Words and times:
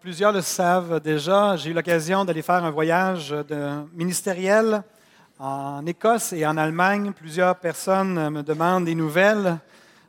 Plusieurs 0.00 0.32
le 0.32 0.40
savent 0.40 1.00
déjà, 1.00 1.56
j'ai 1.56 1.70
eu 1.70 1.72
l'occasion 1.72 2.24
d'aller 2.24 2.42
faire 2.42 2.64
un 2.64 2.70
voyage 2.70 3.34
ministériel 3.94 4.82
en 5.38 5.84
Écosse 5.86 6.32
et 6.32 6.46
en 6.46 6.56
Allemagne. 6.56 7.12
Plusieurs 7.12 7.56
personnes 7.56 8.30
me 8.30 8.42
demandent 8.42 8.84
des 8.84 8.94
nouvelles. 8.94 9.58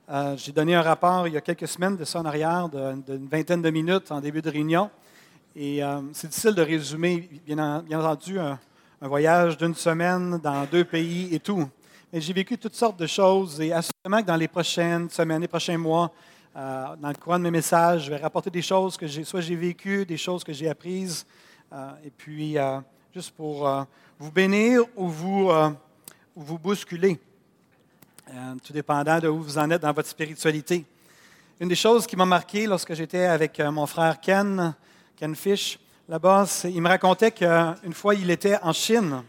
Euh, 0.10 0.36
j'ai 0.38 0.52
donné 0.52 0.76
un 0.76 0.82
rapport 0.82 1.28
il 1.28 1.34
y 1.34 1.38
a 1.38 1.42
quelques 1.42 1.68
semaines 1.68 1.96
de 1.96 2.04
ça 2.04 2.20
en 2.20 2.26
arrière, 2.26 2.70
d'une 2.70 3.28
vingtaine 3.28 3.62
de 3.62 3.70
minutes 3.70 4.12
en 4.12 4.20
début 4.20 4.42
de 4.42 4.50
réunion. 4.50 4.90
Et 5.56 5.84
euh, 5.84 6.00
c'est 6.14 6.28
difficile 6.28 6.56
de 6.56 6.62
résumer, 6.62 7.30
bien, 7.46 7.60
en- 7.60 7.82
bien 7.82 8.00
entendu, 8.00 8.40
un, 8.40 8.58
un 9.02 9.08
voyage 9.08 9.58
d'une 9.58 9.76
semaine 9.76 10.40
dans 10.44 10.66
deux 10.66 10.84
pays 10.86 11.34
et 11.34 11.40
tout. 11.40 11.68
Mais 12.12 12.20
j'ai 12.20 12.34
vécu 12.34 12.58
toutes 12.58 12.76
sortes 12.76 13.00
de 13.00 13.08
choses 13.08 13.60
et 13.62 13.72
assurément 13.72 14.22
que 14.22 14.28
dans 14.28 14.36
les 14.36 14.50
prochaines 14.50 15.10
semaines, 15.10 15.42
les 15.42 15.48
prochains 15.48 15.78
mois, 15.78 16.12
euh, 16.54 16.98
dans 16.98 17.08
le 17.08 17.16
courant 17.16 17.40
de 17.40 17.44
mes 17.44 17.52
messages, 17.52 18.06
je 18.06 18.10
vais 18.10 18.18
rapporter 18.18 18.50
des 18.50 18.62
choses 18.62 18.98
que 18.98 19.08
j'ai, 19.08 19.24
soit 19.24 19.40
j'ai 19.40 19.56
vécues, 19.56 20.06
des 20.06 20.18
choses 20.18 20.44
que 20.44 20.52
j'ai 20.52 20.68
apprises, 20.68 21.26
euh, 21.72 21.92
et 22.06 22.10
puis 22.10 22.58
euh, 22.58 22.80
juste 23.14 23.32
pour 23.32 23.70
vous 24.20 24.32
bénir 24.32 24.84
ou 24.98 25.08
vous, 25.08 25.50
ou 25.50 26.42
vous 26.42 26.60
bousculer, 26.60 27.18
tout 28.64 28.74
dépendant 28.74 29.20
de 29.20 29.30
où 29.30 29.42
vous 29.42 29.58
en 29.58 29.70
êtes 29.72 29.82
dans 29.82 29.94
votre 29.94 30.10
spiritualité. 30.10 30.86
Une 31.60 31.70
des 31.70 31.76
choses 31.76 32.06
qui 32.06 32.18
m'a 32.18 32.26
marqué 32.26 32.68
lorsque 32.68 32.94
j'étais 32.94 33.26
avec 33.26 33.60
mon 33.60 33.86
frère 33.86 34.20
Ken, 34.20 34.74
Ken 35.16 35.36
Fish, 35.36 35.80
là-bas, 36.08 36.46
il 36.66 36.82
me 36.82 36.90
racontait 36.90 37.32
qu'une 37.32 37.94
fois 37.94 38.16
il 38.16 38.30
était 38.30 38.58
en 38.62 38.74
Chine 38.74 39.24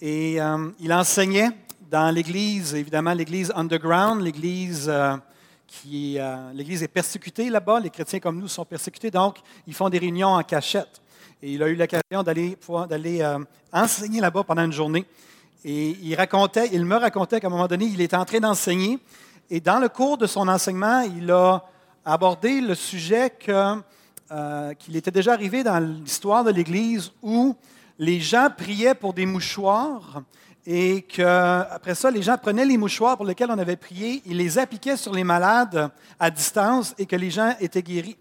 et 0.00 0.38
il 0.80 0.92
enseignait 0.92 1.50
dans 1.90 2.12
l'église, 2.14 2.74
évidemment 2.74 3.14
l'église 3.14 3.52
underground, 3.54 4.22
l'église 4.22 4.90
euh, 5.94 6.52
l'église 6.54 6.82
est 6.82 6.88
persécutée 6.88 7.50
là-bas. 7.50 7.80
Les 7.80 7.90
chrétiens 7.90 8.20
comme 8.20 8.38
nous 8.38 8.48
sont 8.48 8.64
persécutés, 8.64 9.10
donc 9.10 9.38
ils 9.66 9.74
font 9.74 9.88
des 9.88 9.98
réunions 9.98 10.28
en 10.28 10.42
cachette. 10.42 11.00
Et 11.42 11.52
il 11.52 11.62
a 11.62 11.68
eu 11.68 11.74
l'occasion 11.74 12.22
d'aller 12.22 13.20
euh, 13.20 13.38
enseigner 13.72 14.20
là-bas 14.20 14.44
pendant 14.44 14.64
une 14.64 14.72
journée. 14.72 15.04
Et 15.64 15.96
il 16.02 16.14
racontait, 16.14 16.70
il 16.72 16.84
me 16.84 16.96
racontait 16.96 17.40
qu'à 17.40 17.46
un 17.46 17.50
moment 17.50 17.66
donné, 17.66 17.86
il 17.86 18.00
était 18.00 18.16
en 18.16 18.24
train 18.24 18.40
d'enseigner. 18.40 18.98
Et 19.50 19.60
dans 19.60 19.78
le 19.78 19.88
cours 19.88 20.18
de 20.18 20.26
son 20.26 20.48
enseignement, 20.48 21.02
il 21.02 21.30
a 21.30 21.64
abordé 22.04 22.60
le 22.60 22.74
sujet 22.74 23.32
euh, 24.30 24.74
qu'il 24.74 24.96
était 24.96 25.10
déjà 25.10 25.32
arrivé 25.32 25.62
dans 25.62 25.78
l'histoire 25.78 26.44
de 26.44 26.50
l'Église 26.50 27.12
où 27.22 27.54
les 27.98 28.20
gens 28.20 28.48
priaient 28.56 28.94
pour 28.94 29.12
des 29.12 29.26
mouchoirs 29.26 30.22
et 30.64 31.02
qu'après 31.02 31.94
ça, 31.94 32.10
les 32.10 32.22
gens 32.22 32.36
prenaient 32.38 32.64
les 32.64 32.76
mouchoirs 32.76 33.16
pour 33.16 33.26
lesquels 33.26 33.50
on 33.50 33.58
avait 33.58 33.76
prié, 33.76 34.22
ils 34.26 34.36
les 34.36 34.58
appliquaient 34.58 34.96
sur 34.96 35.12
les 35.12 35.24
malades 35.24 35.90
à 36.20 36.30
distance 36.30 36.94
et 36.98 37.06
que 37.06 37.16
les 37.16 37.30
gens 37.30 37.54
étaient 37.60 37.82
guéris. 37.82 38.16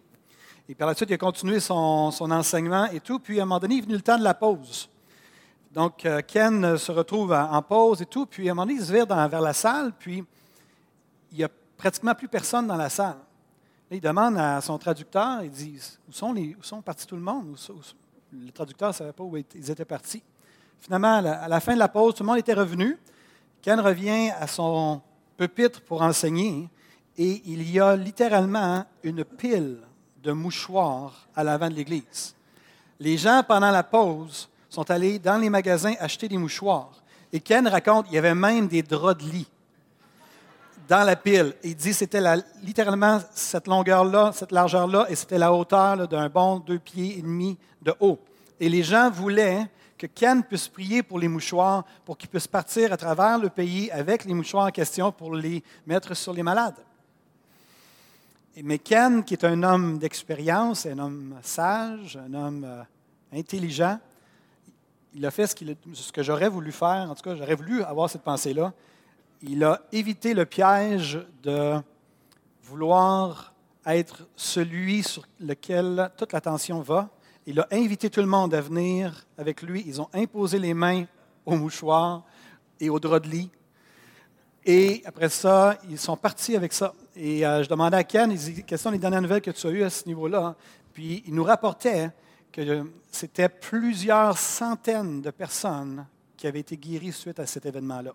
Et 0.67 0.73
par 0.73 0.87
la 0.87 0.95
suite, 0.95 1.09
il 1.09 1.13
a 1.13 1.17
continué 1.17 1.59
son, 1.59 2.11
enseignement 2.19 2.85
et 2.85 2.99
tout. 2.99 3.19
Puis 3.19 3.39
à 3.39 3.43
un 3.43 3.45
moment 3.45 3.59
donné, 3.59 3.75
il 3.75 3.79
est 3.79 3.81
venu 3.81 3.95
le 3.95 4.01
temps 4.01 4.17
de 4.17 4.23
la 4.23 4.33
pause. 4.33 4.89
Donc, 5.71 6.05
euh, 6.05 6.21
Ken 6.25 6.77
se 6.77 6.91
retrouve 6.91 7.31
en 7.33 7.61
pause 7.61 8.01
et 8.01 8.05
tout. 8.05 8.25
Puis 8.25 8.49
à 8.49 8.51
un 8.51 8.55
moment 8.55 8.65
donné, 8.65 8.79
il 8.79 8.85
se 8.85 8.91
vire 8.91 9.05
vers 9.05 9.41
la 9.41 9.53
salle. 9.53 9.91
Puis 9.99 10.23
il 11.31 11.37
n'y 11.37 11.43
a 11.43 11.49
pratiquement 11.77 12.15
plus 12.15 12.27
personne 12.27 12.67
dans 12.67 12.75
la 12.75 12.89
salle. 12.89 13.17
Il 13.91 13.99
demande 13.99 14.37
à 14.37 14.61
son 14.61 14.77
traducteur, 14.77 15.43
il 15.43 15.51
dit, 15.51 15.77
où 16.07 16.13
sont, 16.13 16.33
où 16.33 16.63
sont 16.63 16.81
partis 16.81 17.05
tout 17.05 17.17
le 17.17 17.21
monde? 17.21 17.57
Le 18.31 18.51
traducteur 18.51 18.89
ne 18.89 18.93
savait 18.93 19.11
pas 19.11 19.23
où 19.23 19.35
ils 19.35 19.69
étaient 19.69 19.83
partis. 19.83 20.23
Finalement, 20.81 21.17
à 21.17 21.47
la, 21.47 21.59
fin 21.59 21.75
de 21.75 21.79
la 21.79 21.87
pause, 21.87 22.15
tout 22.15 22.23
le 22.23 22.27
monde 22.27 22.39
était 22.39 22.53
revenu. 22.53 22.97
Ken 23.61 23.79
revient 23.79 24.31
à 24.31 24.47
son 24.47 24.99
pupitre 25.37 25.79
pour 25.81 26.01
enseigner 26.01 26.67
et 27.17 27.41
il 27.45 27.69
y 27.71 27.79
a 27.79 27.95
littéralement 27.95 28.83
une 29.03 29.23
pile 29.23 29.77
de 30.23 30.31
mouchoirs 30.31 31.27
à 31.35 31.43
l'avant 31.43 31.69
de 31.69 31.75
l'église. 31.75 32.35
Les 32.99 33.17
gens, 33.17 33.43
pendant 33.47 33.69
la 33.69 33.83
pause, 33.83 34.49
sont 34.69 34.89
allés 34.89 35.19
dans 35.19 35.37
les 35.37 35.49
magasins 35.49 35.93
acheter 35.99 36.27
des 36.27 36.37
mouchoirs. 36.37 36.91
Et 37.31 37.39
Ken 37.39 37.67
raconte, 37.67 38.07
il 38.09 38.15
y 38.15 38.17
avait 38.17 38.35
même 38.35 38.67
des 38.67 38.81
draps 38.81 39.23
de 39.23 39.29
lit 39.29 39.47
dans 40.87 41.03
la 41.03 41.15
pile. 41.15 41.53
Il 41.63 41.75
dit 41.75 41.93
c'était 41.93 42.21
littéralement 42.63 43.19
cette 43.33 43.67
longueur-là, 43.67 44.31
cette 44.33 44.51
largeur-là, 44.51 45.05
et 45.09 45.15
c'était 45.15 45.37
la 45.37 45.53
hauteur 45.53 46.07
d'un 46.07 46.27
bon 46.27 46.59
deux 46.59 46.79
pieds 46.79 47.19
et 47.19 47.21
demi 47.21 47.57
de 47.81 47.93
haut. 47.99 48.19
Et 48.59 48.67
les 48.67 48.83
gens 48.83 49.09
voulaient 49.09 49.67
que 50.01 50.07
Ken 50.07 50.43
puisse 50.43 50.67
prier 50.67 51.03
pour 51.03 51.19
les 51.19 51.27
mouchoirs, 51.27 51.85
pour 52.05 52.17
qu'il 52.17 52.27
puisse 52.27 52.47
partir 52.47 52.91
à 52.91 52.97
travers 52.97 53.37
le 53.37 53.49
pays 53.49 53.91
avec 53.91 54.25
les 54.25 54.33
mouchoirs 54.33 54.65
en 54.65 54.71
question 54.71 55.11
pour 55.11 55.35
les 55.35 55.63
mettre 55.85 56.15
sur 56.15 56.33
les 56.33 56.41
malades. 56.41 56.83
Mais 58.63 58.79
Ken, 58.79 59.23
qui 59.23 59.35
est 59.35 59.45
un 59.45 59.61
homme 59.61 59.99
d'expérience, 59.99 60.87
un 60.87 60.97
homme 60.97 61.35
sage, 61.43 62.17
un 62.17 62.33
homme 62.33 62.63
euh, 62.63 62.81
intelligent, 63.31 63.99
il 65.13 65.23
a 65.23 65.29
fait 65.29 65.45
ce, 65.45 65.55
ce 65.93 66.11
que 66.11 66.23
j'aurais 66.23 66.49
voulu 66.49 66.71
faire, 66.71 67.11
en 67.11 67.13
tout 67.13 67.21
cas, 67.21 67.35
j'aurais 67.35 67.53
voulu 67.53 67.83
avoir 67.83 68.09
cette 68.09 68.23
pensée-là. 68.23 68.73
Il 69.43 69.63
a 69.63 69.83
évité 69.91 70.33
le 70.33 70.47
piège 70.47 71.23
de 71.43 71.79
vouloir 72.63 73.53
être 73.85 74.27
celui 74.35 75.03
sur 75.03 75.27
lequel 75.39 76.09
toute 76.17 76.33
l'attention 76.33 76.81
va. 76.81 77.07
Il 77.51 77.59
a 77.59 77.67
invité 77.69 78.09
tout 78.09 78.21
le 78.21 78.27
monde 78.27 78.53
à 78.53 78.61
venir 78.61 79.25
avec 79.37 79.61
lui. 79.61 79.83
Ils 79.85 79.99
ont 79.99 80.07
imposé 80.13 80.57
les 80.57 80.73
mains 80.73 81.03
au 81.45 81.57
mouchoir 81.57 82.23
et 82.79 82.89
au 82.89 82.97
drap 82.97 83.19
de 83.19 83.27
lit. 83.27 83.51
Et 84.63 85.01
après 85.03 85.27
ça, 85.27 85.77
ils 85.89 85.99
sont 85.99 86.15
partis 86.15 86.55
avec 86.55 86.71
ça. 86.71 86.93
Et 87.13 87.45
euh, 87.45 87.61
je 87.61 87.67
demandais 87.67 87.97
à 87.97 88.05
Ken, 88.05 88.33
quelles 88.65 88.79
sont 88.79 88.91
les 88.91 88.99
dernières 88.99 89.21
nouvelles 89.21 89.41
que 89.41 89.51
tu 89.51 89.67
as 89.67 89.69
eues 89.69 89.83
à 89.83 89.89
ce 89.89 90.05
niveau-là? 90.05 90.55
Puis 90.93 91.23
il 91.27 91.35
nous 91.35 91.43
rapportait 91.43 92.11
que 92.53 92.89
c'était 93.11 93.49
plusieurs 93.49 94.37
centaines 94.37 95.21
de 95.21 95.31
personnes 95.31 96.05
qui 96.37 96.47
avaient 96.47 96.61
été 96.61 96.77
guéries 96.77 97.11
suite 97.11 97.41
à 97.41 97.45
cet 97.45 97.65
événement-là. 97.65 98.13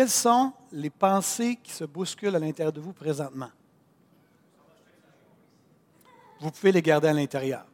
Quelles 0.00 0.08
sont 0.08 0.54
les 0.72 0.88
pensées 0.88 1.58
qui 1.62 1.72
se 1.72 1.84
bousculent 1.84 2.34
à 2.34 2.38
l'intérieur 2.38 2.72
de 2.72 2.80
vous 2.80 2.94
présentement? 2.94 3.50
Vous 6.40 6.50
pouvez 6.50 6.72
les 6.72 6.80
garder 6.80 7.08
à 7.08 7.12
l'intérieur. 7.12 7.66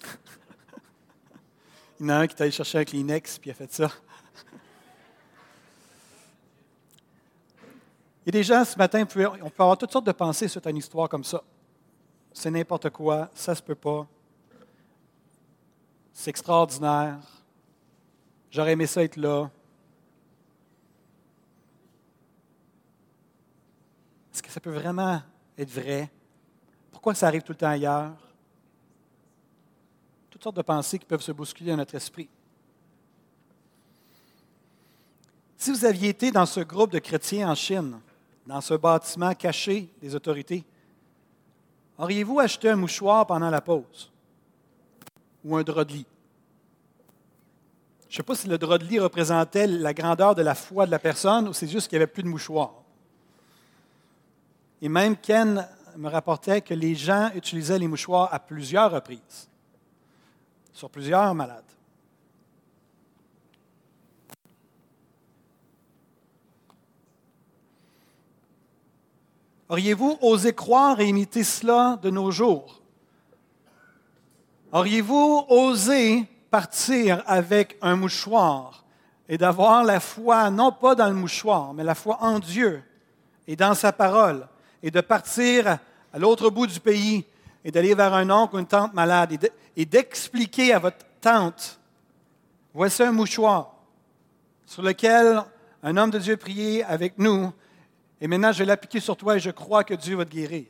Il 2.00 2.06
y 2.06 2.06
en 2.06 2.08
a 2.08 2.16
un 2.16 2.26
qui 2.26 2.34
est 2.34 2.42
allé 2.42 2.50
chercher 2.50 2.78
un 2.78 2.84
Kleenex 2.84 3.38
puis 3.38 3.50
il 3.50 3.52
a 3.52 3.54
fait 3.54 3.72
ça. 3.72 3.92
Il 8.26 8.26
y 8.26 8.28
a 8.30 8.32
des 8.32 8.42
gens 8.42 8.64
ce 8.64 8.76
matin, 8.76 9.02
on 9.02 9.06
peut 9.06 9.62
avoir 9.62 9.78
toutes 9.78 9.92
sortes 9.92 10.06
de 10.06 10.10
pensées 10.10 10.48
sur 10.48 10.66
une 10.66 10.78
histoire 10.78 11.08
comme 11.08 11.22
ça. 11.22 11.44
C'est 12.32 12.50
n'importe 12.50 12.90
quoi, 12.90 13.30
ça 13.36 13.54
se 13.54 13.62
peut 13.62 13.76
pas. 13.76 14.04
C'est 16.12 16.30
extraordinaire. 16.30 17.20
J'aurais 18.50 18.72
aimé 18.72 18.88
ça 18.88 19.04
être 19.04 19.16
là. 19.16 19.48
Ça 24.50 24.60
peut 24.60 24.72
vraiment 24.72 25.22
être 25.56 25.70
vrai? 25.70 26.10
Pourquoi 26.90 27.14
ça 27.14 27.28
arrive 27.28 27.42
tout 27.42 27.52
le 27.52 27.58
temps 27.58 27.68
ailleurs? 27.68 28.12
Toutes 30.28 30.42
sortes 30.42 30.56
de 30.56 30.62
pensées 30.62 30.98
qui 30.98 31.06
peuvent 31.06 31.22
se 31.22 31.32
bousculer 31.32 31.70
dans 31.70 31.78
notre 31.78 31.94
esprit. 31.94 32.28
Si 35.56 35.70
vous 35.70 35.84
aviez 35.84 36.08
été 36.08 36.30
dans 36.30 36.46
ce 36.46 36.60
groupe 36.60 36.90
de 36.90 36.98
chrétiens 36.98 37.50
en 37.50 37.54
Chine, 37.54 38.00
dans 38.46 38.60
ce 38.60 38.74
bâtiment 38.74 39.34
caché 39.34 39.88
des 40.00 40.14
autorités, 40.14 40.64
auriez-vous 41.98 42.40
acheté 42.40 42.70
un 42.70 42.76
mouchoir 42.76 43.26
pendant 43.26 43.50
la 43.50 43.60
pause? 43.60 44.10
Ou 45.44 45.56
un 45.56 45.62
drap 45.62 45.84
de 45.84 45.92
lit? 45.92 46.06
Je 48.08 48.14
ne 48.14 48.16
sais 48.16 48.22
pas 48.22 48.34
si 48.34 48.48
le 48.48 48.58
drap 48.58 48.78
de 48.78 48.84
lit 48.84 48.98
représentait 48.98 49.66
la 49.66 49.94
grandeur 49.94 50.34
de 50.34 50.42
la 50.42 50.54
foi 50.54 50.86
de 50.86 50.90
la 50.90 50.98
personne 50.98 51.48
ou 51.48 51.52
c'est 51.52 51.68
juste 51.68 51.88
qu'il 51.88 51.98
n'y 51.98 52.02
avait 52.02 52.12
plus 52.12 52.22
de 52.22 52.28
mouchoir. 52.28 52.79
Et 54.82 54.88
même 54.88 55.16
Ken 55.16 55.66
me 55.96 56.08
rapportait 56.08 56.60
que 56.60 56.74
les 56.74 56.94
gens 56.94 57.30
utilisaient 57.34 57.78
les 57.78 57.88
mouchoirs 57.88 58.32
à 58.32 58.38
plusieurs 58.38 58.90
reprises, 58.90 59.48
sur 60.72 60.88
plusieurs 60.90 61.34
malades. 61.34 61.64
Auriez-vous 69.68 70.18
osé 70.20 70.52
croire 70.52 70.98
et 70.98 71.06
imiter 71.06 71.44
cela 71.44 71.96
de 72.02 72.10
nos 72.10 72.32
jours? 72.32 72.82
Auriez-vous 74.72 75.44
osé 75.48 76.26
partir 76.50 77.22
avec 77.26 77.78
un 77.80 77.94
mouchoir 77.94 78.84
et 79.28 79.38
d'avoir 79.38 79.84
la 79.84 80.00
foi, 80.00 80.50
non 80.50 80.72
pas 80.72 80.96
dans 80.96 81.08
le 81.08 81.14
mouchoir, 81.14 81.72
mais 81.72 81.84
la 81.84 81.94
foi 81.94 82.18
en 82.20 82.40
Dieu 82.40 82.82
et 83.46 83.54
dans 83.54 83.74
sa 83.74 83.92
parole, 83.92 84.48
et 84.82 84.90
de 84.90 85.00
partir 85.00 85.78
à 86.12 86.18
l'autre 86.18 86.50
bout 86.50 86.66
du 86.66 86.80
pays 86.80 87.24
et 87.64 87.70
d'aller 87.70 87.94
vers 87.94 88.14
un 88.14 88.30
oncle 88.30 88.56
ou 88.56 88.58
une 88.58 88.66
tante 88.66 88.94
malade 88.94 89.50
et 89.76 89.84
d'expliquer 89.84 90.72
à 90.72 90.78
votre 90.78 91.04
tante, 91.20 91.78
voici 92.72 93.02
un 93.02 93.12
mouchoir 93.12 93.74
sur 94.66 94.82
lequel 94.82 95.42
un 95.82 95.96
homme 95.96 96.10
de 96.10 96.18
Dieu 96.18 96.36
priait 96.36 96.82
avec 96.84 97.18
nous, 97.18 97.52
et 98.20 98.26
maintenant 98.26 98.52
je 98.52 98.60
vais 98.60 98.66
l'appliquer 98.66 99.00
sur 99.00 99.16
toi 99.16 99.36
et 99.36 99.40
je 99.40 99.50
crois 99.50 99.84
que 99.84 99.94
Dieu 99.94 100.16
va 100.16 100.24
te 100.24 100.30
guérir. 100.30 100.66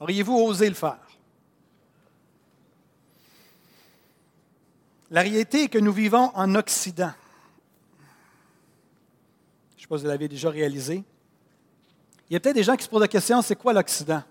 Auriez-vous 0.00 0.36
osé 0.36 0.68
le 0.68 0.74
faire? 0.74 0.98
La 5.10 5.22
réalité 5.22 5.64
est 5.64 5.68
que 5.68 5.78
nous 5.78 5.92
vivons 5.92 6.30
en 6.34 6.54
Occident. 6.54 7.12
Je 9.70 9.76
ne 9.76 9.80
sais 9.80 9.86
pas 9.86 9.96
si 9.96 10.02
vous 10.02 10.08
l'avez 10.08 10.28
déjà 10.28 10.50
réalisé. 10.50 11.02
Il 12.28 12.34
y 12.34 12.36
a 12.36 12.40
peut-être 12.40 12.56
des 12.56 12.62
gens 12.62 12.76
qui 12.76 12.84
se 12.84 12.88
posent 12.88 13.00
la 13.00 13.08
question, 13.08 13.40
c'est 13.40 13.56
quoi 13.56 13.72
l'Occident? 13.72 14.22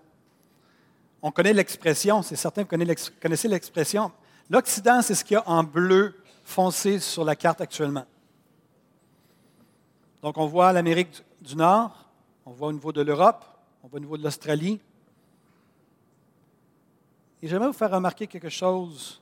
On 1.22 1.32
connaît 1.32 1.54
l'expression, 1.54 2.22
c'est 2.22 2.36
certain 2.36 2.64
que 2.64 2.76
vous 2.76 2.94
connaissez 3.20 3.48
l'expression. 3.48 4.12
L'Occident, 4.50 5.02
c'est 5.02 5.16
ce 5.16 5.24
qu'il 5.24 5.34
y 5.34 5.38
a 5.38 5.50
en 5.50 5.64
bleu 5.64 6.16
foncé 6.44 7.00
sur 7.00 7.26
la 7.26 7.36
carte 7.36 7.60
actuellement. 7.60 8.06
Donc, 10.22 10.38
on 10.38 10.46
voit 10.46 10.72
l'Amérique 10.72 11.24
du 11.42 11.56
Nord, 11.56 12.06
on 12.46 12.52
voit 12.52 12.70
au 12.70 12.74
niveau 12.74 12.92
de 12.92 13.02
l'Europe, 13.02 13.44
on 13.84 13.88
voit 13.88 13.98
au 13.98 14.02
niveau 14.02 14.18
de 14.18 14.24
l'Australie. 14.24 14.80
Et 17.42 17.48
j'aimerais 17.48 17.68
vous 17.68 17.74
faire 17.74 17.92
remarquer 17.92 18.28
quelque 18.28 18.50
chose. 18.50 19.22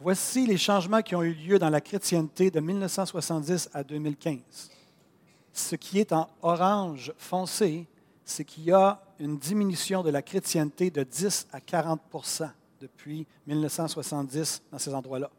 Voici 0.00 0.46
les 0.46 0.56
changements 0.56 1.02
qui 1.02 1.14
ont 1.14 1.22
eu 1.22 1.34
lieu 1.34 1.58
dans 1.58 1.68
la 1.68 1.80
chrétienté 1.80 2.50
de 2.50 2.60
1970 2.60 3.70
à 3.74 3.84
2015. 3.84 4.70
Ce 5.52 5.76
qui 5.76 5.98
est 5.98 6.12
en 6.12 6.28
orange 6.42 7.12
foncé, 7.18 7.86
c'est 8.24 8.44
qu'il 8.44 8.64
y 8.64 8.72
a 8.72 9.02
une 9.18 9.38
diminution 9.38 10.02
de 10.02 10.10
la 10.10 10.22
chrétienté 10.22 10.90
de 10.90 11.02
10 11.02 11.48
à 11.52 11.58
40% 11.58 12.50
depuis 12.80 13.26
1970 13.46 14.62
dans 14.70 14.78
ces 14.78 14.94
endroits-là. 14.94 15.30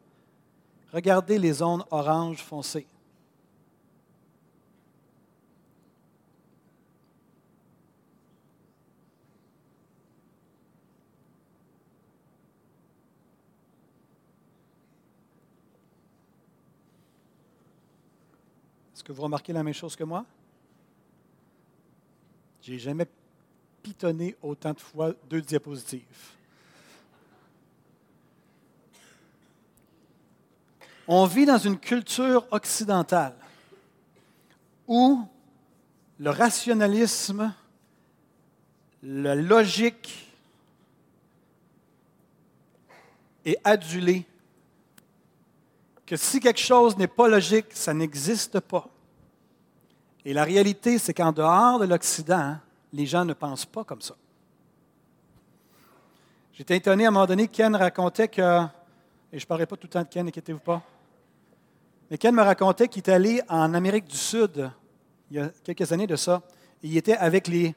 Regardez 0.92 1.38
les 1.38 1.54
zones 1.54 1.84
orange 1.90 2.42
foncées. 2.42 2.86
Est-ce 18.94 19.04
que 19.04 19.12
vous 19.12 19.22
remarquez 19.22 19.52
la 19.52 19.62
même 19.62 19.74
chose 19.74 19.96
que 19.96 20.04
moi? 20.04 20.24
J'ai 22.60 22.78
jamais 22.78 23.06
pitonné 23.82 24.36
autant 24.42 24.72
de 24.72 24.80
fois 24.80 25.12
deux 25.28 25.40
diapositives. 25.40 26.02
On 31.08 31.26
vit 31.26 31.46
dans 31.46 31.58
une 31.58 31.78
culture 31.78 32.46
occidentale 32.52 33.34
où 34.86 35.26
le 36.18 36.30
rationalisme, 36.30 37.52
la 39.02 39.34
logique 39.34 40.32
est 43.44 43.58
adulé, 43.64 44.24
que 46.06 46.16
si 46.16 46.40
quelque 46.40 46.60
chose 46.60 46.96
n'est 46.96 47.06
pas 47.06 47.28
logique, 47.28 47.66
ça 47.70 47.94
n'existe 47.94 48.60
pas. 48.60 48.86
Et 50.24 50.32
la 50.32 50.44
réalité, 50.44 50.98
c'est 50.98 51.14
qu'en 51.14 51.32
dehors 51.32 51.78
de 51.80 51.86
l'Occident, 51.86 52.56
les 52.92 53.06
gens 53.06 53.24
ne 53.24 53.32
pensent 53.32 53.66
pas 53.66 53.84
comme 53.84 54.00
ça. 54.00 54.14
J'étais 56.52 56.76
étonné 56.76 57.06
à 57.06 57.08
un 57.08 57.10
moment 57.10 57.26
donné, 57.26 57.48
Ken 57.48 57.74
racontait 57.74 58.28
que, 58.28 58.62
et 59.32 59.38
je 59.38 59.44
ne 59.44 59.48
parlerai 59.48 59.66
pas 59.66 59.76
tout 59.76 59.86
le 59.86 59.92
temps 59.92 60.02
de 60.02 60.08
Ken, 60.08 60.28
inquiétez-vous 60.28 60.58
pas, 60.60 60.82
mais 62.10 62.18
Ken 62.18 62.34
me 62.34 62.42
racontait 62.42 62.88
qu'il 62.88 63.02
est 63.02 63.08
allé 63.08 63.40
en 63.48 63.72
Amérique 63.72 64.06
du 64.06 64.16
Sud, 64.16 64.70
il 65.30 65.38
y 65.38 65.40
a 65.40 65.48
quelques 65.64 65.90
années 65.92 66.06
de 66.06 66.16
ça, 66.16 66.42
et 66.82 66.88
il 66.88 66.96
était 66.96 67.16
avec 67.16 67.48
les, 67.48 67.74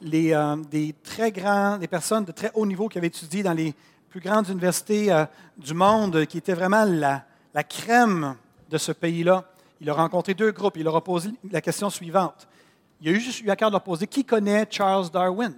les 0.00 0.32
euh, 0.32 0.56
des 0.56 0.94
très 1.04 1.30
grands, 1.30 1.76
des 1.76 1.88
personnes 1.88 2.24
de 2.24 2.32
très 2.32 2.50
haut 2.54 2.64
niveau 2.64 2.88
qui 2.88 2.96
avaient 2.96 3.08
étudié 3.08 3.42
dans 3.42 3.52
les 3.52 3.74
plus 4.08 4.20
grandes 4.20 4.48
universités 4.48 5.12
euh, 5.12 5.26
du 5.58 5.74
monde, 5.74 6.24
qui 6.24 6.38
étaient 6.38 6.54
vraiment 6.54 6.84
la, 6.84 7.26
la 7.56 7.64
crème 7.64 8.36
de 8.68 8.76
ce 8.76 8.92
pays-là. 8.92 9.42
Il 9.80 9.88
a 9.88 9.94
rencontré 9.94 10.34
deux 10.34 10.52
groupes. 10.52 10.76
Il 10.76 10.84
leur 10.84 10.94
a 10.94 11.02
posé 11.02 11.30
la 11.50 11.62
question 11.62 11.88
suivante. 11.88 12.46
Il 13.00 13.08
a 13.08 13.14
juste 13.14 13.40
eu 13.40 13.48
à 13.48 13.56
cœur 13.56 13.70
de 13.70 13.72
leur 13.72 13.82
poser 13.82 14.06
qui 14.06 14.26
connaît 14.26 14.66
Charles 14.70 15.10
Darwin? 15.10 15.54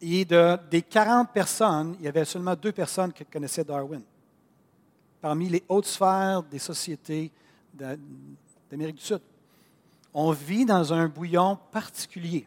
Et 0.00 0.24
de, 0.24 0.58
des 0.68 0.82
40 0.82 1.30
personnes, 1.30 1.94
il 2.00 2.04
y 2.04 2.08
avait 2.08 2.24
seulement 2.24 2.56
deux 2.56 2.72
personnes 2.72 3.12
qui 3.12 3.24
connaissaient 3.24 3.62
Darwin 3.62 4.02
parmi 5.20 5.48
les 5.48 5.62
hautes 5.68 5.86
sphères 5.86 6.42
des 6.42 6.58
sociétés 6.58 7.30
d'Amérique 7.72 8.96
du 8.96 9.04
Sud. 9.04 9.20
On 10.12 10.32
vit 10.32 10.64
dans 10.64 10.92
un 10.92 11.06
bouillon 11.06 11.56
particulier, 11.70 12.44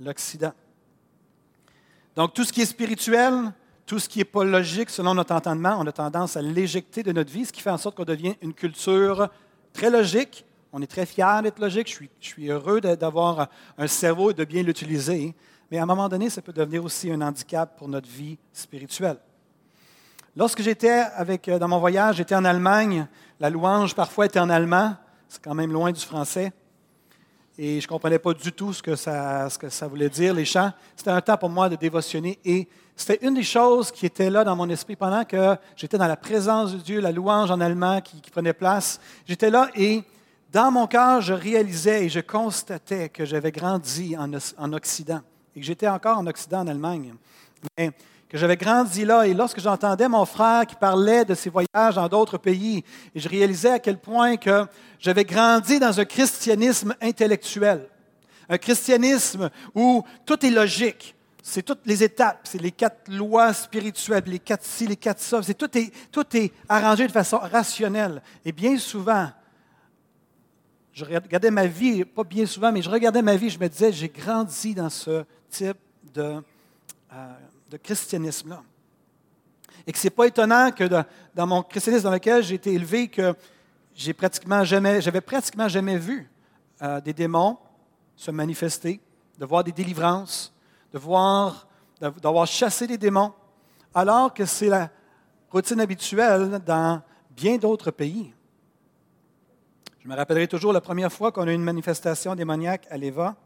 l'Occident. 0.00 0.54
Donc 2.14 2.32
tout 2.32 2.44
ce 2.44 2.52
qui 2.54 2.62
est 2.62 2.66
spirituel, 2.66 3.52
tout 3.86 4.00
ce 4.00 4.08
qui 4.08 4.18
n'est 4.18 4.24
pas 4.24 4.44
logique 4.44 4.90
selon 4.90 5.14
notre 5.14 5.32
entendement, 5.32 5.78
on 5.80 5.86
a 5.86 5.92
tendance 5.92 6.36
à 6.36 6.42
l'éjecter 6.42 7.04
de 7.04 7.12
notre 7.12 7.32
vie, 7.32 7.46
ce 7.46 7.52
qui 7.52 7.62
fait 7.62 7.70
en 7.70 7.78
sorte 7.78 7.96
qu'on 7.96 8.04
devient 8.04 8.34
une 8.42 8.52
culture 8.52 9.28
très 9.72 9.90
logique. 9.90 10.44
On 10.72 10.82
est 10.82 10.88
très 10.88 11.06
fier 11.06 11.40
d'être 11.42 11.60
logique. 11.60 11.86
Je 11.88 11.92
suis, 11.92 12.10
je 12.20 12.26
suis 12.26 12.50
heureux 12.50 12.80
d'avoir 12.80 13.48
un 13.78 13.86
cerveau 13.86 14.32
et 14.32 14.34
de 14.34 14.44
bien 14.44 14.64
l'utiliser. 14.64 15.34
Mais 15.70 15.78
à 15.78 15.84
un 15.84 15.86
moment 15.86 16.08
donné, 16.08 16.28
ça 16.28 16.42
peut 16.42 16.52
devenir 16.52 16.84
aussi 16.84 17.10
un 17.10 17.20
handicap 17.20 17.78
pour 17.78 17.88
notre 17.88 18.08
vie 18.08 18.36
spirituelle. 18.52 19.18
Lorsque 20.36 20.60
j'étais 20.60 21.04
avec, 21.14 21.48
euh, 21.48 21.58
dans 21.58 21.68
mon 21.68 21.78
voyage, 21.78 22.16
j'étais 22.16 22.34
en 22.34 22.44
Allemagne, 22.44 23.06
la 23.40 23.48
louange 23.48 23.94
parfois 23.94 24.26
était 24.26 24.38
en 24.38 24.50
allemand, 24.50 24.94
c'est 25.28 25.42
quand 25.42 25.54
même 25.54 25.72
loin 25.72 25.92
du 25.92 26.00
français, 26.00 26.52
et 27.58 27.80
je 27.80 27.86
ne 27.86 27.88
comprenais 27.88 28.18
pas 28.18 28.34
du 28.34 28.52
tout 28.52 28.72
ce 28.72 28.82
que, 28.82 28.96
ça, 28.96 29.48
ce 29.48 29.58
que 29.58 29.68
ça 29.68 29.86
voulait 29.86 30.10
dire, 30.10 30.34
les 30.34 30.44
chants. 30.44 30.72
C'était 30.94 31.10
un 31.10 31.20
temps 31.20 31.36
pour 31.36 31.48
moi 31.48 31.68
de 31.68 31.76
dévotionner, 31.76 32.38
et 32.44 32.68
c'était 32.96 33.26
une 33.26 33.34
des 33.34 33.42
choses 33.42 33.92
qui 33.92 34.06
était 34.06 34.30
là 34.30 34.42
dans 34.42 34.56
mon 34.56 34.68
esprit 34.70 34.96
pendant 34.96 35.24
que 35.24 35.56
j'étais 35.76 35.98
dans 35.98 36.06
la 36.06 36.16
présence 36.16 36.72
de 36.72 36.78
Dieu, 36.78 37.00
la 37.00 37.12
louange 37.12 37.50
en 37.50 37.60
allemand 37.60 38.00
qui, 38.00 38.30
prenait 38.30 38.54
place. 38.54 39.00
J'étais 39.26 39.50
là 39.50 39.68
et 39.74 40.02
dans 40.50 40.70
mon 40.70 40.86
cœur, 40.86 41.20
je 41.20 41.34
réalisais 41.34 42.06
et 42.06 42.08
je 42.08 42.20
constatais 42.20 43.10
que 43.10 43.26
j'avais 43.26 43.52
grandi 43.52 44.16
en, 44.16 44.30
en 44.58 44.72
Occident 44.72 45.20
et 45.54 45.60
que 45.60 45.66
j'étais 45.66 45.88
encore 45.88 46.18
en 46.18 46.26
Occident, 46.26 46.60
en 46.60 46.68
Allemagne. 46.68 47.14
Mais 47.76 47.90
que 48.28 48.38
j'avais 48.38 48.56
grandi 48.56 49.04
là 49.04 49.26
et 49.26 49.34
lorsque 49.34 49.60
j'entendais 49.60 50.08
mon 50.08 50.24
frère 50.24 50.66
qui 50.66 50.74
parlait 50.74 51.24
de 51.24 51.34
ses 51.34 51.50
voyages 51.50 51.94
dans 51.94 52.08
d'autres 52.08 52.38
pays, 52.38 52.82
et 53.14 53.20
je 53.20 53.28
réalisais 53.28 53.70
à 53.70 53.78
quel 53.78 53.98
point 53.98 54.36
que 54.36 54.66
j'avais 54.98 55.24
grandi 55.24 55.78
dans 55.78 56.00
un 56.00 56.04
christianisme 56.04 56.94
intellectuel, 57.00 57.88
un 58.48 58.58
christianisme 58.58 59.50
où 59.74 60.02
tout 60.24 60.44
est 60.44 60.50
logique, 60.50 61.14
c'est 61.42 61.62
toutes 61.62 61.86
les 61.86 62.02
étapes, 62.02 62.40
c'est 62.42 62.60
les 62.60 62.72
quatre 62.72 63.08
lois 63.08 63.52
spirituelles, 63.52 64.24
les 64.26 64.40
quatre 64.40 64.64
ci, 64.64 64.86
les 64.86 64.96
quatre 64.96 65.20
ça, 65.20 65.42
c'est 65.44 65.54
tout 65.54 65.78
est, 65.78 65.92
tout 66.10 66.36
est 66.36 66.52
arrangé 66.68 67.06
de 67.06 67.12
façon 67.12 67.38
rationnelle. 67.38 68.20
Et 68.44 68.50
bien 68.50 68.76
souvent, 68.78 69.28
je 70.92 71.04
regardais 71.04 71.52
ma 71.52 71.66
vie, 71.66 72.04
pas 72.04 72.24
bien 72.24 72.46
souvent, 72.46 72.72
mais 72.72 72.82
je 72.82 72.90
regardais 72.90 73.22
ma 73.22 73.36
vie, 73.36 73.50
je 73.50 73.60
me 73.60 73.68
disais, 73.68 73.92
j'ai 73.92 74.08
grandi 74.08 74.74
dans 74.74 74.90
ce 74.90 75.24
type 75.48 75.76
de, 76.12 76.42
euh, 77.12 77.32
de 77.70 77.76
christianisme-là. 77.76 78.62
Et 79.86 79.92
que 79.92 79.98
ce 79.98 80.06
n'est 80.06 80.10
pas 80.10 80.26
étonnant 80.26 80.70
que 80.70 80.84
dans 81.34 81.46
mon 81.46 81.62
christianisme 81.62 82.04
dans 82.04 82.10
lequel 82.10 82.42
j'ai 82.42 82.56
été 82.56 82.72
élevé, 82.72 83.08
que 83.08 83.34
j'ai 83.94 84.12
pratiquement 84.12 84.64
jamais, 84.64 85.00
j'avais 85.00 85.20
pratiquement 85.20 85.68
jamais 85.68 85.98
vu 85.98 86.28
euh, 86.82 87.00
des 87.00 87.12
démons 87.12 87.58
se 88.16 88.30
manifester, 88.30 89.00
de 89.38 89.44
voir 89.44 89.62
des 89.62 89.72
délivrances, 89.72 90.52
de 90.92 90.98
voir, 90.98 91.66
d'avoir 92.00 92.46
chassé 92.46 92.86
des 92.86 92.98
démons, 92.98 93.32
alors 93.94 94.32
que 94.32 94.44
c'est 94.46 94.68
la 94.68 94.90
routine 95.50 95.80
habituelle 95.80 96.60
dans 96.64 97.02
bien 97.30 97.58
d'autres 97.58 97.90
pays. 97.90 98.32
Je 100.00 100.08
me 100.08 100.16
rappellerai 100.16 100.48
toujours 100.48 100.72
la 100.72 100.80
première 100.80 101.12
fois 101.12 101.32
qu'on 101.32 101.46
a 101.46 101.50
eu 101.50 101.54
une 101.54 101.62
manifestation 101.62 102.34
démoniaque 102.34 102.86
à 102.90 102.96
l'Eva 102.96 103.36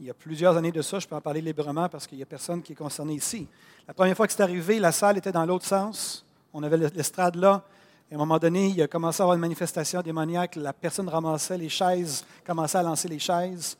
il 0.00 0.06
y 0.06 0.10
a 0.10 0.14
plusieurs 0.14 0.56
années 0.56 0.70
de 0.70 0.82
ça, 0.82 0.98
je 0.98 1.08
peux 1.08 1.16
en 1.16 1.20
parler 1.20 1.40
librement 1.40 1.88
parce 1.88 2.06
qu'il 2.06 2.18
n'y 2.18 2.22
a 2.22 2.26
personne 2.26 2.62
qui 2.62 2.72
est 2.72 2.76
concerné 2.76 3.14
ici. 3.14 3.48
La 3.86 3.94
première 3.94 4.16
fois 4.16 4.26
que 4.26 4.32
c'est 4.32 4.42
arrivé, 4.42 4.78
la 4.78 4.92
salle 4.92 5.18
était 5.18 5.32
dans 5.32 5.44
l'autre 5.44 5.66
sens. 5.66 6.24
On 6.52 6.62
avait 6.62 6.76
l'estrade 6.76 7.34
là. 7.36 7.64
Et 8.10 8.14
à 8.14 8.16
un 8.16 8.20
moment 8.20 8.38
donné, 8.38 8.68
il 8.68 8.80
a 8.80 8.86
commencé 8.86 9.20
à 9.20 9.24
avoir 9.24 9.34
une 9.34 9.40
manifestation 9.40 10.00
démoniaque. 10.00 10.56
La 10.56 10.72
personne 10.72 11.08
ramassait 11.08 11.58
les 11.58 11.68
chaises, 11.68 12.24
commençait 12.46 12.78
à 12.78 12.82
lancer 12.82 13.08
les 13.08 13.18
chaises. 13.18 13.76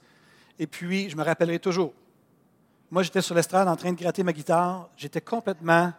Et 0.58 0.66
puis, 0.66 1.08
je 1.08 1.16
me 1.16 1.22
rappellerai 1.22 1.60
toujours. 1.60 1.92
Moi, 2.90 3.04
j'étais 3.04 3.22
sur 3.22 3.34
l'estrade 3.34 3.68
en 3.68 3.76
train 3.76 3.92
de 3.92 3.98
gratter 3.98 4.22
ma 4.22 4.32
guitare. 4.32 4.90
J'étais 4.96 5.20
complètement 5.20 5.92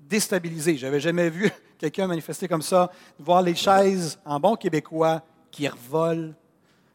déstabilisé. 0.00 0.76
Je 0.76 0.86
n'avais 0.86 1.00
jamais 1.00 1.28
vu 1.28 1.50
quelqu'un 1.78 2.06
manifester 2.06 2.46
comme 2.46 2.62
ça, 2.62 2.92
voir 3.18 3.42
les 3.42 3.56
chaises 3.56 4.18
en 4.24 4.38
bon 4.38 4.54
québécois 4.54 5.20
qui 5.50 5.66
revolent. 5.66 6.32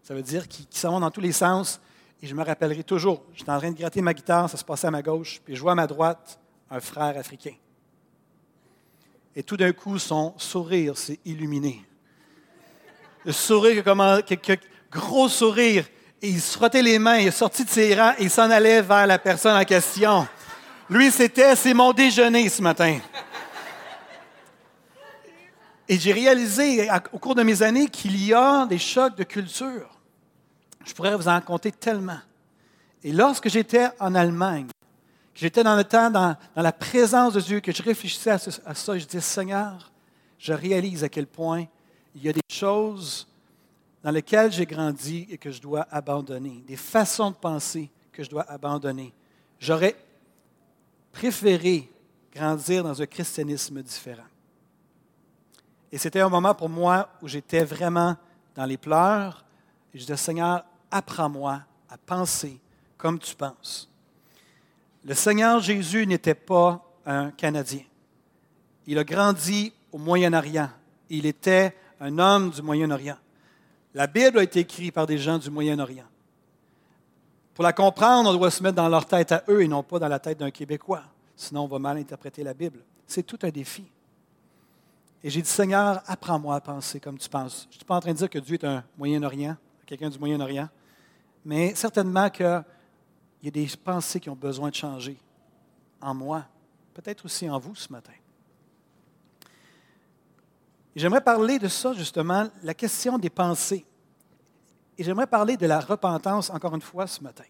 Ça 0.02 0.14
veut 0.14 0.24
dire 0.24 0.48
qu'ils 0.48 0.66
s'en 0.70 0.92
vont 0.92 1.02
dans 1.02 1.12
tous 1.12 1.22
les 1.22 1.34
sens. 1.34 1.82
Et 2.22 2.28
je 2.28 2.34
me 2.34 2.44
rappellerai 2.44 2.84
toujours. 2.84 3.24
J'étais 3.34 3.52
en 3.52 3.60
train 3.60 3.72
de 3.72 3.78
gratter 3.78 4.02
ma 4.02 4.14
guitare, 4.14 4.50
ça 4.50 4.58
se 4.58 4.64
passait 4.64 4.88
à 4.88 4.92
ma 4.92 5.02
gauche, 5.02 5.40
puis 5.44 5.56
je 5.56 5.62
vois 5.62 5.74
à 5.74 5.76
ma 5.76 5.88
droite 5.88 6.40
un 6.70 6.80
frère 6.80 7.18
africain. 7.18 7.54
Et 9.36 9.44
tout 9.44 9.56
d'un 9.56 9.72
coup, 9.72 10.00
son 10.00 10.34
sourire 10.38 10.98
s'est 10.98 11.20
illuminé. 11.24 11.86
Le 13.24 13.32
sourire, 13.32 13.84
comment, 13.84 14.18
gros 14.92 15.30
sourire. 15.30 15.86
Et 16.22 16.30
il 16.30 16.42
se 16.42 16.58
frottait 16.58 16.82
les 16.82 16.98
mains, 16.98 17.18
il 17.18 17.28
est 17.28 17.32
sorti 17.32 17.64
de 17.64 17.70
ses 17.70 17.94
rangs 17.94 18.14
et 18.18 18.24
il 18.24 18.30
s'en 18.32 18.50
allait 18.50 18.82
vers 18.82 19.06
la 19.06 19.20
personne 19.20 19.56
en 19.56 19.64
question. 19.64 20.28
Lui, 20.90 21.12
c'était, 21.12 21.56
c'est 21.56 21.74
mon 21.74 21.94
déjeuner 21.94 22.50
ce 22.50 22.62
matin. 22.62 22.98
Et 25.88 25.98
j'ai 26.00 26.14
réalisé 26.14 26.90
au 27.14 27.20
cours 27.20 27.36
de 27.36 27.44
mes 27.44 27.62
années 27.62 27.88
qu'il 27.88 28.22
y 28.26 28.34
a 28.34 28.66
des 28.66 28.78
chocs 28.78 29.16
de 29.16 29.24
culture. 29.24 29.97
Je 30.88 30.94
pourrais 30.94 31.16
vous 31.16 31.28
en 31.28 31.42
compter 31.42 31.72
tellement. 31.72 32.20
Et 33.04 33.12
lorsque 33.12 33.50
j'étais 33.50 33.90
en 34.00 34.16
Allemagne, 34.16 34.68
j'étais 35.36 35.64
dans 35.64 35.76
le 35.76 35.84
temps, 35.84 36.10
dans, 36.10 36.36
la 36.56 36.72
présence 36.72 37.34
de 37.34 37.42
Dieu, 37.42 37.60
que 37.60 37.72
je 37.72 37.84
réfléchissais 37.84 38.32
à, 38.32 38.40
à 38.66 38.74
ça, 38.74 38.98
je 38.98 39.06
disais, 39.06 39.22
Seigneur, 39.22 39.92
je 40.40 40.54
réalise 40.54 41.04
à 41.04 41.10
quel 41.10 41.28
point 41.28 41.66
il 42.16 42.24
y 42.24 42.30
a 42.30 42.34
des 42.34 42.42
choses 42.50 43.28
dans 44.04 44.12
lesquelles 44.12 44.52
j'ai 44.52 44.66
grandi 44.66 45.28
et 45.30 45.38
que 45.38 45.52
je 45.52 45.62
dois 45.62 45.86
abandonner, 45.92 46.64
des 46.66 46.78
façons 46.78 47.32
de 47.32 47.36
penser 47.36 47.90
que 48.12 48.24
je 48.24 48.30
dois 48.30 48.50
abandonner. 48.50 49.14
J'aurais 49.60 49.96
préféré 51.12 51.92
grandir 52.34 52.84
dans 52.84 53.02
un 53.02 53.06
christianisme 53.06 53.82
différent. 53.82 54.24
Et 55.92 55.98
c'était 55.98 56.20
un 56.20 56.30
moment 56.30 56.54
pour 56.54 56.70
moi 56.70 57.10
où 57.22 57.28
j'étais 57.28 57.64
vraiment 57.64 58.16
dans 58.56 58.66
les 58.66 58.78
pleurs. 58.78 59.44
Et 59.94 60.00
je 60.00 60.04
disais, 60.04 60.18
Seigneur, 60.18 60.64
apprends-moi 60.92 61.62
à 61.90 61.98
penser 61.98 62.60
comme 62.98 63.20
tu 63.20 63.36
penses. 63.36 63.90
Le 65.04 65.14
Seigneur 65.14 65.60
Jésus 65.60 66.06
n'était 66.06 66.36
pas 66.36 66.84
un 67.06 67.32
Canadien. 67.32 67.84
Il 68.86 68.98
a 68.98 69.04
grandi 69.04 69.74
au 69.92 69.98
Moyen-Orient. 69.98 70.70
Il 71.10 71.26
était 71.26 71.76
un 72.00 72.18
homme 72.20 72.50
du 72.52 72.62
Moyen-Orient. 72.62 73.18
La 73.94 74.08
Bible 74.08 74.40
a 74.40 74.44
été 74.44 74.60
écrite 74.60 74.94
par 74.94 75.08
des 75.08 75.18
gens 75.18 75.38
du 75.38 75.50
Moyen-Orient. 75.50 76.06
Pour 77.54 77.64
la 77.64 77.74
comprendre, 77.74 78.30
on 78.30 78.38
doit 78.38 78.52
se 78.52 78.62
mettre 78.62 78.76
dans 78.76 78.90
leur 78.90 79.06
tête 79.06 79.32
à 79.32 79.44
eux 79.50 79.64
et 79.64 79.68
non 79.68 79.82
pas 79.82 79.98
dans 79.98 80.08
la 80.08 80.20
tête 80.20 80.38
d'un 80.38 80.52
Québécois. 80.52 81.04
Sinon, 81.36 81.64
on 81.64 81.68
va 81.68 81.80
mal 81.80 81.98
interpréter 81.98 82.44
la 82.44 82.54
Bible. 82.54 82.84
C'est 83.08 83.24
tout 83.24 83.40
un 83.42 83.50
défi. 83.50 83.86
Et 85.24 85.30
j'ai 85.30 85.42
dit, 85.42 85.50
Seigneur, 85.50 86.04
apprends-moi 86.06 86.56
à 86.56 86.62
penser 86.62 87.00
comme 87.00 87.18
tu 87.18 87.28
penses. 87.30 87.64
Je 87.64 87.76
ne 87.76 87.78
suis 87.78 87.86
pas 87.86 87.96
en 87.96 88.00
train 88.00 88.12
de 88.12 88.18
dire 88.18 88.30
que 88.30 88.40
Dieu 88.40 88.56
est 88.56 88.66
un 88.66 88.84
Moyen-Orient, 88.98 89.56
quelqu'un 89.88 90.10
du 90.10 90.20
Moyen-Orient, 90.20 90.70
mais 91.44 91.74
certainement 91.74 92.30
qu'il 92.30 92.64
y 93.42 93.48
a 93.48 93.52
des 93.52 93.68
pensées 93.84 94.20
qui 94.20 94.30
ont 94.30 94.36
besoin 94.36 94.70
de 94.70 94.76
changer 94.76 95.18
en 96.00 96.14
moi, 96.14 96.46
peut-être 96.94 97.26
aussi 97.26 97.50
en 97.50 97.58
vous 97.58 97.74
ce 97.74 97.92
matin. 97.92 98.14
J'aimerais 100.96 101.22
parler 101.22 101.58
de 101.60 101.68
ça, 101.68 101.94
justement, 101.94 102.50
la 102.64 102.74
question 102.74 103.18
des 103.18 103.30
pensées. 103.30 103.86
Et 104.98 105.04
j'aimerais 105.04 105.28
parler 105.28 105.56
de 105.56 105.68
la 105.68 105.80
repentance, 105.80 106.50
encore 106.50 106.74
une 106.74 106.82
fois, 106.82 107.06
ce 107.06 107.22
matin. 107.22 107.44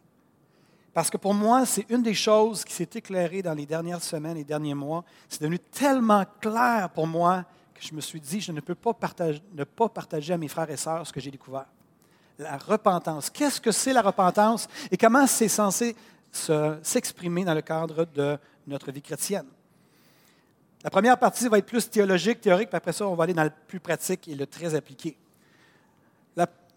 Parce 0.93 1.09
que 1.09 1.15
pour 1.15 1.33
moi, 1.33 1.65
c'est 1.65 1.89
une 1.89 2.03
des 2.03 2.13
choses 2.13 2.65
qui 2.65 2.73
s'est 2.73 2.89
éclairée 2.95 3.41
dans 3.41 3.53
les 3.53 3.65
dernières 3.65 4.03
semaines 4.03 4.35
et 4.35 4.43
derniers 4.43 4.73
mois. 4.73 5.05
C'est 5.29 5.41
devenu 5.41 5.59
tellement 5.59 6.25
clair 6.41 6.89
pour 6.93 7.07
moi 7.07 7.45
que 7.73 7.81
je 7.81 7.93
me 7.93 8.01
suis 8.01 8.19
dit, 8.19 8.41
je 8.41 8.51
ne 8.51 8.59
peux 8.59 8.75
pas 8.75 8.93
partager, 8.93 9.41
ne 9.53 9.63
pas 9.63 9.87
partager 9.87 10.33
à 10.33 10.37
mes 10.37 10.49
frères 10.49 10.69
et 10.69 10.75
sœurs 10.75 11.07
ce 11.07 11.13
que 11.13 11.21
j'ai 11.21 11.31
découvert. 11.31 11.67
La 12.39 12.57
repentance. 12.57 13.29
Qu'est-ce 13.29 13.59
que 13.59 13.71
c'est 13.71 13.93
la 13.93 14.01
repentance 14.01 14.67
et 14.91 14.97
comment 14.97 15.25
c'est 15.25 15.47
censé 15.47 15.95
s'exprimer 16.83 17.43
dans 17.43 17.53
le 17.53 17.61
cadre 17.61 18.05
de 18.05 18.37
notre 18.67 18.91
vie 18.91 19.01
chrétienne? 19.01 19.47
La 20.83 20.91
première 20.91 21.17
partie 21.17 21.47
va 21.47 21.57
être 21.57 21.65
plus 21.65 21.89
théologique, 21.89 22.39
théorique, 22.41 22.69
puis 22.69 22.77
après 22.77 22.93
ça, 22.93 23.07
on 23.07 23.15
va 23.15 23.23
aller 23.23 23.33
dans 23.33 23.43
le 23.43 23.51
plus 23.67 23.79
pratique 23.79 24.27
et 24.27 24.35
le 24.35 24.45
très 24.45 24.75
appliqué. 24.75 25.17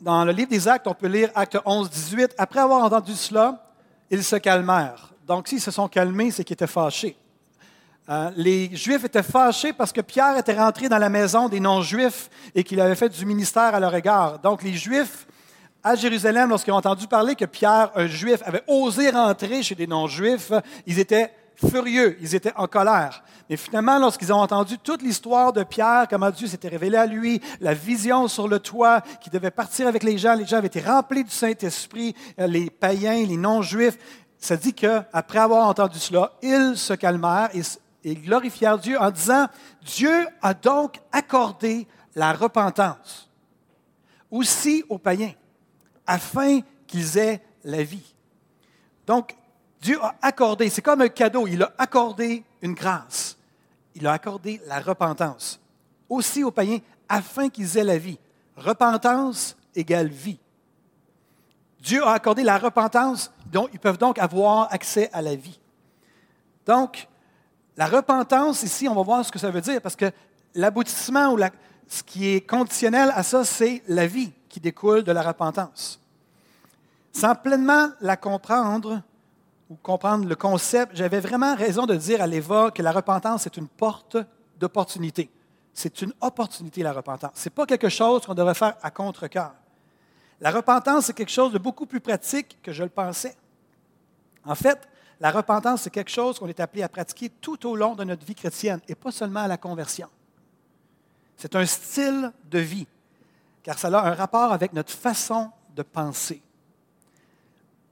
dans 0.01 0.25
le 0.25 0.33
livre 0.33 0.49
des 0.49 0.67
Actes, 0.67 0.87
on 0.87 0.95
peut 0.95 1.09
lire 1.09 1.31
Acte 1.35 1.59
11, 1.63 1.91
18. 1.91 2.35
Après 2.39 2.61
avoir 2.61 2.83
entendu 2.83 3.15
cela, 3.15 3.71
ils 4.11 4.25
se 4.25 4.37
calmèrent. 4.37 5.13
Donc, 5.27 5.47
s'ils 5.47 5.61
se 5.61 5.71
sont 5.71 5.89
calmés, 5.89 6.31
c'est 6.31 6.43
qu'ils 6.43 6.55
étaient 6.55 6.67
fâchés. 6.67 7.17
Euh, 8.09 8.31
les 8.35 8.75
Juifs 8.75 9.05
étaient 9.05 9.23
fâchés 9.23 9.73
parce 9.73 9.93
que 9.93 10.01
Pierre 10.01 10.37
était 10.39 10.59
rentré 10.59 10.89
dans 10.89 10.99
la 10.99 11.09
maison 11.09 11.49
des 11.49 11.61
non-Juifs 11.61 12.29
et 12.55 12.65
qu'il 12.65 12.81
avait 12.81 12.97
fait 12.97 13.11
du 13.11 13.25
ministère 13.25 13.75
à 13.75 13.79
leur 13.79 13.95
égard. 13.95 14.41
Donc 14.41 14.65
les 14.65 14.73
Juifs 14.73 15.29
à 15.83 15.95
Jérusalem, 15.95 16.51
lorsqu'ils 16.51 16.73
ont 16.73 16.77
entendu 16.77 17.07
parler 17.07 17.35
que 17.35 17.45
Pierre, 17.45 17.91
un 17.95 18.07
Juif, 18.07 18.43
avait 18.45 18.63
osé 18.67 19.11
rentrer 19.11 19.63
chez 19.63 19.75
des 19.75 19.87
non-Juifs, 19.87 20.53
ils 20.87 20.99
étaient 20.99 21.33
furieux, 21.55 22.17
ils 22.21 22.35
étaient 22.35 22.53
en 22.57 22.67
colère. 22.67 23.23
Mais 23.49 23.57
finalement, 23.57 23.99
lorsqu'ils 23.99 24.33
ont 24.33 24.39
entendu 24.39 24.79
toute 24.79 25.03
l'histoire 25.03 25.53
de 25.53 25.63
Pierre, 25.63 26.07
comment 26.09 26.31
Dieu 26.31 26.47
s'était 26.47 26.69
révélé 26.69 26.97
à 26.97 27.07
lui, 27.07 27.41
la 27.61 27.75
vision 27.75 28.29
sur 28.29 28.47
le 28.47 28.59
toit, 28.59 29.01
qu'il 29.21 29.33
devait 29.33 29.51
partir 29.51 29.89
avec 29.89 30.03
les 30.03 30.19
gens, 30.19 30.35
les 30.35 30.47
gens 30.47 30.59
avaient 30.59 30.69
été 30.69 30.81
remplis 30.81 31.25
du 31.25 31.31
Saint-Esprit, 31.31 32.15
euh, 32.39 32.47
les 32.47 32.71
païens, 32.71 33.27
les 33.27 33.37
non-juifs, 33.37 33.99
ça 34.39 34.57
dit 34.57 34.73
qu'après 34.73 35.39
avoir 35.39 35.67
entendu 35.67 35.99
cela, 35.99 36.33
ils 36.43 36.77
se 36.77 36.95
calmèrent 36.95 37.51
et 37.55 37.63
et 38.05 38.15
glorifièrent 38.15 38.79
Dieu 38.79 38.99
en 38.99 39.11
disant, 39.11 39.47
Dieu 39.85 40.27
a 40.43 40.55
donc 40.55 41.01
accordé 41.13 41.87
la 42.15 42.33
repentance 42.33 43.29
aussi 44.31 44.85
aux 44.89 44.99
païens, 44.99 45.33
afin 46.11 46.61
qu'ils 46.89 47.19
aient 47.19 47.41
la 47.63 47.85
vie. 47.85 48.15
Donc, 49.07 49.37
Dieu 49.81 49.97
a 50.03 50.17
accordé, 50.21 50.69
c'est 50.69 50.83
comme 50.83 51.03
un 51.03 51.09
cadeau, 51.09 51.47
il 51.47 51.63
a 51.63 51.73
accordé 51.79 52.43
une 52.61 52.75
grâce. 52.75 53.39
Il 53.95 54.07
a 54.09 54.13
accordé 54.13 54.61
la 54.67 54.81
repentance 54.81 55.61
aussi 56.09 56.43
aux 56.43 56.51
païens, 56.51 56.81
afin 57.09 57.49
qu'ils 57.49 57.79
aient 57.79 57.85
la 57.85 57.97
vie. 57.97 58.19
Repentance 58.57 59.57
égale 59.77 60.09
vie. 60.09 60.41
Dieu 61.79 62.05
a 62.05 62.13
accordé 62.13 62.43
la 62.43 62.59
repentance, 62.59 63.33
donc 63.47 63.71
ils 63.73 63.79
peuvent 63.79 63.97
donc 63.97 64.19
avoir 64.19 64.73
accès 64.73 65.09
à 65.13 65.23
la 65.23 65.37
vie. 65.37 65.61
Donc, 66.67 67.07
la 67.77 67.87
repentance, 67.87 68.65
ici, 68.65 68.89
on 68.89 68.95
va 68.95 69.03
voir 69.03 69.25
ce 69.25 69.31
que 69.31 69.39
ça 69.39 69.51
veut 69.51 69.61
dire, 69.61 69.81
parce 69.81 69.97
que 69.97 70.11
l'aboutissement 70.57 71.33
ou 71.33 71.39
ce 71.87 72.03
qui 72.03 72.27
est 72.27 72.41
conditionnel 72.41 73.13
à 73.15 73.23
ça, 73.23 73.45
c'est 73.45 73.83
la 73.87 74.09
vie 74.09 74.33
qui 74.49 74.59
découle 74.59 75.05
de 75.05 75.13
la 75.13 75.23
repentance. 75.23 76.00
Sans 77.13 77.35
pleinement 77.35 77.91
la 78.01 78.17
comprendre 78.17 79.03
ou 79.69 79.77
comprendre 79.77 80.27
le 80.27 80.37
concept, 80.37 80.97
j'avais 80.97 81.21
vraiment 81.21 81.55
raison 81.55 81.87
de 81.87 81.95
dire 81.95 82.23
à 82.23 82.27
l'Éva 82.27 82.71
que 82.71 82.83
la 82.83 82.93
repentance 82.93 83.47
est 83.47 83.57
une 83.57 83.69
porte 83.69 84.17
d'opportunité. 84.59 85.31
C'est 85.73 86.03
une 86.03 86.13
opportunité, 86.21 86.83
la 86.83 86.93
repentance. 86.93 87.33
Ce 87.35 87.49
n'est 87.49 87.55
pas 87.55 87.67
quelque 87.67 87.89
chose 87.89 88.27
qu'on 88.27 88.35
devrait 88.35 88.55
faire 88.55 88.77
à 88.83 88.91
contre-cœur. 88.91 89.55
La 90.41 90.51
repentance, 90.51 91.07
c'est 91.07 91.13
quelque 91.13 91.31
chose 91.31 91.53
de 91.53 91.59
beaucoup 91.59 91.87
plus 91.87 92.01
pratique 92.01 92.59
que 92.63 92.73
je 92.73 92.83
le 92.83 92.89
pensais. 92.89 93.37
En 94.45 94.55
fait, 94.55 94.89
la 95.21 95.31
repentance, 95.31 95.83
c'est 95.83 95.91
quelque 95.91 96.11
chose 96.11 96.39
qu'on 96.39 96.49
est 96.49 96.61
appelé 96.61 96.83
à 96.83 96.89
pratiquer 96.89 97.29
tout 97.29 97.67
au 97.69 97.77
long 97.77 97.95
de 97.95 98.05
notre 98.05 98.25
vie 98.25 98.35
chrétienne 98.35 98.81
et 98.89 98.95
pas 98.95 99.13
seulement 99.13 99.41
à 99.41 99.49
la 99.49 99.59
conversion. 99.59 100.09
C'est 101.37 101.55
un 101.57 101.67
style 101.67 102.33
de 102.51 102.59
vie, 102.59 102.87
car 103.63 103.79
ça 103.79 103.89
a 103.89 104.09
un 104.11 104.15
rapport 104.15 104.53
avec 104.53 104.73
notre 104.73 104.93
façon 104.93 105.51
de 105.77 105.83
penser. 105.83 106.43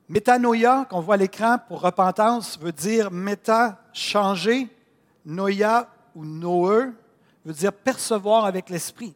Métanoïa, 0.08 0.86
qu'on 0.88 1.00
voit 1.00 1.14
à 1.14 1.18
l'écran 1.18 1.58
pour 1.68 1.80
repentance, 1.80 2.58
veut 2.58 2.72
dire 2.72 3.10
méta, 3.10 3.82
changer, 3.92 4.68
noia 5.24 5.88
ou 6.14 6.24
noe, 6.24 6.94
veut 7.44 7.52
dire 7.52 7.72
percevoir 7.72 8.46
avec 8.46 8.70
l'esprit. 8.70 9.14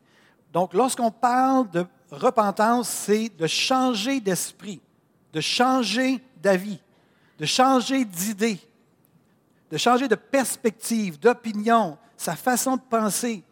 Donc, 0.52 0.74
lorsqu'on 0.74 1.10
parle 1.10 1.70
de 1.70 1.86
repentance, 2.10 2.88
c'est 2.88 3.30
de 3.30 3.46
changer 3.46 4.20
d'esprit, 4.20 4.82
de 5.32 5.40
changer 5.40 6.22
d'avis, 6.36 6.80
de 7.38 7.46
changer 7.46 8.04
d'idée, 8.04 8.60
de 9.70 9.78
changer 9.78 10.08
de 10.08 10.14
perspective, 10.14 11.18
d'opinion, 11.18 11.96
sa 12.18 12.36
façon 12.36 12.76
de 12.76 12.82
penser. 12.82 13.42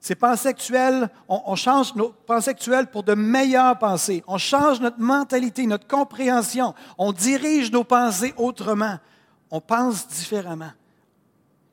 Ses 0.00 0.14
pensées 0.14 0.48
actuelles, 0.48 1.10
on, 1.28 1.54
change 1.56 1.94
nos 1.94 2.08
pensées 2.08 2.50
actuelles 2.50 2.86
pour 2.86 3.02
de 3.02 3.12
meilleures 3.12 3.78
pensées. 3.78 4.24
On 4.26 4.38
change 4.38 4.80
notre 4.80 4.98
mentalité, 4.98 5.66
notre 5.66 5.86
compréhension. 5.86 6.74
On 6.96 7.12
dirige 7.12 7.70
nos 7.70 7.84
pensées 7.84 8.32
autrement. 8.38 8.98
On 9.50 9.60
pense 9.60 10.08
différemment. 10.08 10.72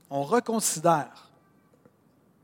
On 0.09 0.23
reconsidère. 0.23 1.31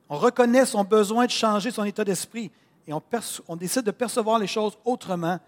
On 0.07 0.17
reconnaît 0.17 0.65
son 0.65 0.85
besoin 0.85 1.25
de 1.25 1.31
changer 1.31 1.69
son 1.69 1.83
état 1.83 2.05
d'esprit 2.05 2.49
et 2.87 2.93
on 2.93 3.55
décide 3.57 3.83
de 3.83 3.91
percevoir 3.91 4.39
les 4.39 4.47
choses 4.47 4.77
autrement. 4.85 5.39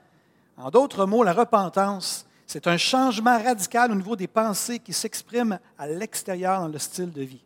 En 0.58 0.70
d'autres 0.70 1.06
mots, 1.06 1.24
la 1.24 1.34
repentance, 1.34 2.26
c'est 2.46 2.68
un 2.68 2.78
changement 2.78 3.42
radical 3.42 3.92
au 3.92 3.96
niveau 3.96 4.18
des 4.18 4.28
pensées 4.28 4.80
qui 4.80 4.92
s'expriment 4.92 5.60
à 5.78 5.88
l'extérieur 5.88 6.60
dans 6.60 6.68
le 6.68 6.80
style 6.80 7.12
de 7.12 7.22
vie. 7.22 7.45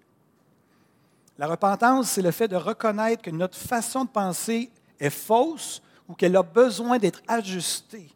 La 1.40 1.48
repentance, 1.48 2.10
c'est 2.10 2.22
le 2.22 2.32
fait 2.32 2.50
de 2.50 2.58
reconnaître 2.58 3.22
que 3.22 3.30
notre 3.30 3.58
façon 3.58 4.04
de 4.04 4.10
penser 4.10 4.70
est 5.00 5.10
fausse 5.10 5.82
ou 6.10 6.14
qu'elle 6.14 6.36
a 6.36 6.44
besoin 6.44 6.98
d'être 6.98 7.22
ajustée 7.30 8.10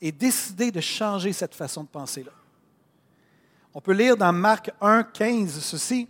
et 0.00 0.10
décider 0.10 0.70
de 0.70 0.80
changer 0.80 1.34
cette 1.34 1.54
façon 1.54 1.82
de 1.82 1.88
penser-là. 1.88 2.32
On 3.74 3.82
peut 3.82 3.92
lire 3.92 4.16
dans 4.16 4.32
Marc 4.32 4.70
1, 4.80 5.02
15 5.02 5.60
ceci. 5.60 6.08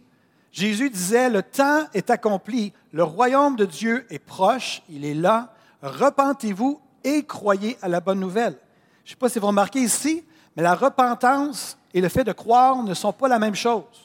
Jésus 0.53 0.91
disait, 0.91 1.29
le 1.29 1.43
temps 1.43 1.87
est 1.93 2.09
accompli, 2.09 2.73
le 2.93 3.03
royaume 3.03 3.57
de 3.57 3.65
Dieu 3.65 4.07
est 4.09 4.21
proche, 4.21 4.81
il 4.89 5.05
est 5.05 5.15
là, 5.15 5.53
repentez-vous 5.83 6.81
et 7.03 7.25
croyez 7.25 7.77
à 7.83 7.89
la 7.89 7.99
bonne 7.99 8.21
nouvelle. 8.21 8.57
Je 9.05 9.11
ne 9.11 9.15
sais 9.15 9.19
pas 9.19 9.29
si 9.29 9.41
vous 9.41 9.49
remarquez 9.49 9.81
ici, 9.81 10.25
mais 10.57 10.63
la 10.63 10.77
repentance 10.77 11.77
et 11.93 12.01
le 12.01 12.09
fait 12.09 12.23
de 12.23 12.31
croire 12.31 12.81
ne 12.85 12.95
sont 12.95 13.13
pas 13.13 13.27
la 13.27 13.41
même 13.41 13.57
chose. 13.57 14.04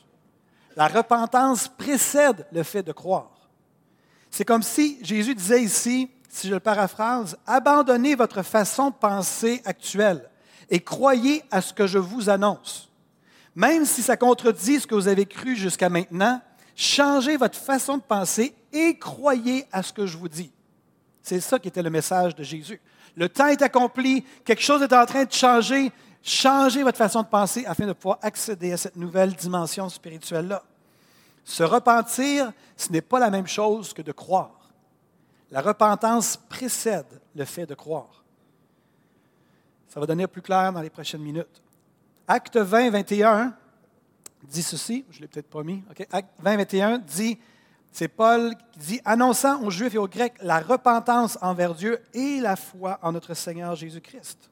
La 0.76 0.88
repentance 0.88 1.68
précède 1.68 2.46
le 2.52 2.64
fait 2.64 2.84
de 2.84 2.92
croire. 2.92 3.50
C'est 4.32 4.46
comme 4.46 4.64
si 4.64 5.00
Jésus 5.02 5.36
disait 5.36 5.64
ici, 5.64 6.10
si 6.30 6.48
je 6.48 6.54
le 6.54 6.60
paraphrase, 6.60 7.38
abandonnez 7.48 8.16
votre 8.16 8.44
façon 8.44 8.92
de 8.92 8.96
penser 8.96 9.62
actuelle 9.66 10.30
et 10.70 10.80
croyez 10.80 11.44
à 11.50 11.62
ce 11.62 11.74
que 11.74 11.88
je 11.88 11.98
vous 11.98 12.30
annonce. 12.30 12.90
Même 13.56 13.86
si 13.86 14.04
ça 14.04 14.16
contredit 14.16 14.80
ce 14.80 14.88
que 14.88 14.96
vous 14.96 15.08
avez 15.08 15.26
cru 15.26 15.56
jusqu'à 15.56 15.90
maintenant, 15.90 16.40
changez 16.76 17.36
votre 17.36 17.58
façon 17.58 17.98
de 17.98 18.04
penser 18.04 18.56
et 18.72 18.98
croyez 18.98 19.66
à 19.72 19.82
ce 19.82 19.92
que 19.92 20.06
je 20.06 20.18
vous 20.18 20.30
dis. 20.30 20.52
C'est 21.24 21.42
ça 21.42 21.60
qui 21.60 21.68
était 21.68 21.82
le 21.82 21.90
message 21.90 22.36
de 22.36 22.44
Jésus. 22.44 22.80
Le 23.16 23.28
temps 23.28 23.48
est 23.48 23.62
accompli, 23.62 24.24
quelque 24.46 24.62
chose 24.62 24.82
est 24.82 24.94
en 24.94 25.06
train 25.06 25.26
de 25.26 25.34
changer. 25.34 25.92
Changez 26.22 26.84
votre 26.84 26.98
façon 26.98 27.22
de 27.22 27.28
penser 27.28 27.66
afin 27.66 27.88
de 27.88 27.94
pouvoir 27.94 28.20
accéder 28.22 28.72
à 28.74 28.78
cette 28.78 28.96
nouvelle 28.96 29.34
dimension 29.34 29.88
spirituelle-là. 29.90 30.64
Se 31.46 31.64
repentir, 31.64 32.52
ce 32.76 32.92
n'est 32.92 33.02
pas 33.02 33.20
la 33.20 33.30
même 33.30 33.48
chose 33.48 33.94
que 33.94 34.02
de 34.02 34.12
croire. 34.12 34.70
La 35.52 35.62
repentance 35.62 36.38
précède 36.38 37.20
le 37.36 37.46
fait 37.46 37.66
de 37.66 37.74
croire. 37.74 38.24
Ça 39.88 40.00
va 40.00 40.06
devenir 40.06 40.30
plus 40.30 40.42
clair 40.42 40.72
dans 40.72 40.82
les 40.82 40.92
prochaines 40.92 41.22
minutes. 41.22 41.64
Acte 42.28 42.58
20, 42.58 42.92
21 42.92 43.56
dit 44.44 44.64
ceci, 44.64 45.06
je 45.10 45.22
l'ai 45.22 45.28
peut-être 45.28 45.50
pas 45.50 45.64
mis. 45.64 45.84
Acte 46.12 46.30
20, 46.40 46.58
21 46.58 46.98
dit, 47.00 47.40
c'est 47.92 48.08
Paul 48.08 48.56
qui 48.74 48.80
dit, 48.80 49.02
annonçant 49.04 49.64
aux 49.64 49.72
Juifs 49.72 49.96
et 49.96 49.98
aux 49.98 50.08
Grecs 50.08 50.36
la 50.42 50.60
repentance 50.60 51.38
envers 51.42 51.74
Dieu 51.74 52.00
et 52.14 52.40
la 52.40 52.56
foi 52.56 53.00
en 53.02 53.12
notre 53.12 53.34
Seigneur 53.34 53.76
Jésus-Christ. 53.76 54.50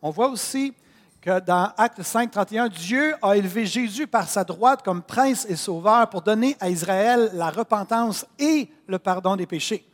On 0.00 0.10
voit 0.10 0.30
aussi 0.30 0.74
que 1.22 1.38
dans 1.38 1.72
Acte 1.76 2.02
5, 2.02 2.32
31, 2.32 2.68
Dieu 2.68 3.14
a 3.22 3.36
élevé 3.36 3.64
Jésus 3.64 4.08
par 4.08 4.28
sa 4.28 4.42
droite 4.42 4.82
comme 4.84 5.02
prince 5.02 5.46
et 5.48 5.54
sauveur 5.54 6.10
pour 6.10 6.20
donner 6.20 6.56
à 6.58 6.68
Israël 6.68 7.30
la 7.34 7.48
repentance 7.48 8.26
et 8.40 8.68
le 8.88 8.98
pardon 8.98 9.36
des 9.36 9.46
péchés. 9.46 9.86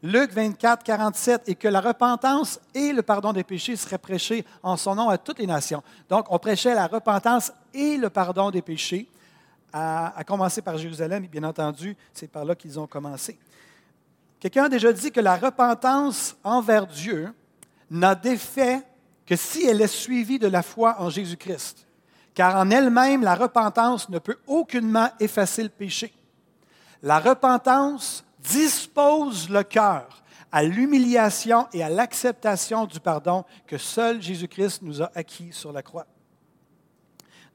Luc 0.00 0.32
24, 0.32 0.84
47, 0.84 1.48
et 1.48 1.54
que 1.56 1.66
la 1.66 1.80
repentance 1.80 2.60
et 2.72 2.92
le 2.92 3.02
pardon 3.02 3.32
des 3.32 3.42
péchés 3.42 3.74
seraient 3.74 3.98
prêchés 3.98 4.44
en 4.62 4.76
son 4.76 4.94
nom 4.94 5.08
à 5.08 5.18
toutes 5.18 5.40
les 5.40 5.46
nations. 5.46 5.82
Donc, 6.08 6.26
on 6.30 6.38
prêchait 6.38 6.74
la 6.74 6.86
repentance 6.86 7.52
et 7.74 7.96
le 7.96 8.08
pardon 8.08 8.52
des 8.52 8.62
péchés, 8.62 9.08
à, 9.72 10.22
commencer 10.24 10.62
par 10.62 10.78
Jérusalem, 10.78 11.24
et 11.24 11.28
bien 11.28 11.42
entendu, 11.42 11.96
c'est 12.12 12.30
par 12.30 12.44
là 12.44 12.54
qu'ils 12.54 12.78
ont 12.78 12.86
commencé. 12.86 13.36
Quelqu'un 14.38 14.64
a 14.64 14.68
déjà 14.68 14.92
dit 14.92 15.10
que 15.10 15.20
la 15.20 15.36
repentance 15.36 16.36
envers 16.44 16.86
Dieu 16.86 17.32
n'a 17.90 18.14
d'effet 18.14 18.82
que 19.26 19.36
si 19.36 19.66
elle 19.66 19.82
est 19.82 19.86
suivie 19.86 20.38
de 20.38 20.46
la 20.46 20.62
foi 20.62 20.96
en 21.00 21.10
Jésus-Christ, 21.10 21.86
car 22.34 22.56
en 22.56 22.70
elle-même, 22.70 23.22
la 23.22 23.34
repentance 23.34 24.08
ne 24.08 24.18
peut 24.18 24.38
aucunement 24.46 25.08
effacer 25.18 25.62
le 25.62 25.68
péché. 25.68 26.12
La 27.02 27.18
repentance 27.18 28.24
dispose 28.40 29.48
le 29.48 29.62
cœur 29.62 30.22
à 30.52 30.62
l'humiliation 30.62 31.66
et 31.72 31.82
à 31.82 31.88
l'acceptation 31.88 32.86
du 32.86 33.00
pardon 33.00 33.44
que 33.66 33.78
seul 33.78 34.22
Jésus-Christ 34.22 34.82
nous 34.82 35.02
a 35.02 35.10
acquis 35.14 35.52
sur 35.52 35.72
la 35.72 35.82
croix. 35.82 36.06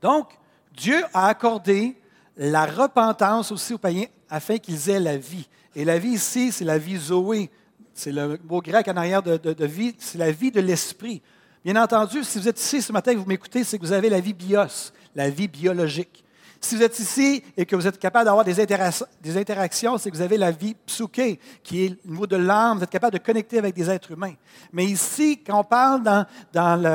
Donc, 0.02 0.38
Dieu 0.74 1.04
a 1.14 1.28
accordé 1.28 1.98
la 2.36 2.66
repentance 2.66 3.52
aussi 3.52 3.74
aux 3.74 3.78
païens 3.78 4.08
afin 4.30 4.58
qu'ils 4.58 4.90
aient 4.90 5.00
la 5.00 5.18
vie. 5.18 5.48
Et 5.76 5.86
la 5.86 6.00
vie 6.00 6.14
ici, 6.14 6.52
c'est 6.52 6.66
la 6.66 6.78
vie 6.78 6.98
Zoé. 6.98 7.50
C'est 7.94 8.12
le 8.12 8.40
mot 8.46 8.62
grec 8.62 8.88
en 8.88 8.98
arrière 8.98 9.22
de, 9.22 9.38
de 9.38 9.66
vie, 9.66 9.96
c'est 10.00 10.18
la 10.18 10.32
vie 10.32 10.52
de 10.52 10.62
l'esprit. 10.62 11.22
Bien 11.64 11.76
entendu, 11.76 12.24
si 12.24 12.40
vous 12.40 12.48
êtes 12.48 12.60
ici 12.60 12.82
ce 12.82 12.92
matin 12.92 13.12
et 13.12 13.14
que 13.14 13.20
vous 13.20 13.28
m'écoutez, 13.28 13.64
c'est 13.64 13.78
que 13.78 13.84
vous 13.84 13.92
avez 13.92 14.10
la 14.10 14.20
vie 14.20 14.34
bios, 14.34 14.92
la 15.16 15.30
vie 15.30 15.48
biologique. 15.48 16.24
Si 16.64 16.76
vous 16.76 16.84
êtes 16.84 17.00
ici 17.00 17.44
et 17.58 17.66
que 17.66 17.76
vous 17.76 17.88
êtes 17.88 17.98
capable 17.98 18.26
d'avoir 18.26 18.46
des, 18.46 18.60
interactions, 18.60 19.98
c'est 19.98 20.12
que 20.12 20.16
vous 20.16 20.22
avez 20.22 20.38
la 20.38 20.52
vie 20.52 20.76
psyché, 20.86 21.40
qui 21.64 21.86
est 21.86 21.98
au 22.06 22.12
niveau 22.12 22.28
de 22.28 22.36
l'âme, 22.36 22.78
vous 22.78 22.84
êtes 22.84 22.90
capable 22.92 23.18
de 23.18 23.24
connecter 23.24 23.58
avec 23.58 23.74
des 23.74 23.90
êtres 23.90 24.12
humains. 24.12 24.36
Mais 24.72 24.86
ici, 24.86 25.42
quand 25.46 25.60
on 25.60 25.64
parle 25.64 26.04
dans, 26.04 26.26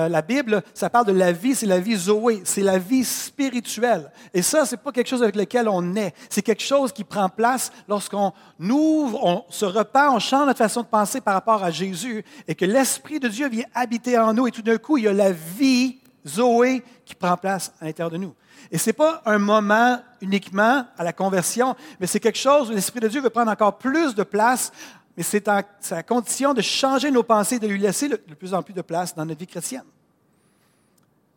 la, 0.09 0.23
Bible, 0.23 0.63
ça 0.73 0.89
parle 0.89 1.07
de 1.07 1.13
la 1.13 1.33
vie, 1.33 1.57
c'est 1.57 1.67
la 1.67 1.81
vie 1.81 1.97
Zoé, 1.97 2.43
c'est 2.45 2.63
la 2.63 2.79
vie 2.79 3.05
spirituelle. 3.05 4.13
Et 4.33 4.41
ça, 4.41 4.65
ce 4.65 4.77
n'est 4.77 4.81
pas 4.81 4.93
quelque 4.93 5.09
chose 5.09 5.25
avec 5.25 5.35
lequel 5.35 5.69
on 5.69 5.83
naît, 5.83 6.15
c'est 6.31 6.43
quelque 6.43 6.63
chose 6.63 6.93
qui 6.93 7.03
prend 7.03 7.29
place 7.29 7.73
lorsqu'on 7.89 8.33
ouvre, 8.61 9.25
on 9.25 9.45
se 9.51 9.65
repart, 9.65 10.15
on 10.15 10.21
change 10.21 10.47
notre 10.47 10.59
façon 10.59 10.83
de 10.83 10.87
penser 10.87 11.21
par 11.21 11.35
rapport 11.35 11.65
à 11.65 11.73
Jésus 11.73 12.25
et 12.47 12.55
que 12.55 12.65
l'Esprit 12.65 13.19
de 13.19 13.27
Dieu 13.27 13.49
vient 13.49 13.67
habiter 13.75 14.17
en 14.17 14.33
nous 14.33 14.47
et 14.47 14.53
tout 14.53 14.63
d'un 14.63 14.79
coup, 14.79 14.97
il 14.97 15.05
y 15.05 15.09
a 15.09 15.13
la 15.13 15.33
vie 15.33 15.99
Zoé 16.27 16.83
qui 17.07 17.15
prend 17.15 17.37
place 17.37 17.73
à 17.81 17.87
l'intérieur 17.87 18.11
de 18.11 18.19
nous. 18.19 18.35
Et 18.71 18.77
ce 18.77 18.91
n'est 18.91 18.95
pas 18.95 19.23
un 19.25 19.39
moment 19.39 20.03
uniquement 20.21 20.85
à 20.99 21.05
la 21.05 21.13
conversion, 21.13 21.75
mais 21.99 22.07
c'est 22.07 22.21
quelque 22.21 22.39
chose 22.39 22.69
où 22.69 22.73
l'Esprit 22.73 23.01
de 23.01 23.09
Dieu 23.09 23.23
veut 23.23 23.31
prendre 23.31 23.51
encore 23.51 23.79
plus 23.79 24.15
de 24.15 24.25
place, 24.25 24.73
mais 25.17 25.23
c'est 25.23 25.49
à 25.49 25.63
condition 26.03 26.53
de 26.53 26.61
changer 26.61 27.11
nos 27.11 27.23
pensées, 27.23 27.59
de 27.59 27.67
lui 27.67 27.79
laisser 27.79 28.09
de 28.09 28.17
plus 28.17 28.53
en 28.53 28.63
plus 28.63 28.75
de 28.75 28.83
place 28.83 29.15
dans 29.15 29.25
notre 29.25 29.39
vie 29.39 29.47
chrétienne. 29.47 29.85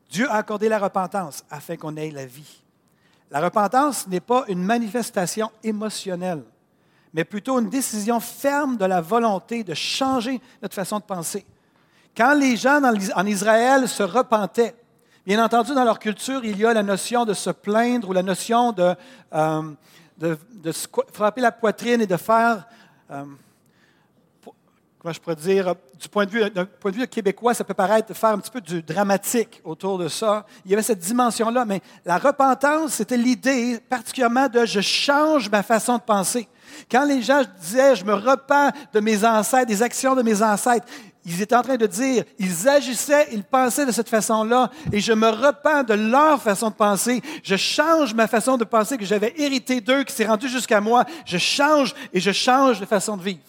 Dieu 0.09 0.29
a 0.29 0.35
accordé 0.37 0.67
la 0.67 0.79
repentance 0.79 1.45
afin 1.51 1.77
qu'on 1.77 1.95
ait 1.95 2.09
la 2.09 2.25
vie. 2.25 2.63
La 3.29 3.39
repentance 3.39 4.07
n'est 4.07 4.19
pas 4.19 4.43
une 4.47 4.63
manifestation 4.63 5.51
émotionnelle, 5.63 6.43
mais 7.13 7.23
plutôt 7.23 7.59
une 7.59 7.69
décision 7.69 8.19
ferme 8.19 8.75
de 8.75 8.85
la 8.85 9.01
volonté 9.01 9.63
de 9.63 9.75
changer 9.75 10.41
notre 10.63 10.73
façon 10.73 10.97
de 10.97 11.03
penser. 11.03 11.45
Quand 12.17 12.33
les 12.33 12.57
gens 12.57 12.81
en 13.15 13.25
Israël 13.27 13.87
se 13.87 14.01
repentaient, 14.01 14.75
Bien 15.25 15.43
entendu, 15.43 15.73
dans 15.73 15.83
leur 15.83 15.99
culture, 15.99 16.41
il 16.45 16.57
y 16.57 16.65
a 16.65 16.73
la 16.73 16.81
notion 16.81 17.25
de 17.25 17.33
se 17.33 17.49
plaindre 17.49 18.09
ou 18.09 18.13
la 18.13 18.23
notion 18.23 18.71
de, 18.71 18.95
euh, 19.33 20.35
frapper 21.13 21.41
la 21.41 21.51
poitrine 21.51 22.01
et 22.01 22.07
de 22.07 22.15
faire, 22.15 22.65
euh, 23.11 23.25
comment 24.97 25.13
je 25.13 25.19
pourrais 25.19 25.35
dire, 25.35 25.75
du 25.99 26.07
point 26.07 26.25
de 26.25 26.31
vue, 26.31 26.43
point 26.79 26.91
de 26.91 26.95
vue 26.95 27.07
québécois, 27.07 27.53
ça 27.53 27.65
peut 27.65 27.73
paraître 27.73 28.13
faire 28.13 28.29
un 28.29 28.39
petit 28.39 28.49
peu 28.49 28.61
du 28.61 28.81
dramatique 28.81 29.61
autour 29.65 29.97
de 29.97 30.07
ça. 30.07 30.45
Il 30.63 30.71
y 30.71 30.73
avait 30.73 30.83
cette 30.83 30.99
dimension-là, 30.99 31.65
mais 31.65 31.81
la 32.05 32.17
repentance, 32.17 32.93
c'était 32.93 33.17
l'idée 33.17 33.79
particulièrement 33.89 34.47
de 34.47 34.65
je 34.65 34.79
change 34.79 35.49
ma 35.49 35.63
façon 35.63 35.97
de 35.97 36.01
penser. 36.01 36.47
Quand 36.89 37.03
les 37.03 37.21
gens 37.21 37.41
disaient, 37.59 37.95
je 37.95 38.05
me 38.05 38.13
repens 38.13 38.71
de 38.93 38.99
mes 39.01 39.25
ancêtres, 39.25 39.67
des 39.67 39.83
actions 39.83 40.15
de 40.15 40.21
mes 40.21 40.41
ancêtres, 40.41 40.87
ils 41.25 41.41
étaient 41.41 41.55
en 41.55 41.61
train 41.61 41.77
de 41.77 41.85
dire, 41.85 42.23
ils 42.37 42.67
agissaient, 42.67 43.27
ils 43.31 43.43
pensaient 43.43 43.85
de 43.85 43.91
cette 43.91 44.09
façon-là, 44.09 44.71
et 44.91 44.99
je 44.99 45.11
me 45.11 45.29
repens 45.29 45.83
de 45.83 45.93
leur 45.93 46.41
façon 46.41 46.69
de 46.69 46.75
penser. 46.75 47.21
Je 47.43 47.55
change 47.55 48.13
ma 48.13 48.27
façon 48.27 48.57
de 48.57 48.63
penser 48.63 48.97
que 48.97 49.05
j'avais 49.05 49.33
hérité 49.37 49.81
d'eux, 49.81 50.03
qui 50.03 50.13
s'est 50.13 50.25
rendu 50.25 50.47
jusqu'à 50.47 50.79
moi. 50.79 51.03
Je 51.25 51.37
change 51.37 51.93
et 52.13 52.19
je 52.19 52.31
change 52.31 52.79
de 52.79 52.85
façon 52.85 53.17
de 53.17 53.23
vivre. 53.23 53.39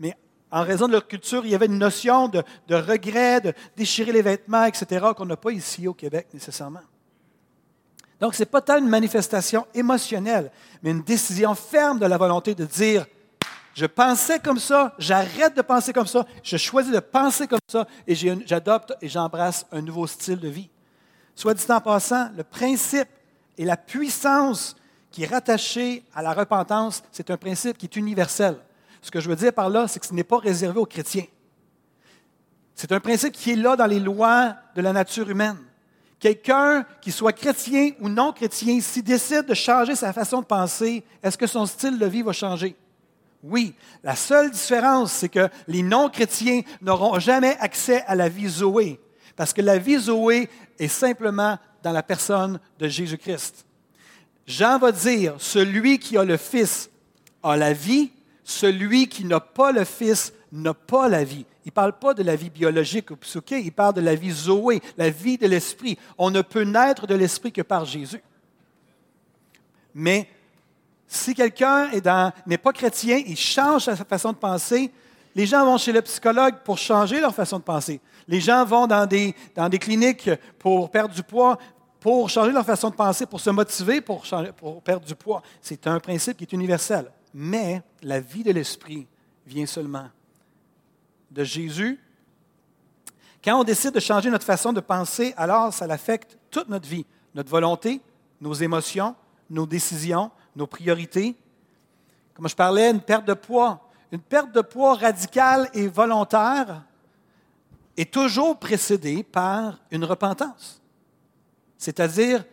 Mais 0.00 0.16
en 0.50 0.62
raison 0.62 0.88
de 0.88 0.92
leur 0.92 1.06
culture, 1.06 1.44
il 1.44 1.52
y 1.52 1.54
avait 1.54 1.66
une 1.66 1.78
notion 1.78 2.28
de, 2.28 2.42
de 2.66 2.74
regret, 2.74 3.40
de 3.40 3.52
déchirer 3.76 4.12
les 4.12 4.22
vêtements, 4.22 4.64
etc., 4.64 5.06
qu'on 5.16 5.26
n'a 5.26 5.36
pas 5.36 5.52
ici 5.52 5.86
au 5.86 5.94
Québec 5.94 6.26
nécessairement. 6.34 6.82
Donc, 8.20 8.34
ce 8.34 8.42
n'est 8.42 8.46
pas 8.46 8.60
tant 8.60 8.78
une 8.78 8.88
manifestation 8.88 9.66
émotionnelle, 9.74 10.50
mais 10.82 10.90
une 10.90 11.02
décision 11.02 11.54
ferme 11.54 11.98
de 11.98 12.06
la 12.06 12.16
volonté 12.16 12.54
de 12.54 12.64
dire 12.64 13.06
je 13.74 13.86
pensais 13.86 14.38
comme 14.38 14.58
ça, 14.58 14.94
j'arrête 14.98 15.56
de 15.56 15.62
penser 15.62 15.92
comme 15.92 16.06
ça, 16.06 16.24
je 16.42 16.56
choisis 16.56 16.92
de 16.92 17.00
penser 17.00 17.46
comme 17.46 17.58
ça 17.68 17.86
et 18.06 18.14
j'adopte 18.14 18.94
et 19.02 19.08
j'embrasse 19.08 19.66
un 19.72 19.82
nouveau 19.82 20.06
style 20.06 20.38
de 20.38 20.48
vie. 20.48 20.70
Soit 21.34 21.54
dit 21.54 21.64
en 21.68 21.80
passant, 21.80 22.30
le 22.36 22.44
principe 22.44 23.08
et 23.58 23.64
la 23.64 23.76
puissance 23.76 24.76
qui 25.10 25.24
est 25.24 25.26
rattachée 25.26 26.04
à 26.14 26.22
la 26.22 26.32
repentance, 26.32 27.02
c'est 27.12 27.30
un 27.30 27.36
principe 27.36 27.76
qui 27.76 27.86
est 27.86 27.96
universel. 27.96 28.56
Ce 29.02 29.10
que 29.10 29.20
je 29.20 29.28
veux 29.28 29.36
dire 29.36 29.52
par 29.52 29.68
là, 29.68 29.88
c'est 29.88 30.00
que 30.00 30.06
ce 30.06 30.14
n'est 30.14 30.24
pas 30.24 30.38
réservé 30.38 30.78
aux 30.78 30.86
chrétiens. 30.86 31.26
C'est 32.74 32.92
un 32.92 33.00
principe 33.00 33.32
qui 33.32 33.52
est 33.52 33.56
là 33.56 33.76
dans 33.76 33.86
les 33.86 34.00
lois 34.00 34.54
de 34.74 34.82
la 34.82 34.92
nature 34.92 35.28
humaine 35.28 35.58
Quelqu'un 36.24 36.86
qui 37.02 37.12
soit 37.12 37.34
chrétien 37.34 37.90
ou 38.00 38.08
non 38.08 38.32
chrétien, 38.32 38.80
s'il 38.80 39.02
décide 39.02 39.44
de 39.44 39.52
changer 39.52 39.94
sa 39.94 40.10
façon 40.10 40.40
de 40.40 40.46
penser, 40.46 41.04
est-ce 41.22 41.36
que 41.36 41.46
son 41.46 41.66
style 41.66 41.98
de 41.98 42.06
vie 42.06 42.22
va 42.22 42.32
changer? 42.32 42.74
Oui. 43.44 43.74
La 44.02 44.16
seule 44.16 44.50
différence, 44.50 45.12
c'est 45.12 45.28
que 45.28 45.50
les 45.68 45.82
non-chrétiens 45.82 46.62
n'auront 46.80 47.18
jamais 47.18 47.56
accès 47.60 48.02
à 48.06 48.14
la 48.14 48.30
vie 48.30 48.48
Zoé, 48.48 48.98
parce 49.36 49.52
que 49.52 49.60
la 49.60 49.76
vie 49.76 49.98
Zoé 49.98 50.48
est 50.78 50.88
simplement 50.88 51.58
dans 51.82 51.92
la 51.92 52.02
personne 52.02 52.58
de 52.78 52.88
Jésus-Christ. 52.88 53.66
Jean 54.46 54.78
va 54.78 54.92
dire, 54.92 55.34
celui 55.38 55.98
qui 55.98 56.16
a 56.16 56.24
le 56.24 56.38
Fils 56.38 56.88
a 57.42 57.54
la 57.58 57.74
vie, 57.74 58.12
celui 58.44 59.08
qui 59.08 59.26
n'a 59.26 59.40
pas 59.40 59.72
le 59.72 59.84
Fils 59.84 60.32
n'a 60.50 60.72
pas 60.72 61.10
la 61.10 61.22
vie. 61.22 61.44
Il 61.66 61.68
ne 61.68 61.72
parle 61.72 61.98
pas 61.98 62.14
de 62.14 62.22
la 62.22 62.36
vie 62.36 62.50
biologique 62.50 63.10
ou 63.10 63.16
il 63.50 63.72
parle 63.72 63.94
de 63.94 64.00
la 64.00 64.14
vie 64.14 64.32
Zoé, 64.32 64.80
la 64.96 65.10
vie 65.10 65.36
de 65.36 65.46
l'Esprit. 65.46 65.98
On 66.16 66.30
ne 66.30 66.40
peut 66.40 66.64
naître 66.64 67.06
de 67.06 67.14
l'Esprit 67.14 67.52
que 67.52 67.62
par 67.62 67.84
Jésus. 67.84 68.22
Mais 69.94 70.28
si 71.06 71.34
quelqu'un 71.34 71.90
n'est 72.46 72.58
pas 72.58 72.72
chrétien, 72.72 73.22
il 73.26 73.36
change 73.36 73.84
sa 73.84 73.96
façon 73.96 74.32
de 74.32 74.36
penser, 74.36 74.90
les 75.34 75.46
gens 75.46 75.64
vont 75.64 75.78
chez 75.78 75.92
le 75.92 76.02
psychologue 76.02 76.56
pour 76.64 76.78
changer 76.78 77.20
leur 77.20 77.34
façon 77.34 77.58
de 77.58 77.64
penser. 77.64 78.00
Les 78.28 78.40
gens 78.40 78.64
vont 78.64 78.86
dans 78.86 79.06
des, 79.06 79.34
cliniques 79.80 80.30
pour 80.58 80.90
perdre 80.90 81.14
du 81.14 81.22
poids, 81.22 81.58
pour 82.00 82.30
changer 82.30 82.52
leur 82.52 82.64
façon 82.64 82.90
de 82.90 82.94
penser, 82.94 83.26
pour 83.26 83.40
se 83.40 83.50
motiver 83.50 84.00
pour, 84.00 84.24
pour 84.56 84.82
perdre 84.82 85.06
du 85.06 85.14
poids. 85.14 85.42
C'est 85.60 85.86
un 85.86 85.98
principe 85.98 86.36
qui 86.36 86.44
est 86.44 86.52
universel. 86.52 87.10
Mais 87.32 87.82
la 88.02 88.20
vie 88.20 88.44
de 88.44 88.52
l'esprit 88.52 89.06
vient 89.46 89.66
seulement 89.66 90.08
de 91.30 91.42
Jésus. 91.42 92.00
Quand 93.42 93.58
on 93.60 93.64
décide 93.64 93.92
de 93.92 94.00
changer 94.00 94.30
notre 94.30 94.46
façon 94.46 94.72
de 94.72 94.80
penser, 94.80 95.34
alors 95.36 95.72
ça 95.72 95.84
affecte 95.86 96.38
toute 96.50 96.68
notre 96.68 96.88
vie, 96.88 97.04
notre 97.34 97.50
volonté, 97.50 98.00
nos 98.40 98.54
émotions, 98.54 99.16
nos 99.50 99.66
décisions, 99.66 100.30
nos 100.56 100.66
priorités. 100.66 101.36
Comme 102.34 102.48
je 102.48 102.54
parlais, 102.56 102.90
une 102.90 103.00
perte 103.00 103.26
de 103.26 103.34
poids. 103.34 103.80
Une 104.12 104.20
perte 104.20 104.52
de 104.52 104.60
poids 104.60 104.94
radicale 104.94 105.68
et 105.74 105.88
volontaire 105.88 106.82
est 107.96 108.12
toujours 108.12 108.58
précédée 108.58 109.22
par 109.22 109.78
une 109.90 110.04
repentance. 110.04 110.80
C'est-à-dire 111.78 112.44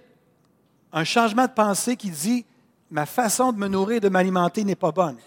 un 0.92 1.04
changement 1.04 1.46
de 1.46 1.52
pensée 1.52 1.96
qui 1.96 2.10
dit 2.10 2.46
ma 2.90 3.06
façon 3.06 3.52
de 3.52 3.58
me 3.58 3.68
nourrir, 3.68 4.02
de 4.02 4.10
m'alimenter 4.10 4.64
n'est 4.64 4.76
pas 4.76 4.92
bonne. 4.92 5.18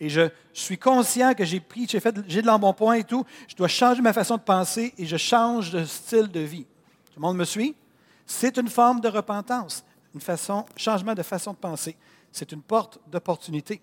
Et 0.00 0.08
je, 0.08 0.28
suis 0.52 0.76
conscient 0.76 1.32
que 1.32 1.44
j'ai 1.44 1.60
pris, 1.60 1.86
j'ai 1.88 2.00
fait, 2.00 2.14
j'ai 2.26 2.42
de 2.42 2.46
l'embonpoint 2.46 2.94
et 2.94 3.04
tout. 3.04 3.24
Je 3.46 3.54
dois 3.54 3.68
changer 3.68 4.02
ma 4.02 4.12
façon 4.12 4.36
de 4.36 4.42
penser 4.42 4.92
et 4.98 5.06
je 5.06 5.16
change 5.16 5.70
de 5.70 5.84
style 5.84 6.28
de 6.28 6.40
vie. 6.40 6.64
Tout 6.64 7.12
le 7.16 7.22
monde 7.22 7.36
me 7.36 7.44
suit? 7.44 7.76
C'est 8.26 8.56
une 8.56 8.68
forme 8.68 9.00
de 9.00 9.08
repentance, 9.08 9.84
une 10.14 10.20
façon, 10.20 10.66
changement 10.76 11.14
de 11.14 11.22
façon 11.22 11.52
de 11.52 11.56
penser. 11.56 11.96
C'est 12.32 12.50
une 12.52 12.62
porte 12.62 12.98
d'opportunité. 13.06 13.82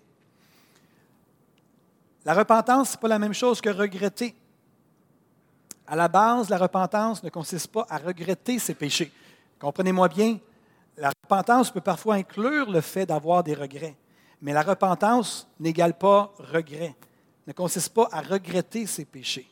La 2.24 2.34
repentance, 2.34 2.90
ce 2.90 2.96
n'est 2.96 3.00
pas 3.00 3.08
la 3.08 3.18
même 3.18 3.32
chose 3.32 3.60
que 3.60 3.70
regretter. 3.70 4.34
À 5.86 5.96
la 5.96 6.08
base, 6.08 6.50
la 6.50 6.58
repentance 6.58 7.22
ne 7.22 7.30
consiste 7.30 7.68
pas 7.68 7.86
à 7.88 7.98
regretter 7.98 8.58
ses 8.58 8.74
péchés. 8.74 9.10
Comprenez-moi 9.58 10.08
bien, 10.08 10.38
la 10.96 11.10
repentance 11.22 11.70
peut 11.70 11.80
parfois 11.80 12.16
inclure 12.16 12.70
le 12.70 12.80
fait 12.80 13.06
d'avoir 13.06 13.42
des 13.42 13.54
regrets, 13.54 13.96
mais 14.42 14.52
la 14.52 14.62
repentance 14.62 15.48
n'égale 15.58 15.96
pas 15.96 16.32
regret, 16.38 16.94
ne 17.46 17.52
consiste 17.52 17.94
pas 17.94 18.08
à 18.12 18.20
regretter 18.20 18.86
ses 18.86 19.04
péchés. 19.04 19.48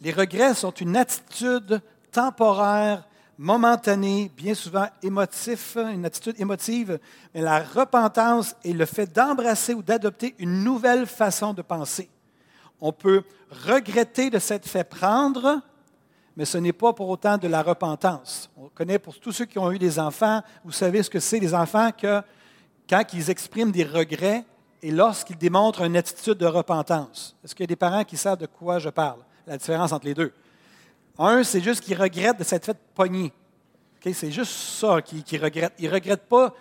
Les 0.00 0.12
regrets 0.12 0.54
sont 0.54 0.72
une 0.72 0.96
attitude 0.96 1.80
temporaire 2.10 3.08
momentané, 3.42 4.30
bien 4.36 4.54
souvent 4.54 4.86
émotif, 5.02 5.76
une 5.76 6.04
attitude 6.04 6.40
émotive, 6.40 7.00
mais 7.34 7.40
la 7.40 7.60
repentance 7.60 8.54
est 8.64 8.72
le 8.72 8.86
fait 8.86 9.12
d'embrasser 9.12 9.74
ou 9.74 9.82
d'adopter 9.82 10.36
une 10.38 10.62
nouvelle 10.62 11.06
façon 11.06 11.52
de 11.52 11.60
penser. 11.60 12.08
On 12.80 12.92
peut 12.92 13.24
regretter 13.66 14.30
de 14.30 14.38
s'être 14.38 14.68
fait 14.68 14.84
prendre, 14.84 15.60
mais 16.36 16.44
ce 16.44 16.56
n'est 16.56 16.72
pas 16.72 16.92
pour 16.92 17.08
autant 17.08 17.36
de 17.36 17.48
la 17.48 17.62
repentance. 17.62 18.48
On 18.56 18.68
connaît 18.68 19.00
pour 19.00 19.18
tous 19.18 19.32
ceux 19.32 19.44
qui 19.44 19.58
ont 19.58 19.72
eu 19.72 19.78
des 19.78 19.98
enfants, 19.98 20.40
vous 20.64 20.70
savez 20.70 21.02
ce 21.02 21.10
que 21.10 21.18
c'est 21.18 21.40
les 21.40 21.52
enfants 21.52 21.90
que 21.90 22.22
quand 22.88 23.02
ils 23.12 23.28
expriment 23.28 23.72
des 23.72 23.84
regrets 23.84 24.44
et 24.82 24.92
lorsqu'ils 24.92 25.38
démontrent 25.38 25.82
une 25.82 25.96
attitude 25.96 26.38
de 26.38 26.46
repentance. 26.46 27.36
Est-ce 27.42 27.56
qu'il 27.56 27.64
y 27.64 27.66
a 27.66 27.74
des 27.74 27.76
parents 27.76 28.04
qui 28.04 28.16
savent 28.16 28.38
de 28.38 28.46
quoi 28.46 28.78
je 28.78 28.88
parle? 28.88 29.18
La 29.48 29.58
différence 29.58 29.90
entre 29.90 30.06
les 30.06 30.14
deux. 30.14 30.32
Un, 31.18 31.44
c'est 31.44 31.60
juste 31.60 31.82
qu'il 31.82 32.00
regrette 32.00 32.38
de 32.38 32.44
s'être 32.44 32.64
fait 32.64 32.78
pogner. 32.94 33.32
C'est 34.12 34.32
juste 34.32 34.52
ça 34.52 35.00
qu'il 35.00 35.42
regrette. 35.42 35.74
Il 35.78 35.88
ne 35.88 35.94
regrette 35.94 36.22
pas 36.22 36.52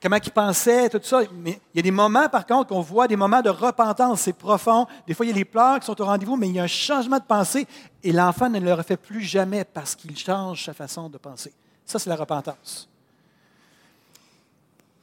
comment 0.00 0.16
il 0.16 0.30
pensait, 0.30 0.88
tout 0.88 1.00
ça. 1.02 1.20
Mais 1.32 1.60
il 1.74 1.78
y 1.78 1.80
a 1.80 1.82
des 1.82 1.90
moments, 1.90 2.28
par 2.28 2.46
contre, 2.46 2.68
qu'on 2.68 2.80
voit 2.80 3.06
des 3.06 3.16
moments 3.16 3.42
de 3.42 3.50
repentance. 3.50 4.22
C'est 4.22 4.32
profond. 4.32 4.86
Des 5.06 5.14
fois, 5.14 5.26
il 5.26 5.30
y 5.30 5.32
a 5.32 5.36
les 5.36 5.44
pleurs 5.44 5.78
qui 5.80 5.86
sont 5.86 6.00
au 6.00 6.06
rendez-vous, 6.06 6.36
mais 6.36 6.48
il 6.48 6.54
y 6.54 6.60
a 6.60 6.62
un 6.62 6.68
changement 6.68 7.18
de 7.18 7.24
pensée 7.24 7.66
et 8.02 8.12
l'enfant 8.12 8.48
ne 8.48 8.58
le 8.58 8.72
refait 8.72 8.96
plus 8.96 9.20
jamais 9.20 9.64
parce 9.64 9.94
qu'il 9.94 10.16
change 10.16 10.64
sa 10.64 10.72
façon 10.72 11.08
de 11.08 11.18
penser. 11.18 11.52
Ça, 11.84 11.98
c'est 11.98 12.08
la 12.08 12.16
repentance. 12.16 12.88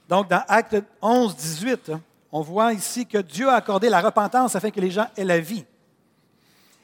Donc, 0.09 0.29
dans 0.29 0.43
Acte 0.47 0.77
11, 1.01 1.35
18, 1.35 1.91
on 2.31 2.41
voit 2.41 2.73
ici 2.73 3.05
que 3.05 3.17
Dieu 3.17 3.49
a 3.49 3.55
accordé 3.55 3.89
la 3.89 4.01
repentance 4.01 4.55
afin 4.55 4.71
que 4.71 4.79
les 4.79 4.91
gens 4.91 5.07
aient 5.15 5.25
la 5.25 5.39
vie. 5.39 5.65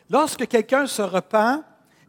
Lorsque 0.09 0.45
quelqu'un 0.47 0.85
se 0.85 1.01
repent, 1.01 1.63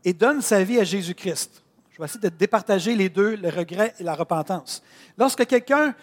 et 0.05 0.13
donne 0.13 0.43
sa 0.43 0.63
vie 0.63 0.79
à 0.79 0.85
Jésus-Christ. 0.85 1.63
Je 1.91 1.99
vais 1.99 2.05
essayer 2.05 2.21
de 2.21 2.29
départager 2.29 2.95
les 2.95 3.09
deux, 3.09 3.37
le 3.37 3.49
regret 3.49 3.95
et 3.99 4.03
la 4.03 4.15
repentance. 4.15 4.83
Lorsque 5.17 5.47
quelqu'un, 5.47 5.95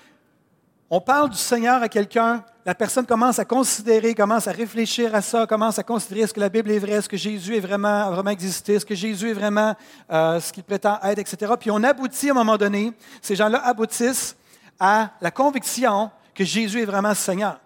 on 0.89 1.01
parle 1.01 1.29
du 1.29 1.37
Seigneur 1.37 1.81
à 1.81 1.89
quelqu'un, 1.89 2.43
la 2.65 2.75
personne 2.75 3.05
commence 3.05 3.39
à 3.39 3.45
considérer, 3.45 4.13
commence 4.13 4.47
à 4.47 4.51
réfléchir 4.51 5.13
à 5.15 5.21
ça, 5.21 5.47
commence 5.47 5.79
à 5.79 5.83
considérer 5.83 6.21
est-ce 6.21 6.33
que 6.33 6.39
la 6.39 6.49
Bible 6.49 6.71
est 6.71 6.79
vraie, 6.79 6.93
est-ce 6.93 7.09
que 7.09 7.17
Jésus 7.17 7.55
est 7.55 7.61
vraiment, 7.61 8.07
a 8.07 8.11
vraiment 8.11 8.29
existé, 8.29 8.75
est-ce 8.75 8.85
que 8.85 8.95
Jésus 8.95 9.29
est 9.29 9.33
vraiment 9.33 9.75
euh, 10.11 10.39
ce 10.39 10.53
qu'il 10.53 10.63
prétend 10.63 10.99
être, 11.03 11.19
etc. 11.19 11.53
Puis 11.59 11.71
on 11.71 11.83
aboutit 11.83 12.29
à 12.29 12.31
un 12.31 12.35
moment 12.35 12.57
donné, 12.57 12.93
ces 13.21 13.35
gens-là 13.35 13.65
aboutissent 13.65 14.35
à 14.79 15.11
la 15.21 15.31
conviction 15.31 16.09
que 16.33 16.43
Jésus 16.43 16.81
est 16.81 16.85
vraiment 16.85 17.13
Seigneur 17.13 17.59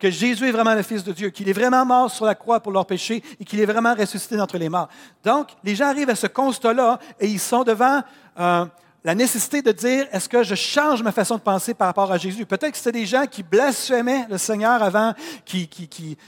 que 0.00 0.10
Jésus 0.10 0.48
est 0.48 0.52
vraiment 0.52 0.74
le 0.74 0.82
Fils 0.82 1.04
de 1.04 1.12
Dieu, 1.12 1.30
qu'il 1.30 1.48
est 1.48 1.52
vraiment 1.52 1.84
mort 1.84 2.10
sur 2.10 2.24
la 2.24 2.34
croix 2.34 2.60
pour 2.60 2.72
leurs 2.72 2.86
péchés 2.86 3.22
et 3.38 3.44
qu'il 3.44 3.60
est 3.60 3.66
vraiment 3.66 3.94
ressuscité 3.94 4.36
d'entre 4.36 4.58
les 4.58 4.68
morts. 4.68 4.88
Donc, 5.22 5.48
les 5.62 5.76
gens 5.76 5.86
arrivent 5.86 6.10
à 6.10 6.16
ce 6.16 6.26
constat-là 6.26 6.98
et 7.20 7.28
ils 7.28 7.38
sont 7.38 7.62
devant 7.62 8.02
euh, 8.38 8.64
la 9.04 9.14
nécessité 9.14 9.62
de 9.62 9.72
dire, 9.72 10.06
est-ce 10.12 10.28
que 10.28 10.42
je 10.42 10.54
change 10.54 11.02
ma 11.02 11.12
façon 11.12 11.36
de 11.36 11.40
penser 11.40 11.74
par 11.74 11.88
rapport 11.88 12.10
à 12.10 12.18
Jésus? 12.18 12.44
Peut-être 12.44 12.72
que 12.72 12.76
c'était 12.76 12.98
des 12.98 13.06
gens 13.06 13.26
qui 13.26 13.42
blasphémaient 13.42 14.26
le 14.28 14.36
Seigneur 14.36 14.82
avant, 14.82 15.14
qui, 15.44 15.68
qui, 15.68 15.88
qui, 15.88 16.18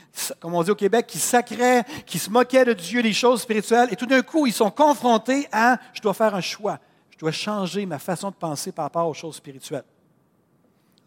comme 0.40 0.54
on 0.54 0.62
dit 0.62 0.70
au 0.70 0.74
Québec, 0.74 1.06
qui 1.06 1.18
sacraient, 1.18 1.84
qui 2.06 2.18
se 2.18 2.30
moquaient 2.30 2.64
de 2.64 2.72
Dieu, 2.72 3.02
des 3.02 3.12
choses 3.12 3.42
spirituelles, 3.42 3.88
et 3.90 3.96
tout 3.96 4.06
d'un 4.06 4.22
coup, 4.22 4.46
ils 4.46 4.52
sont 4.52 4.70
confrontés 4.70 5.48
à, 5.52 5.78
je 5.92 6.00
dois 6.00 6.14
faire 6.14 6.34
un 6.34 6.40
choix, 6.40 6.78
je 7.10 7.18
dois 7.18 7.32
changer 7.32 7.84
ma 7.84 7.98
façon 7.98 8.30
de 8.30 8.36
penser 8.36 8.72
par 8.72 8.84
rapport 8.84 9.06
aux 9.06 9.14
choses 9.14 9.36
spirituelles. 9.36 9.84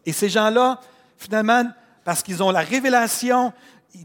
Et 0.04 0.12
ces 0.12 0.28
gens-là, 0.28 0.80
finalement, 1.16 1.64
parce 2.06 2.22
qu'ils 2.22 2.40
ont 2.40 2.52
la 2.52 2.60
révélation, 2.60 3.52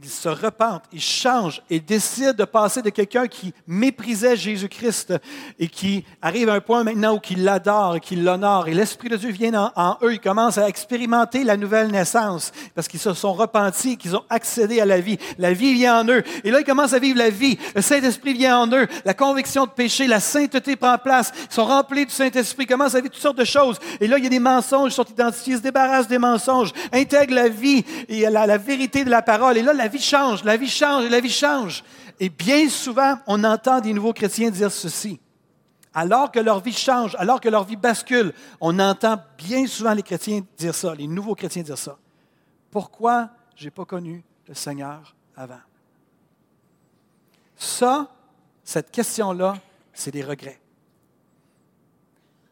ils 0.01 0.09
se 0.09 0.29
repentent, 0.29 0.83
ils 0.93 1.01
changent 1.01 1.61
et 1.69 1.79
décident 1.79 2.33
de 2.33 2.45
passer 2.45 2.81
de 2.81 2.89
quelqu'un 2.89 3.27
qui 3.27 3.53
méprisait 3.67 4.35
Jésus-Christ 4.35 5.13
et 5.59 5.67
qui 5.67 6.05
arrive 6.21 6.49
à 6.49 6.53
un 6.53 6.61
point 6.61 6.83
maintenant 6.83 7.15
où 7.15 7.19
il 7.29 7.43
l'adore 7.43 7.99
qu'il 7.99 8.23
l'honore. 8.23 8.67
Et 8.67 8.73
l'Esprit 8.73 9.09
de 9.09 9.17
Dieu 9.17 9.31
vient 9.31 9.71
en, 9.75 9.97
eux, 10.01 10.13
ils 10.13 10.19
commencent 10.19 10.57
à 10.57 10.67
expérimenter 10.67 11.43
la 11.43 11.57
nouvelle 11.57 11.87
naissance 11.91 12.51
parce 12.75 12.87
qu'ils 12.87 12.99
se 12.99 13.13
sont 13.13 13.33
repentis, 13.33 13.97
qu'ils 13.97 14.15
ont 14.15 14.23
accédé 14.29 14.79
à 14.79 14.85
la 14.85 14.99
vie. 14.99 15.17
La 15.37 15.53
vie 15.53 15.73
vient 15.73 16.01
en 16.01 16.07
eux. 16.07 16.23
Et 16.43 16.51
là, 16.51 16.59
ils 16.59 16.65
commencent 16.65 16.93
à 16.93 16.99
vivre 16.99 17.17
la 17.17 17.29
vie. 17.29 17.57
Le 17.75 17.81
Saint-Esprit 17.81 18.33
vient 18.33 18.59
en 18.59 18.67
eux. 18.71 18.87
La 19.03 19.13
conviction 19.13 19.65
de 19.65 19.71
péché, 19.71 20.07
la 20.07 20.19
sainteté 20.19 20.75
prend 20.75 20.97
place. 20.97 21.31
Ils 21.49 21.53
sont 21.53 21.65
remplis 21.65 22.05
du 22.05 22.13
Saint-Esprit, 22.13 22.65
commencent 22.65 22.95
à 22.95 23.01
vivre 23.01 23.13
toutes 23.13 23.21
sortes 23.21 23.37
de 23.37 23.45
choses. 23.45 23.79
Et 23.99 24.07
là, 24.07 24.17
il 24.17 24.23
y 24.23 24.27
a 24.27 24.29
des 24.29 24.39
mensonges, 24.39 24.91
ils 24.91 24.95
sont 24.95 25.05
identifiés, 25.05 25.53
ils 25.53 25.57
se 25.57 25.63
débarrassent 25.63 26.07
des 26.07 26.19
mensonges, 26.19 26.71
intègrent 26.93 27.35
la 27.35 27.49
vie 27.49 27.83
et 28.07 28.29
la, 28.29 28.45
la 28.45 28.57
vérité 28.57 29.03
de 29.03 29.09
la 29.09 29.21
parole. 29.21 29.57
Et 29.57 29.63
là, 29.63 29.73
la 29.81 29.87
vie 29.87 29.99
change, 29.99 30.43
la 30.43 30.57
vie 30.57 30.69
change, 30.69 31.09
la 31.09 31.19
vie 31.19 31.29
change. 31.29 31.83
Et 32.19 32.29
bien 32.29 32.69
souvent, 32.69 33.17
on 33.25 33.43
entend 33.43 33.81
des 33.81 33.93
nouveaux 33.93 34.13
chrétiens 34.13 34.51
dire 34.51 34.71
ceci. 34.71 35.19
Alors 35.93 36.31
que 36.31 36.39
leur 36.39 36.59
vie 36.61 36.71
change, 36.71 37.15
alors 37.17 37.41
que 37.41 37.49
leur 37.49 37.63
vie 37.63 37.75
bascule, 37.75 38.31
on 38.61 38.77
entend 38.79 39.17
bien 39.37 39.65
souvent 39.65 39.93
les 39.93 40.03
chrétiens 40.03 40.41
dire 40.57 40.75
ça, 40.75 40.93
les 40.93 41.07
nouveaux 41.07 41.35
chrétiens 41.35 41.63
dire 41.63 41.77
ça. 41.77 41.97
Pourquoi 42.69 43.29
je 43.55 43.65
n'ai 43.65 43.71
pas 43.71 43.85
connu 43.85 44.23
le 44.47 44.53
Seigneur 44.53 45.15
avant? 45.35 45.59
Ça, 47.57 48.07
cette 48.63 48.91
question-là, 48.91 49.55
c'est 49.91 50.11
des 50.11 50.23
regrets. 50.23 50.59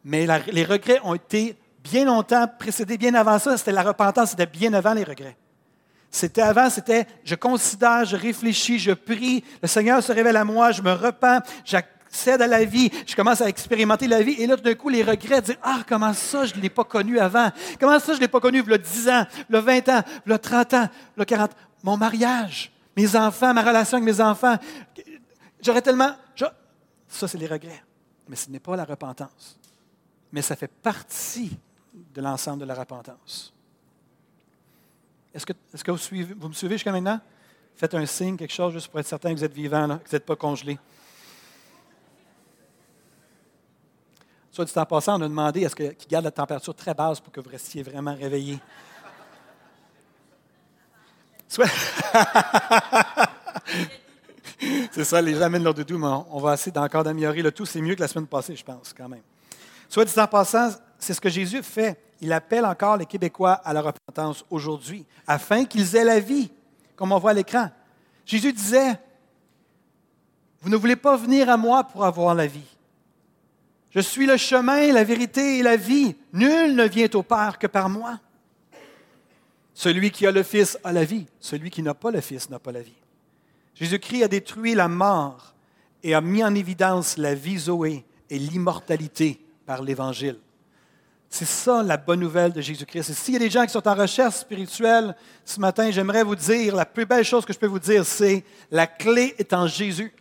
Mais 0.04 0.26
les 0.50 0.64
regrets 0.64 1.00
ont 1.04 1.14
été 1.14 1.56
bien 1.82 2.04
longtemps 2.04 2.46
précédés, 2.58 2.98
bien 2.98 3.14
avant 3.14 3.38
ça. 3.38 3.56
C'était 3.56 3.72
la 3.72 3.82
repentance, 3.82 4.30
c'était 4.30 4.46
bien 4.46 4.72
avant 4.74 4.94
les 4.94 5.04
regrets. 5.04 5.36
C'était 6.10 6.42
avant, 6.42 6.68
c'était 6.70 7.06
je 7.24 7.34
considère, 7.34 8.04
je 8.04 8.16
réfléchis, 8.16 8.78
je 8.78 8.92
prie, 8.92 9.44
le 9.62 9.68
Seigneur 9.68 10.02
se 10.02 10.12
révèle 10.12 10.36
à 10.36 10.44
moi, 10.44 10.72
je 10.72 10.82
me 10.82 10.92
repens, 10.92 11.38
j'accède 11.64 12.42
à 12.42 12.48
la 12.48 12.64
vie, 12.64 12.90
je 13.06 13.14
commence 13.14 13.40
à 13.40 13.48
expérimenter 13.48 14.08
la 14.08 14.20
vie, 14.20 14.32
et 14.32 14.46
là, 14.46 14.56
tout 14.56 14.64
d'un 14.64 14.74
coup, 14.74 14.88
les 14.88 15.04
regrets, 15.04 15.40
dire 15.40 15.56
Ah, 15.62 15.82
comment 15.88 16.12
ça, 16.12 16.46
je 16.46 16.56
ne 16.56 16.60
l'ai 16.60 16.68
pas 16.68 16.84
connu 16.84 17.18
avant? 17.20 17.50
Comment 17.78 18.00
ça, 18.00 18.12
je 18.12 18.16
ne 18.16 18.22
l'ai 18.22 18.28
pas 18.28 18.40
connu 18.40 18.60
a 18.60 18.78
10 18.78 19.08
ans, 19.08 19.24
a 19.52 19.60
20 19.60 19.88
ans, 19.88 20.02
a 20.28 20.38
30 20.38 20.74
ans, 20.74 20.88
a 21.16 21.24
40 21.24 21.52
Mon 21.84 21.96
mariage, 21.96 22.72
mes 22.96 23.14
enfants, 23.14 23.54
ma 23.54 23.62
relation 23.62 23.98
avec 23.98 24.12
mes 24.12 24.20
enfants. 24.20 24.56
J'aurais 25.62 25.82
tellement. 25.82 26.14
Ça, 27.10 27.26
c'est 27.26 27.38
les 27.38 27.46
regrets. 27.46 27.82
Mais 28.28 28.36
ce 28.36 28.48
n'est 28.48 28.60
pas 28.60 28.76
la 28.76 28.84
repentance. 28.84 29.58
Mais 30.32 30.42
ça 30.42 30.54
fait 30.54 30.70
partie 30.70 31.58
de 31.92 32.20
l'ensemble 32.20 32.60
de 32.60 32.64
la 32.64 32.74
repentance. 32.74 33.52
Est-ce 35.34 35.46
que, 35.46 35.52
est 35.52 35.82
que 35.82 35.90
vous, 35.90 35.98
suivez, 35.98 36.34
vous, 36.34 36.48
me 36.48 36.52
suivez 36.52 36.74
jusqu'à 36.76 36.92
maintenant? 36.92 37.20
Faites 37.76 37.94
un 37.94 38.04
signe, 38.06 38.36
quelque 38.36 38.52
chose, 38.52 38.72
juste 38.72 38.88
pour 38.88 39.00
être 39.00 39.06
certain 39.06 39.32
que 39.32 39.38
vous 39.38 39.44
êtes 39.44 39.52
vivant, 39.52 39.86
que 39.88 40.08
vous 40.08 40.12
n'êtes 40.12 40.26
pas 40.26 40.36
congelé. 40.36 40.78
Soit 44.50 44.64
du 44.64 44.72
temps 44.72 44.84
passant, 44.84 45.18
on 45.18 45.22
a 45.22 45.28
demandé 45.28 45.62
est-ce 45.62 45.76
qu'il 45.76 45.94
garde 46.08 46.24
la 46.24 46.32
température 46.32 46.74
très 46.74 46.92
basse 46.92 47.20
pour 47.20 47.32
que 47.32 47.40
vous 47.40 47.50
restiez 47.50 47.82
vraiment 47.82 48.14
réveillé. 48.14 48.58
Soit... 51.48 51.66
c'est 54.90 55.04
ça, 55.04 55.22
les 55.22 55.34
gens 55.34 55.42
amènent 55.42 55.64
leur 55.64 55.74
doudou, 55.74 55.98
mais 55.98 56.08
on 56.30 56.40
va 56.40 56.54
essayer 56.54 56.76
encore 56.78 57.04
d'améliorer 57.04 57.42
le 57.42 57.52
tout. 57.52 57.64
C'est 57.64 57.80
mieux 57.80 57.94
que 57.94 58.00
la 58.00 58.08
semaine 58.08 58.26
passée, 58.26 58.56
je 58.56 58.64
pense, 58.64 58.92
quand 58.92 59.08
même. 59.08 59.22
Soit 59.88 60.04
dit 60.04 60.18
en 60.18 60.26
passant, 60.26 60.70
c'est 60.98 61.14
ce 61.14 61.20
que 61.20 61.28
Jésus 61.28 61.62
fait. 61.62 62.09
Il 62.20 62.32
appelle 62.32 62.66
encore 62.66 62.96
les 62.96 63.06
Québécois 63.06 63.52
à 63.52 63.72
la 63.72 63.80
repentance 63.80 64.44
aujourd'hui, 64.50 65.06
afin 65.26 65.64
qu'ils 65.64 65.96
aient 65.96 66.04
la 66.04 66.20
vie, 66.20 66.50
comme 66.96 67.12
on 67.12 67.18
voit 67.18 67.30
à 67.30 67.34
l'écran. 67.34 67.70
Jésus 68.26 68.52
disait, 68.52 68.98
vous 70.60 70.68
ne 70.68 70.76
voulez 70.76 70.96
pas 70.96 71.16
venir 71.16 71.48
à 71.48 71.56
moi 71.56 71.84
pour 71.84 72.04
avoir 72.04 72.34
la 72.34 72.46
vie. 72.46 72.76
Je 73.90 74.00
suis 74.00 74.26
le 74.26 74.36
chemin, 74.36 74.92
la 74.92 75.02
vérité 75.04 75.58
et 75.58 75.62
la 75.62 75.76
vie. 75.76 76.14
Nul 76.32 76.76
ne 76.76 76.84
vient 76.84 77.08
au 77.14 77.22
Père 77.22 77.58
que 77.58 77.66
par 77.66 77.88
moi. 77.88 78.20
Celui 79.74 80.10
qui 80.10 80.26
a 80.26 80.30
le 80.30 80.42
Fils 80.42 80.78
a 80.84 80.92
la 80.92 81.04
vie. 81.04 81.26
Celui 81.40 81.70
qui 81.70 81.82
n'a 81.82 81.94
pas 81.94 82.10
le 82.10 82.20
Fils 82.20 82.50
n'a 82.50 82.58
pas 82.58 82.70
la 82.70 82.82
vie. 82.82 82.94
Jésus-Christ 83.74 84.24
a 84.24 84.28
détruit 84.28 84.74
la 84.74 84.88
mort 84.88 85.54
et 86.02 86.14
a 86.14 86.20
mis 86.20 86.44
en 86.44 86.54
évidence 86.54 87.16
la 87.16 87.34
vie 87.34 87.58
Zoé 87.58 88.04
et 88.28 88.38
l'immortalité 88.38 89.40
par 89.66 89.82
l'Évangile. 89.82 90.38
C'est 91.32 91.46
ça 91.46 91.84
la 91.84 91.96
bonne 91.96 92.18
nouvelle 92.18 92.52
de 92.52 92.60
Jésus-Christ. 92.60 93.10
Et 93.10 93.14
s'il 93.14 93.34
y 93.34 93.36
a 93.36 93.40
des 93.40 93.50
gens 93.50 93.64
qui 93.64 93.70
sont 93.70 93.86
en 93.86 93.94
recherche 93.94 94.34
spirituelle 94.34 95.14
ce 95.44 95.60
matin, 95.60 95.88
j'aimerais 95.92 96.24
vous 96.24 96.34
dire, 96.34 96.74
la 96.74 96.84
plus 96.84 97.06
belle 97.06 97.24
chose 97.24 97.44
que 97.44 97.52
je 97.52 97.58
peux 97.58 97.68
vous 97.68 97.78
dire, 97.78 98.04
c'est 98.04 98.44
la 98.68 98.88
clé 98.88 99.36
est 99.38 99.52
en 99.52 99.68
Jésus. 99.68 100.12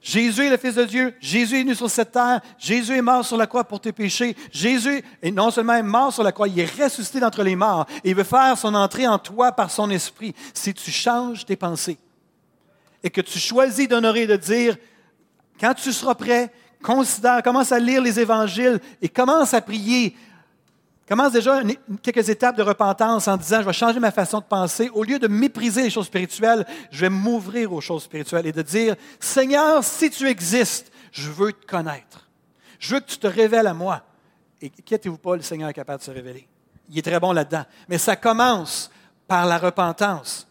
Jésus 0.00 0.46
est 0.46 0.50
le 0.50 0.56
Fils 0.56 0.76
de 0.76 0.84
Dieu. 0.84 1.14
Jésus 1.20 1.56
est 1.56 1.62
venu 1.64 1.74
sur 1.74 1.90
cette 1.90 2.12
terre. 2.12 2.40
Jésus 2.58 2.96
est 2.96 3.02
mort 3.02 3.24
sur 3.24 3.36
la 3.36 3.48
croix 3.48 3.64
pour 3.64 3.80
tes 3.80 3.90
péchés. 3.90 4.36
Jésus 4.52 5.02
est 5.20 5.32
non 5.32 5.50
seulement 5.50 5.82
mort 5.82 6.12
sur 6.12 6.22
la 6.22 6.30
croix, 6.30 6.46
il 6.46 6.60
est 6.60 6.80
ressuscité 6.80 7.18
d'entre 7.18 7.42
les 7.42 7.56
morts. 7.56 7.84
Et 8.04 8.10
il 8.10 8.14
veut 8.14 8.22
faire 8.22 8.56
son 8.56 8.72
entrée 8.76 9.08
en 9.08 9.18
toi 9.18 9.50
par 9.50 9.68
son 9.68 9.90
esprit. 9.90 10.32
Si 10.54 10.72
tu 10.72 10.92
changes 10.92 11.44
tes 11.44 11.56
pensées 11.56 11.98
et 13.02 13.10
que 13.10 13.20
tu 13.20 13.40
choisis 13.40 13.88
d'honorer 13.88 14.22
et 14.22 14.26
de 14.28 14.36
dire, 14.36 14.76
quand 15.58 15.74
tu 15.74 15.92
seras 15.92 16.14
prêt, 16.14 16.52
considère, 16.84 17.42
commence 17.42 17.72
à 17.72 17.80
lire 17.80 18.00
les 18.00 18.20
évangiles 18.20 18.78
et 19.02 19.08
commence 19.08 19.54
à 19.54 19.60
prier. 19.60 20.16
Commence 21.08 21.32
déjà 21.32 21.62
quelques 22.02 22.28
étapes 22.28 22.56
de 22.56 22.62
repentance 22.62 23.28
en 23.28 23.36
disant, 23.36 23.60
je 23.60 23.66
vais 23.66 23.72
changer 23.72 24.00
ma 24.00 24.10
façon 24.10 24.40
de 24.40 24.44
penser. 24.44 24.90
Au 24.92 25.04
lieu 25.04 25.20
de 25.20 25.28
mépriser 25.28 25.82
les 25.82 25.90
choses 25.90 26.06
spirituelles, 26.06 26.66
je 26.90 27.00
vais 27.02 27.10
m'ouvrir 27.10 27.72
aux 27.72 27.80
choses 27.80 28.02
spirituelles 28.02 28.46
et 28.46 28.52
de 28.52 28.62
dire, 28.62 28.96
Seigneur, 29.20 29.84
si 29.84 30.10
tu 30.10 30.26
existes, 30.26 30.90
je 31.12 31.30
veux 31.30 31.52
te 31.52 31.64
connaître. 31.64 32.28
Je 32.80 32.94
veux 32.94 33.00
que 33.00 33.06
tu 33.06 33.18
te 33.18 33.26
révèles 33.26 33.68
à 33.68 33.74
moi. 33.74 34.02
Et 34.60 34.72
inquiétez-vous 34.80 35.18
pas, 35.18 35.36
le 35.36 35.42
Seigneur 35.42 35.68
est 35.68 35.74
capable 35.74 36.00
de 36.00 36.04
se 36.04 36.10
révéler. 36.10 36.48
Il 36.90 36.98
est 36.98 37.02
très 37.02 37.20
bon 37.20 37.32
là-dedans. 37.32 37.64
Mais 37.88 37.98
ça 37.98 38.16
commence 38.16 38.90
par 39.28 39.46
la 39.46 39.58
repentance. 39.58 40.48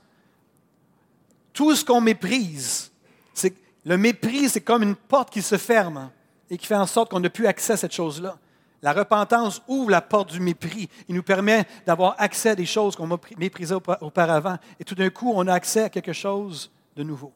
Tout 1.51 1.75
ce 1.75 1.83
qu'on 1.83 2.01
méprise, 2.01 2.91
c'est 3.33 3.53
le 3.85 3.97
mépris, 3.97 4.49
c'est 4.49 4.61
comme 4.61 4.83
une 4.83 4.95
porte 4.95 5.31
qui 5.31 5.41
se 5.41 5.57
ferme 5.57 6.09
et 6.49 6.57
qui 6.57 6.65
fait 6.65 6.75
en 6.75 6.85
sorte 6.85 7.11
qu'on 7.11 7.19
n'a 7.19 7.29
plus 7.29 7.47
accès 7.47 7.73
à 7.73 7.77
cette 7.77 7.93
chose-là. 7.93 8.37
La 8.81 8.93
repentance 8.93 9.61
ouvre 9.67 9.89
la 9.89 10.01
porte 10.01 10.31
du 10.31 10.39
mépris. 10.39 10.89
Il 11.07 11.15
nous 11.15 11.23
permet 11.23 11.65
d'avoir 11.85 12.15
accès 12.17 12.49
à 12.49 12.55
des 12.55 12.65
choses 12.65 12.95
qu'on 12.95 13.09
méprisait 13.37 13.75
auparavant. 13.75 14.57
Et 14.79 14.83
tout 14.83 14.95
d'un 14.95 15.09
coup, 15.09 15.31
on 15.33 15.47
a 15.47 15.53
accès 15.53 15.83
à 15.83 15.89
quelque 15.89 16.13
chose 16.13 16.71
de 16.95 17.03
nouveau. 17.03 17.31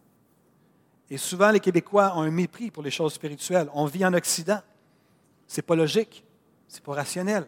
Et 1.09 1.17
souvent, 1.17 1.49
les 1.49 1.59
Québécois 1.59 2.13
ont 2.15 2.21
un 2.21 2.29
mépris 2.29 2.69
pour 2.69 2.83
les 2.83 2.91
choses 2.91 3.13
spirituelles. 3.13 3.69
On 3.73 3.85
vit 3.85 4.05
en 4.05 4.13
Occident. 4.13 4.59
Ce 5.47 5.57
n'est 5.57 5.63
pas 5.65 5.75
logique. 5.75 6.23
C'est 6.67 6.83
pas 6.83 6.93
rationnel. 6.93 7.47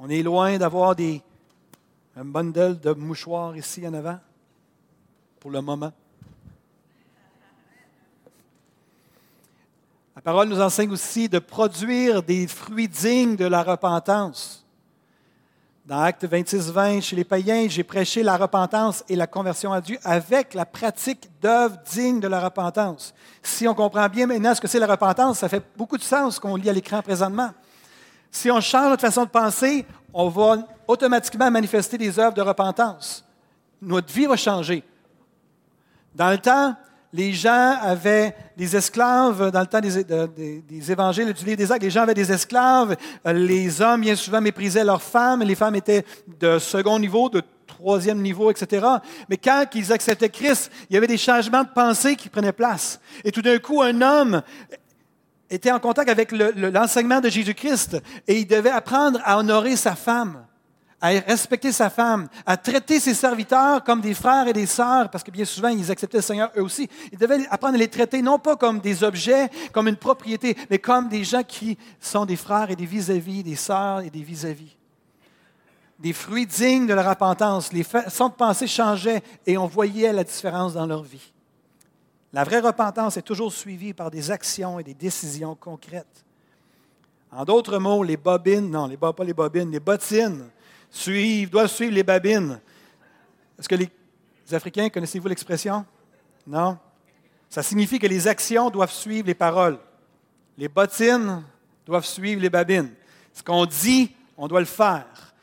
On 0.00 0.08
est 0.08 0.22
loin 0.22 0.58
d'avoir 0.58 0.96
un 2.16 2.24
bundle 2.24 2.80
de 2.80 2.92
mouchoirs 2.92 3.56
ici 3.56 3.86
en 3.86 3.94
avant, 3.94 4.18
pour 5.38 5.50
le 5.50 5.60
moment. 5.60 5.92
La 10.16 10.22
parole 10.22 10.48
nous 10.48 10.60
enseigne 10.60 10.92
aussi 10.92 11.28
de 11.28 11.40
produire 11.40 12.22
des 12.22 12.46
fruits 12.46 12.88
dignes 12.88 13.34
de 13.34 13.46
la 13.46 13.64
repentance. 13.64 14.64
Dans 15.84 16.00
Acte 16.00 16.24
26, 16.24 16.70
20, 16.70 17.00
chez 17.00 17.16
les 17.16 17.24
païens, 17.24 17.66
j'ai 17.68 17.82
prêché 17.82 18.22
la 18.22 18.36
repentance 18.36 19.04
et 19.08 19.16
la 19.16 19.26
conversion 19.26 19.72
à 19.72 19.80
Dieu 19.80 19.98
avec 20.04 20.54
la 20.54 20.64
pratique 20.64 21.28
d'œuvres 21.42 21.76
dignes 21.92 22.20
de 22.20 22.28
la 22.28 22.40
repentance. 22.40 23.12
Si 23.42 23.66
on 23.68 23.74
comprend 23.74 24.08
bien 24.08 24.26
maintenant 24.26 24.54
ce 24.54 24.60
que 24.60 24.68
c'est 24.68 24.78
la 24.78 24.86
repentance, 24.86 25.40
ça 25.40 25.48
fait 25.48 25.62
beaucoup 25.76 25.98
de 25.98 26.02
sens 26.02 26.38
qu'on 26.38 26.56
lit 26.56 26.70
à 26.70 26.72
l'écran 26.72 27.02
présentement. 27.02 27.50
Si 28.30 28.50
on 28.50 28.60
change 28.60 28.90
notre 28.90 29.02
façon 29.02 29.24
de 29.24 29.30
penser, 29.30 29.84
on 30.12 30.28
va 30.28 30.58
automatiquement 30.86 31.50
manifester 31.50 31.98
des 31.98 32.18
œuvres 32.18 32.34
de 32.34 32.40
repentance. 32.40 33.24
Notre 33.82 34.12
vie 34.12 34.26
va 34.26 34.36
changer. 34.36 34.82
Dans 36.14 36.30
le 36.30 36.38
temps, 36.38 36.74
les 37.14 37.32
gens 37.32 37.76
avaient 37.80 38.34
des 38.56 38.74
esclaves 38.74 39.52
dans 39.52 39.60
le 39.60 39.66
temps 39.66 39.80
des, 39.80 40.90
évangiles 40.90 41.32
du 41.32 41.44
livre 41.44 41.56
des 41.56 41.70
actes. 41.70 41.84
Les 41.84 41.90
gens 41.90 42.02
avaient 42.02 42.12
des 42.12 42.32
esclaves. 42.32 42.96
Euh, 43.24 43.32
les 43.32 43.80
hommes, 43.80 44.00
bien 44.00 44.16
souvent, 44.16 44.40
méprisaient 44.40 44.82
leurs 44.82 45.00
femmes. 45.00 45.44
Les 45.44 45.54
femmes 45.54 45.76
étaient 45.76 46.04
de 46.40 46.58
second 46.58 46.98
niveau, 46.98 47.30
de 47.30 47.40
troisième 47.68 48.20
niveau, 48.20 48.50
etc. 48.50 48.84
Mais 49.28 49.36
quand 49.36 49.64
ils 49.76 49.92
acceptaient 49.92 50.28
Christ, 50.28 50.72
il 50.90 50.94
y 50.94 50.96
avait 50.96 51.06
des 51.06 51.16
changements 51.16 51.62
de 51.62 51.68
pensée 51.72 52.16
qui 52.16 52.28
prenaient 52.28 52.52
place. 52.52 52.98
Et 53.22 53.30
tout 53.30 53.42
d'un 53.42 53.60
coup, 53.60 53.80
un 53.80 54.02
homme 54.02 54.42
était 55.48 55.70
en 55.70 55.78
contact 55.78 56.10
avec 56.10 56.32
l'enseignement 56.32 57.20
de 57.20 57.28
Jésus-Christ 57.28 57.96
et 58.26 58.40
il 58.40 58.46
devait 58.46 58.70
apprendre 58.70 59.20
à 59.22 59.38
honorer 59.38 59.76
sa 59.76 59.94
femme 59.94 60.44
à 61.04 61.08
respecter 61.20 61.70
sa 61.70 61.90
femme, 61.90 62.28
à 62.46 62.56
traiter 62.56 62.98
ses 62.98 63.12
serviteurs 63.12 63.84
comme 63.84 64.00
des 64.00 64.14
frères 64.14 64.48
et 64.48 64.54
des 64.54 64.64
sœurs, 64.64 65.10
parce 65.10 65.22
que 65.22 65.30
bien 65.30 65.44
souvent, 65.44 65.68
ils 65.68 65.90
acceptaient 65.90 66.16
le 66.16 66.22
Seigneur 66.22 66.50
eux 66.56 66.62
aussi. 66.62 66.88
Ils 67.12 67.18
devaient 67.18 67.46
apprendre 67.50 67.74
à 67.74 67.76
les 67.76 67.88
traiter 67.88 68.22
non 68.22 68.38
pas 68.38 68.56
comme 68.56 68.80
des 68.80 69.04
objets, 69.04 69.50
comme 69.70 69.86
une 69.86 69.96
propriété, 69.96 70.56
mais 70.70 70.78
comme 70.78 71.10
des 71.10 71.22
gens 71.22 71.42
qui 71.42 71.76
sont 72.00 72.24
des 72.24 72.36
frères 72.36 72.70
et 72.70 72.74
des 72.74 72.86
vis-à-vis, 72.86 73.42
des 73.42 73.54
sœurs 73.54 74.00
et 74.00 74.08
des 74.08 74.22
vis-à-vis. 74.22 74.74
Des 75.98 76.14
fruits 76.14 76.46
dignes 76.46 76.86
de 76.86 76.94
la 76.94 77.06
repentance. 77.06 77.70
Les 77.74 77.84
façons 77.84 78.30
de 78.30 78.34
penser 78.34 78.66
changeaient 78.66 79.22
et 79.44 79.58
on 79.58 79.66
voyait 79.66 80.10
la 80.10 80.24
différence 80.24 80.72
dans 80.72 80.86
leur 80.86 81.02
vie. 81.02 81.32
La 82.32 82.44
vraie 82.44 82.60
repentance 82.60 83.18
est 83.18 83.22
toujours 83.22 83.52
suivie 83.52 83.92
par 83.92 84.10
des 84.10 84.30
actions 84.30 84.78
et 84.78 84.82
des 84.82 84.94
décisions 84.94 85.54
concrètes. 85.54 86.24
En 87.30 87.44
d'autres 87.44 87.78
mots, 87.78 88.02
les 88.02 88.16
bobines, 88.16 88.70
non, 88.70 88.86
les, 88.86 88.96
pas 88.96 89.12
les 89.22 89.34
bobines, 89.34 89.70
les 89.70 89.80
bottines 89.80 90.44
suivre, 90.94 91.50
doivent 91.50 91.70
suivre 91.70 91.92
les 91.92 92.02
babines. 92.02 92.60
Est-ce 93.58 93.68
que 93.68 93.74
les 93.74 93.90
Africains, 94.52 94.88
connaissez-vous 94.88 95.28
l'expression? 95.28 95.84
Non? 96.46 96.78
Ça 97.50 97.62
signifie 97.62 97.98
que 97.98 98.06
les 98.06 98.28
actions 98.28 98.70
doivent 98.70 98.92
suivre 98.92 99.26
les 99.26 99.34
paroles. 99.34 99.78
Les 100.56 100.68
bottines 100.68 101.42
doivent 101.84 102.06
suivre 102.06 102.40
les 102.40 102.50
babines. 102.50 102.92
Ce 103.32 103.42
qu'on 103.42 103.66
dit, 103.66 104.12
on 104.36 104.46
doit 104.46 104.60
le 104.60 104.66
faire. 104.66 105.34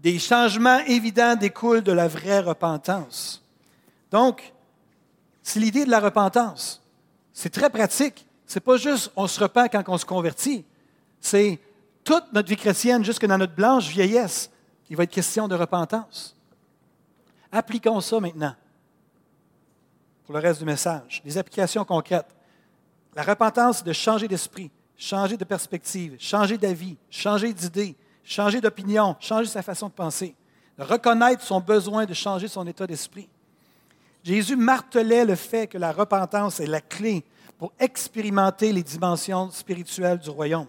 Des 0.00 0.18
changements 0.18 0.80
évidents 0.80 1.36
découlent 1.36 1.82
de 1.82 1.92
la 1.92 2.08
vraie 2.08 2.40
repentance. 2.40 3.44
Donc, 4.10 4.52
c'est 5.42 5.60
l'idée 5.60 5.84
de 5.84 5.90
la 5.90 6.00
repentance. 6.00 6.82
C'est 7.32 7.50
très 7.50 7.70
pratique. 7.70 8.26
C'est 8.46 8.60
pas 8.60 8.76
juste 8.76 9.12
on 9.16 9.26
se 9.26 9.40
repent 9.40 9.68
quand 9.70 9.84
on 9.88 9.98
se 9.98 10.04
convertit. 10.04 10.64
C'est 11.20 11.60
toute 12.04 12.32
notre 12.32 12.48
vie 12.48 12.56
chrétienne, 12.56 13.04
jusque 13.04 13.26
dans 13.26 13.38
notre 13.38 13.54
blanche 13.54 13.88
vieillesse, 13.88 14.50
il 14.90 14.96
va 14.96 15.04
être 15.04 15.10
question 15.10 15.48
de 15.48 15.54
repentance. 15.54 16.36
Appliquons 17.50 18.00
ça 18.00 18.20
maintenant 18.20 18.54
pour 20.24 20.34
le 20.34 20.40
reste 20.40 20.60
du 20.60 20.64
message. 20.64 21.22
Des 21.24 21.38
applications 21.38 21.84
concrètes. 21.84 22.34
La 23.14 23.22
repentance, 23.22 23.78
c'est 23.78 23.86
de 23.86 23.92
changer 23.92 24.28
d'esprit, 24.28 24.70
changer 24.96 25.36
de 25.36 25.44
perspective, 25.44 26.16
changer 26.18 26.56
d'avis, 26.56 26.96
changer 27.10 27.52
d'idée, 27.52 27.96
changer 28.24 28.60
d'opinion, 28.60 29.16
changer 29.20 29.48
sa 29.48 29.62
façon 29.62 29.88
de 29.88 29.92
penser, 29.92 30.34
de 30.78 30.84
reconnaître 30.84 31.42
son 31.42 31.60
besoin 31.60 32.06
de 32.06 32.14
changer 32.14 32.48
son 32.48 32.66
état 32.66 32.86
d'esprit. 32.86 33.28
Jésus 34.22 34.56
martelait 34.56 35.24
le 35.24 35.34
fait 35.34 35.66
que 35.66 35.78
la 35.78 35.92
repentance 35.92 36.60
est 36.60 36.66
la 36.66 36.80
clé 36.80 37.24
pour 37.58 37.72
expérimenter 37.78 38.72
les 38.72 38.82
dimensions 38.82 39.50
spirituelles 39.50 40.18
du 40.18 40.30
royaume. 40.30 40.68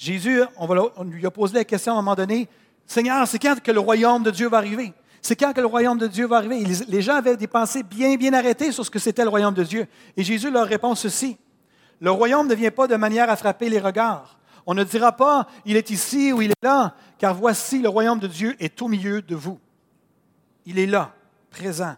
Jésus, 0.00 0.40
on, 0.56 1.04
lui 1.04 1.26
a 1.26 1.30
posé 1.30 1.52
la 1.52 1.64
question 1.64 1.92
à 1.92 1.96
un 1.96 1.98
moment 1.98 2.14
donné, 2.14 2.48
Seigneur, 2.86 3.28
c'est 3.28 3.38
quand 3.38 3.60
que 3.60 3.70
le 3.70 3.80
royaume 3.80 4.22
de 4.22 4.30
Dieu 4.30 4.48
va 4.48 4.56
arriver? 4.56 4.94
C'est 5.20 5.36
quand 5.36 5.52
que 5.52 5.60
le 5.60 5.66
royaume 5.66 5.98
de 5.98 6.06
Dieu 6.06 6.26
va 6.26 6.38
arriver? 6.38 6.64
Les 6.88 7.02
gens 7.02 7.16
avaient 7.16 7.36
des 7.36 7.46
pensées 7.46 7.82
bien, 7.82 8.16
bien 8.16 8.32
arrêtées 8.32 8.72
sur 8.72 8.82
ce 8.82 8.90
que 8.90 8.98
c'était 8.98 9.24
le 9.24 9.28
royaume 9.28 9.52
de 9.52 9.62
Dieu. 9.62 9.86
Et 10.16 10.24
Jésus 10.24 10.50
leur 10.50 10.66
répond 10.66 10.94
ceci. 10.94 11.36
Le 12.00 12.10
royaume 12.10 12.48
ne 12.48 12.54
vient 12.54 12.70
pas 12.70 12.86
de 12.86 12.96
manière 12.96 13.28
à 13.28 13.36
frapper 13.36 13.68
les 13.68 13.78
regards. 13.78 14.38
On 14.64 14.72
ne 14.72 14.84
dira 14.84 15.12
pas, 15.12 15.46
il 15.66 15.76
est 15.76 15.90
ici 15.90 16.32
ou 16.32 16.40
il 16.40 16.52
est 16.52 16.64
là, 16.64 16.94
car 17.18 17.34
voici, 17.34 17.82
le 17.82 17.90
royaume 17.90 18.20
de 18.20 18.26
Dieu 18.26 18.56
est 18.58 18.80
au 18.80 18.88
milieu 18.88 19.20
de 19.20 19.34
vous. 19.34 19.58
Il 20.64 20.78
est 20.78 20.86
là, 20.86 21.12
présent. 21.50 21.94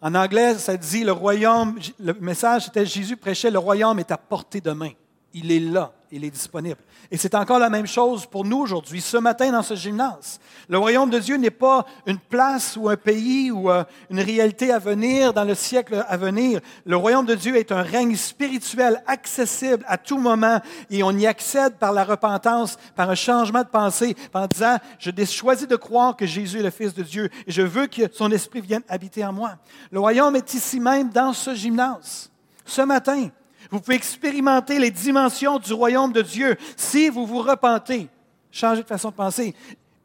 En 0.00 0.14
anglais, 0.14 0.54
ça 0.54 0.76
dit 0.76 1.02
le 1.02 1.10
royaume, 1.10 1.80
le 1.98 2.12
message 2.20 2.66
c'était 2.66 2.86
Jésus 2.86 3.16
prêchait, 3.16 3.50
le 3.50 3.58
royaume 3.58 3.98
est 3.98 4.12
à 4.12 4.16
portée 4.16 4.60
de 4.60 4.70
main. 4.70 4.92
Il 5.34 5.50
est 5.50 5.58
là 5.58 5.92
il 6.12 6.24
est 6.24 6.30
disponible. 6.30 6.80
Et 7.10 7.16
c'est 7.16 7.34
encore 7.34 7.58
la 7.58 7.70
même 7.70 7.86
chose 7.86 8.26
pour 8.26 8.44
nous 8.44 8.58
aujourd'hui, 8.58 9.00
ce 9.00 9.16
matin 9.16 9.52
dans 9.52 9.62
ce 9.62 9.74
gymnase. 9.74 10.40
Le 10.68 10.78
royaume 10.78 11.10
de 11.10 11.18
Dieu 11.18 11.36
n'est 11.36 11.50
pas 11.50 11.86
une 12.06 12.18
place 12.18 12.76
ou 12.76 12.88
un 12.88 12.96
pays 12.96 13.50
ou 13.50 13.70
euh, 13.70 13.84
une 14.10 14.20
réalité 14.20 14.72
à 14.72 14.78
venir 14.78 15.32
dans 15.32 15.44
le 15.44 15.54
siècle 15.54 16.04
à 16.08 16.16
venir. 16.16 16.60
Le 16.84 16.96
royaume 16.96 17.26
de 17.26 17.34
Dieu 17.34 17.56
est 17.56 17.72
un 17.72 17.82
règne 17.82 18.16
spirituel 18.16 19.02
accessible 19.06 19.84
à 19.86 19.98
tout 19.98 20.18
moment 20.18 20.60
et 20.90 21.02
on 21.02 21.12
y 21.12 21.26
accède 21.26 21.74
par 21.74 21.92
la 21.92 22.04
repentance, 22.04 22.76
par 22.96 23.10
un 23.10 23.14
changement 23.14 23.62
de 23.62 23.68
pensée, 23.68 24.16
en 24.34 24.46
disant, 24.46 24.78
je 24.98 25.10
choisi 25.24 25.66
de 25.66 25.76
croire 25.76 26.16
que 26.16 26.26
Jésus 26.26 26.60
est 26.60 26.62
le 26.62 26.70
Fils 26.70 26.94
de 26.94 27.02
Dieu 27.02 27.30
et 27.46 27.52
je 27.52 27.62
veux 27.62 27.86
que 27.86 28.02
son 28.12 28.30
esprit 28.32 28.60
vienne 28.60 28.82
habiter 28.88 29.24
en 29.24 29.32
moi. 29.32 29.52
Le 29.90 30.00
royaume 30.00 30.36
est 30.36 30.54
ici 30.54 30.80
même 30.80 31.10
dans 31.10 31.32
ce 31.32 31.54
gymnase, 31.54 32.30
ce 32.64 32.82
matin. 32.82 33.28
Vous 33.70 33.80
pouvez 33.80 33.96
expérimenter 33.96 34.78
les 34.78 34.90
dimensions 34.90 35.58
du 35.58 35.72
royaume 35.72 36.12
de 36.12 36.22
Dieu 36.22 36.56
si 36.76 37.08
vous 37.08 37.24
vous 37.24 37.40
repentez, 37.40 38.08
changez 38.50 38.82
de 38.82 38.86
façon 38.88 39.10
de 39.10 39.14
penser, 39.14 39.54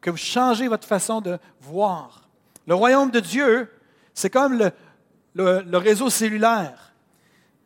que 0.00 0.10
vous 0.10 0.16
changez 0.16 0.68
votre 0.68 0.86
façon 0.86 1.20
de 1.20 1.38
voir. 1.60 2.28
Le 2.66 2.74
royaume 2.74 3.10
de 3.10 3.18
Dieu, 3.20 3.68
c'est 4.14 4.30
comme 4.30 4.70
le, 5.34 5.76
réseau 5.78 6.10
cellulaire. 6.10 6.92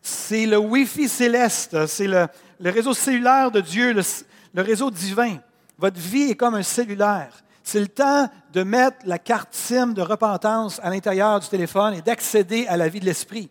C'est 0.00 0.46
le 0.46 0.56
Wi-Fi 0.56 1.08
céleste, 1.08 1.86
c'est 1.86 2.06
le, 2.06 2.28
réseau 2.60 2.94
cellulaire 2.94 3.50
de 3.50 3.60
Dieu, 3.60 3.92
le 3.92 4.62
réseau 4.62 4.90
divin. 4.90 5.36
Votre 5.76 5.98
vie 5.98 6.30
est 6.30 6.36
comme 6.36 6.54
un 6.54 6.62
cellulaire. 6.62 7.42
C'est 7.62 7.80
le 7.80 7.88
temps 7.88 8.28
de 8.52 8.62
mettre 8.62 8.96
la 9.04 9.18
carte 9.18 9.54
SIM 9.54 9.88
de 9.88 10.02
repentance 10.02 10.80
à 10.82 10.88
l'intérieur 10.88 11.40
du 11.40 11.48
téléphone 11.48 11.94
et 11.94 12.02
d'accéder 12.02 12.66
à 12.66 12.76
la 12.78 12.88
vie 12.88 13.00
de 13.00 13.04
l'esprit. 13.04 13.50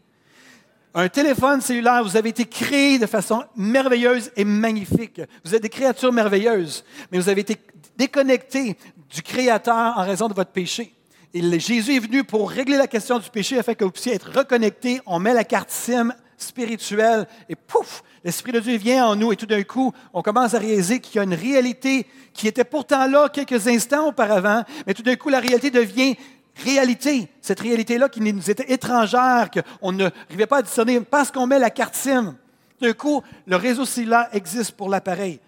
Un 0.95 1.07
téléphone 1.07 1.61
cellulaire, 1.61 2.03
vous 2.03 2.17
avez 2.17 2.29
été 2.29 2.45
créé 2.45 2.97
de 2.97 3.05
façon 3.05 3.43
merveilleuse 3.55 4.31
et 4.35 4.43
magnifique. 4.43 5.21
Vous 5.45 5.53
êtes 5.53 5.61
des 5.61 5.69
créatures 5.69 6.11
merveilleuses, 6.11 6.83
mais 7.11 7.19
vous 7.19 7.29
avez 7.29 7.41
été 7.41 7.57
déconnectés 7.95 8.75
du 9.13 9.21
Créateur 9.21 9.97
en 9.97 10.03
raison 10.03 10.27
de 10.27 10.33
votre 10.33 10.51
péché. 10.51 10.95
Et 11.33 11.59
Jésus 11.59 11.95
est 11.95 11.99
venu 11.99 12.23
pour 12.23 12.49
régler 12.49 12.77
la 12.77 12.87
question 12.87 13.19
du 13.19 13.29
péché 13.29 13.59
afin 13.59 13.75
que 13.75 13.83
vous 13.83 13.91
puissiez 13.91 14.15
être 14.15 14.31
reconnectés. 14.35 14.99
On 15.05 15.19
met 15.19 15.33
la 15.33 15.43
carte 15.43 15.69
SIM 15.69 16.11
spirituelle 16.37 17.27
et 17.49 17.55
pouf, 17.55 18.01
l'Esprit 18.23 18.51
de 18.51 18.59
Dieu 18.59 18.77
vient 18.77 19.05
en 19.05 19.15
nous 19.15 19.31
et 19.31 19.35
tout 19.35 19.45
d'un 19.45 19.63
coup, 19.63 19.93
on 20.13 20.21
commence 20.21 20.53
à 20.53 20.59
réaliser 20.59 20.99
qu'il 20.99 21.17
y 21.17 21.19
a 21.19 21.23
une 21.23 21.33
réalité 21.33 22.07
qui 22.33 22.47
était 22.47 22.63
pourtant 22.63 23.05
là 23.07 23.29
quelques 23.29 23.67
instants 23.67 24.07
auparavant, 24.07 24.63
mais 24.87 24.93
tout 24.93 25.03
d'un 25.03 25.15
coup, 25.15 25.29
la 25.29 25.39
réalité 25.39 25.69
devient 25.69 26.15
réalité, 26.59 27.29
cette 27.41 27.59
réalité-là 27.59 28.09
qui 28.09 28.21
nous 28.21 28.49
était 28.49 28.71
étrangère, 28.71 29.49
qu'on 29.51 29.91
n'arrivait 29.91 30.47
pas 30.47 30.57
à 30.57 30.61
discerner 30.61 30.99
parce 31.01 31.31
qu'on 31.31 31.47
met 31.47 31.59
la 31.59 31.69
carte 31.69 31.95
SIM. 31.95 32.35
D'un 32.81 32.93
coup, 32.93 33.21
le 33.45 33.55
réseau 33.55 33.85
cellulaire 33.85 34.29
existe 34.31 34.71
pour 34.71 34.89
l'appareil. 34.89 35.39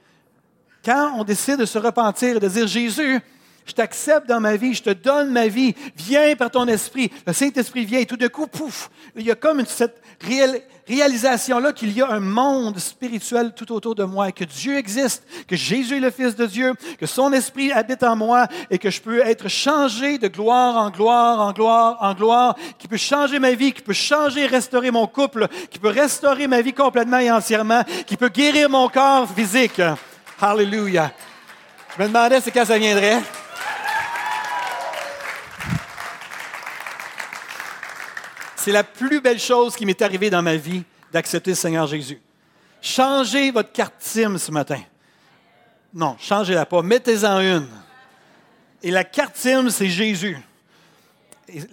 Quand 0.83 1.13
on 1.17 1.23
décide 1.23 1.57
de 1.57 1.65
se 1.65 1.77
repentir 1.77 2.37
et 2.37 2.39
de 2.39 2.47
dire 2.47 2.67
Jésus, 2.67 3.21
je 3.65 3.73
t'accepte 3.73 4.27
dans 4.27 4.39
ma 4.39 4.55
vie, 4.55 4.73
je 4.73 4.83
te 4.83 4.89
donne 4.89 5.31
ma 5.31 5.47
vie, 5.47 5.75
viens 5.95 6.35
par 6.35 6.51
ton 6.51 6.67
esprit. 6.67 7.11
Le 7.25 7.33
Saint-Esprit 7.33 7.85
vient 7.85 7.99
et 7.99 8.05
tout 8.05 8.17
d'un 8.17 8.27
coup, 8.27 8.47
pouf, 8.47 8.89
il 9.15 9.25
y 9.25 9.31
a 9.31 9.35
comme 9.35 9.65
cette 9.65 10.01
réalisation-là 10.87 11.71
qu'il 11.71 11.91
y 11.91 12.01
a 12.01 12.09
un 12.09 12.19
monde 12.19 12.79
spirituel 12.79 13.53
tout 13.55 13.71
autour 13.71 13.95
de 13.95 14.03
moi, 14.03 14.31
que 14.31 14.43
Dieu 14.43 14.77
existe, 14.77 15.23
que 15.47 15.55
Jésus 15.55 15.97
est 15.97 15.99
le 15.99 16.11
Fils 16.11 16.35
de 16.35 16.45
Dieu, 16.45 16.73
que 16.99 17.05
son 17.05 17.31
esprit 17.33 17.71
habite 17.71 18.03
en 18.03 18.15
moi 18.15 18.47
et 18.69 18.77
que 18.77 18.89
je 18.89 19.01
peux 19.01 19.19
être 19.19 19.47
changé 19.47 20.17
de 20.17 20.27
gloire 20.27 20.77
en 20.77 20.89
gloire, 20.89 21.39
en 21.39 21.53
gloire, 21.53 21.97
en 22.01 22.13
gloire, 22.13 22.55
qui 22.77 22.87
peut 22.87 22.97
changer 22.97 23.39
ma 23.39 23.53
vie, 23.53 23.71
qui 23.71 23.81
peut 23.81 23.93
changer 23.93 24.41
et 24.41 24.47
restaurer 24.47 24.91
mon 24.91 25.07
couple, 25.07 25.47
qui 25.69 25.79
peut 25.79 25.89
restaurer 25.89 26.47
ma 26.47 26.61
vie 26.61 26.73
complètement 26.73 27.19
et 27.19 27.31
entièrement, 27.31 27.83
qui 28.05 28.17
peut 28.17 28.29
guérir 28.29 28.69
mon 28.69 28.89
corps 28.89 29.29
physique. 29.29 29.81
Hallelujah. 30.41 31.11
Je 31.95 32.01
me 32.01 32.07
demandais 32.07 32.41
c'est 32.41 32.51
quand 32.51 32.65
ça 32.65 32.77
viendrait? 32.77 33.21
C'est 38.63 38.71
la 38.71 38.83
plus 38.83 39.21
belle 39.21 39.39
chose 39.39 39.75
qui 39.75 39.87
m'est 39.87 40.03
arrivée 40.03 40.29
dans 40.29 40.43
ma 40.43 40.55
vie 40.55 40.83
d'accepter 41.11 41.49
le 41.49 41.55
Seigneur 41.55 41.87
Jésus. 41.87 42.21
Changez 42.79 43.49
votre 43.49 43.71
carte 43.71 43.95
SIM 43.97 44.37
ce 44.37 44.51
matin. 44.51 44.79
Non, 45.91 46.15
changez-la 46.19 46.67
pas. 46.67 46.83
Mettez-en 46.83 47.39
une. 47.39 47.67
Et 48.83 48.91
la 48.91 49.03
carte 49.03 49.35
SIM, 49.35 49.71
c'est 49.71 49.87
Jésus. 49.87 50.37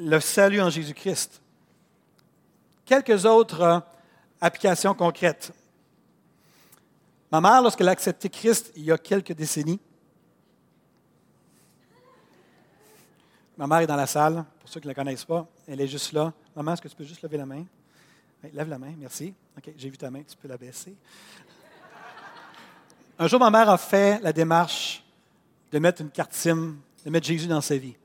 Le 0.00 0.18
salut 0.18 0.62
en 0.62 0.70
Jésus-Christ. 0.70 1.42
Quelques 2.86 3.26
autres 3.26 3.60
euh, 3.60 3.80
applications 4.40 4.94
concrètes. 4.94 5.52
Ma 7.30 7.42
mère, 7.42 7.60
lorsqu'elle 7.60 7.88
a 7.88 7.92
accepté 7.92 8.30
Christ 8.30 8.72
il 8.74 8.84
y 8.84 8.92
a 8.92 8.96
quelques 8.96 9.34
décennies, 9.34 9.78
ma 13.58 13.66
mère 13.66 13.80
est 13.80 13.86
dans 13.86 13.94
la 13.94 14.06
salle, 14.06 14.42
pour 14.58 14.70
ceux 14.70 14.80
qui 14.80 14.86
ne 14.86 14.92
la 14.92 14.94
connaissent 14.94 15.26
pas, 15.26 15.46
elle 15.68 15.80
est 15.80 15.86
juste 15.86 16.12
là. 16.12 16.32
Maman, 16.56 16.72
est-ce 16.72 16.82
que 16.82 16.88
tu 16.88 16.96
peux 16.96 17.04
juste 17.04 17.22
lever 17.22 17.36
la 17.36 17.46
main? 17.46 17.64
lève 18.52 18.68
la 18.68 18.78
main, 18.78 18.94
merci. 18.96 19.34
OK, 19.56 19.72
j'ai 19.76 19.90
vu 19.90 19.98
ta 19.98 20.10
main, 20.10 20.22
tu 20.22 20.36
peux 20.36 20.48
la 20.48 20.56
baisser. 20.56 20.94
Un 23.18 23.26
jour, 23.26 23.40
ma 23.40 23.50
mère 23.50 23.68
a 23.68 23.76
fait 23.76 24.20
la 24.22 24.32
démarche 24.32 25.04
de 25.72 25.78
mettre 25.78 26.00
une 26.02 26.10
carte 26.10 26.32
SIM, 26.32 26.76
de 27.04 27.10
mettre 27.10 27.26
Jésus 27.26 27.48
dans 27.48 27.60
sa 27.60 27.76
vie. 27.76 27.96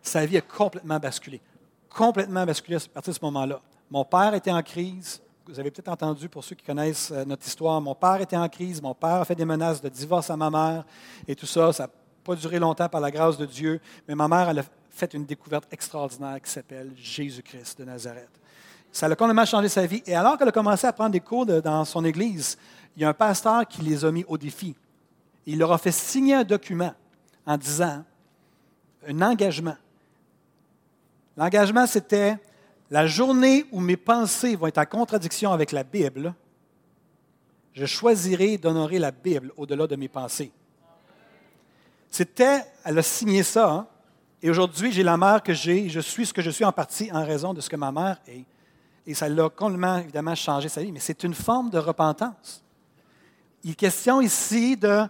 Sa 0.00 0.24
vie 0.24 0.38
a 0.38 0.40
complètement 0.40 0.98
basculé. 0.98 1.40
Complètement 1.88 2.46
basculé 2.46 2.76
à 2.76 2.80
partir 2.80 3.12
de 3.12 3.18
ce 3.18 3.24
moment-là. 3.24 3.60
Mon 3.90 4.04
père 4.04 4.32
était 4.34 4.52
en 4.52 4.62
crise. 4.62 5.20
Vous 5.46 5.58
avez 5.58 5.72
peut-être 5.72 5.88
entendu, 5.88 6.28
pour 6.28 6.44
ceux 6.44 6.54
qui 6.54 6.64
connaissent 6.64 7.10
euh, 7.10 7.24
notre 7.24 7.44
histoire, 7.44 7.80
mon 7.80 7.96
père 7.96 8.20
était 8.20 8.36
en 8.36 8.48
crise. 8.48 8.80
Mon 8.80 8.94
père 8.94 9.16
a 9.16 9.24
fait 9.24 9.34
des 9.34 9.44
menaces 9.44 9.82
de 9.82 9.88
divorce 9.88 10.30
à 10.30 10.36
ma 10.36 10.48
mère 10.48 10.84
et 11.26 11.34
tout 11.34 11.46
ça. 11.46 11.72
Ça 11.72 11.82
n'a 11.82 11.90
pas 12.22 12.36
duré 12.36 12.60
longtemps 12.60 12.88
par 12.88 13.00
la 13.00 13.10
grâce 13.10 13.36
de 13.36 13.46
Dieu. 13.46 13.80
Mais 14.06 14.14
ma 14.14 14.28
mère, 14.28 14.48
elle 14.48 14.60
a 14.60 14.64
fait 14.90 15.14
une 15.14 15.24
découverte 15.24 15.66
extraordinaire 15.72 16.40
qui 16.42 16.50
s'appelle 16.50 16.92
Jésus-Christ 16.96 17.78
de 17.78 17.84
Nazareth. 17.84 18.28
Ça 18.92 19.06
a 19.06 19.14
complètement 19.14 19.44
changé 19.44 19.68
sa 19.68 19.86
vie. 19.86 20.02
Et 20.06 20.14
alors 20.14 20.36
qu'elle 20.36 20.48
a 20.48 20.52
commencé 20.52 20.86
à 20.86 20.92
prendre 20.92 21.10
des 21.10 21.20
cours 21.20 21.46
dans 21.46 21.84
son 21.84 22.04
église, 22.04 22.58
il 22.96 23.02
y 23.02 23.04
a 23.04 23.08
un 23.08 23.14
pasteur 23.14 23.66
qui 23.66 23.82
les 23.82 24.04
a 24.04 24.10
mis 24.10 24.24
au 24.26 24.36
défi. 24.36 24.74
Il 25.46 25.58
leur 25.58 25.72
a 25.72 25.78
fait 25.78 25.92
signer 25.92 26.34
un 26.34 26.44
document 26.44 26.92
en 27.46 27.56
disant 27.56 28.04
un 29.06 29.22
engagement. 29.22 29.76
L'engagement, 31.36 31.86
c'était 31.86 32.36
la 32.90 33.06
journée 33.06 33.64
où 33.70 33.80
mes 33.80 33.96
pensées 33.96 34.56
vont 34.56 34.66
être 34.66 34.78
en 34.78 34.84
contradiction 34.84 35.52
avec 35.52 35.72
la 35.72 35.84
Bible, 35.84 36.34
je 37.72 37.86
choisirai 37.86 38.58
d'honorer 38.58 38.98
la 38.98 39.12
Bible 39.12 39.52
au-delà 39.56 39.86
de 39.86 39.96
mes 39.96 40.08
pensées. 40.08 40.50
C'était, 42.10 42.64
elle 42.84 42.98
a 42.98 43.02
signé 43.02 43.44
ça, 43.44 43.70
hein, 43.70 43.86
et 44.42 44.48
aujourd'hui, 44.48 44.90
j'ai 44.90 45.02
la 45.02 45.16
mère 45.16 45.42
que 45.42 45.52
j'ai, 45.52 45.88
je 45.88 46.00
suis 46.00 46.26
ce 46.26 46.32
que 46.32 46.40
je 46.40 46.50
suis 46.50 46.64
en 46.64 46.72
partie 46.72 47.10
en 47.12 47.24
raison 47.24 47.52
de 47.52 47.60
ce 47.60 47.68
que 47.68 47.76
ma 47.76 47.92
mère 47.92 48.18
est. 48.26 48.44
Et 49.06 49.14
ça 49.14 49.28
l'a 49.28 49.48
complètement, 49.48 49.98
évidemment, 49.98 50.34
changé 50.34 50.68
sa 50.68 50.82
vie. 50.82 50.92
Mais 50.92 51.00
c'est 51.00 51.24
une 51.24 51.34
forme 51.34 51.68
de 51.70 51.78
repentance. 51.78 52.62
Il 53.64 53.72
est 53.72 53.74
question 53.74 54.20
ici 54.20 54.76
de, 54.76 55.04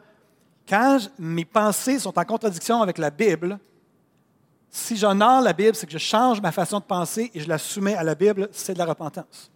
quand 0.68 0.98
mes 1.18 1.44
pensées 1.44 1.98
sont 1.98 2.18
en 2.18 2.24
contradiction 2.24 2.82
avec 2.82 2.98
la 2.98 3.10
Bible, 3.10 3.58
si 4.68 4.96
j'honore 4.96 5.42
la 5.42 5.52
Bible, 5.52 5.74
c'est 5.74 5.86
que 5.86 5.92
je 5.92 5.98
change 5.98 6.40
ma 6.40 6.52
façon 6.52 6.78
de 6.78 6.84
penser 6.84 7.30
et 7.34 7.40
je 7.40 7.48
la 7.48 7.58
soumets 7.58 7.96
à 7.96 8.02
la 8.02 8.14
Bible, 8.14 8.48
c'est 8.52 8.74
de 8.74 8.78
la 8.78 8.86
repentance. 8.86 9.50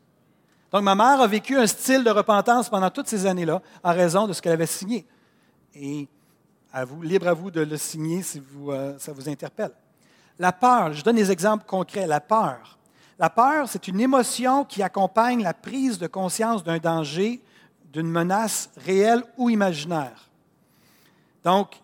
Donc, 0.72 0.83
ma 0.83 0.95
mère 0.95 1.20
a 1.20 1.27
vécu 1.27 1.57
un 1.57 1.66
style 1.66 2.03
de 2.03 2.11
repentance 2.11 2.68
pendant 2.68 2.91
toutes 2.91 3.07
ces 3.07 3.27
années-là 3.27 3.62
en 3.83 3.93
raison 3.93 4.27
de 4.27 4.33
ce 4.33 4.43
qu'elle 4.43 4.53
avait 4.53 4.66
signé. 4.66 5.07
Et 5.75 6.09
vous, 6.83 7.03
libre 7.03 7.29
à 7.29 7.35
vous 7.35 7.53
de 7.53 7.61
le 7.61 7.77
signer 7.77 8.22
si 8.22 8.43
euh, 8.66 8.99
ça 8.99 9.12
vous 9.12 9.29
interpelle. 9.29 9.70
La 10.41 10.51
peur, 10.51 10.93
je 10.93 11.05
donne 11.05 11.14
des 11.14 11.31
exemples 11.31 11.64
concrets. 11.64 12.09
La 12.09 12.20
peur. 12.20 12.79
La 13.18 13.31
peur, 13.31 13.68
c'est 13.68 13.87
une 13.87 14.01
émotion 14.01 14.64
qui 14.64 14.83
accompagne 14.83 15.43
la 15.43 15.55
prise 15.55 15.99
de 15.99 16.09
conscience 16.09 16.64
d'un 16.64 16.79
danger, 16.79 17.41
d'une 17.93 18.11
menace 18.11 18.70
réelle 18.77 19.22
ou 19.37 19.51
imaginaire. 19.51 20.29
Donc, 21.45 21.81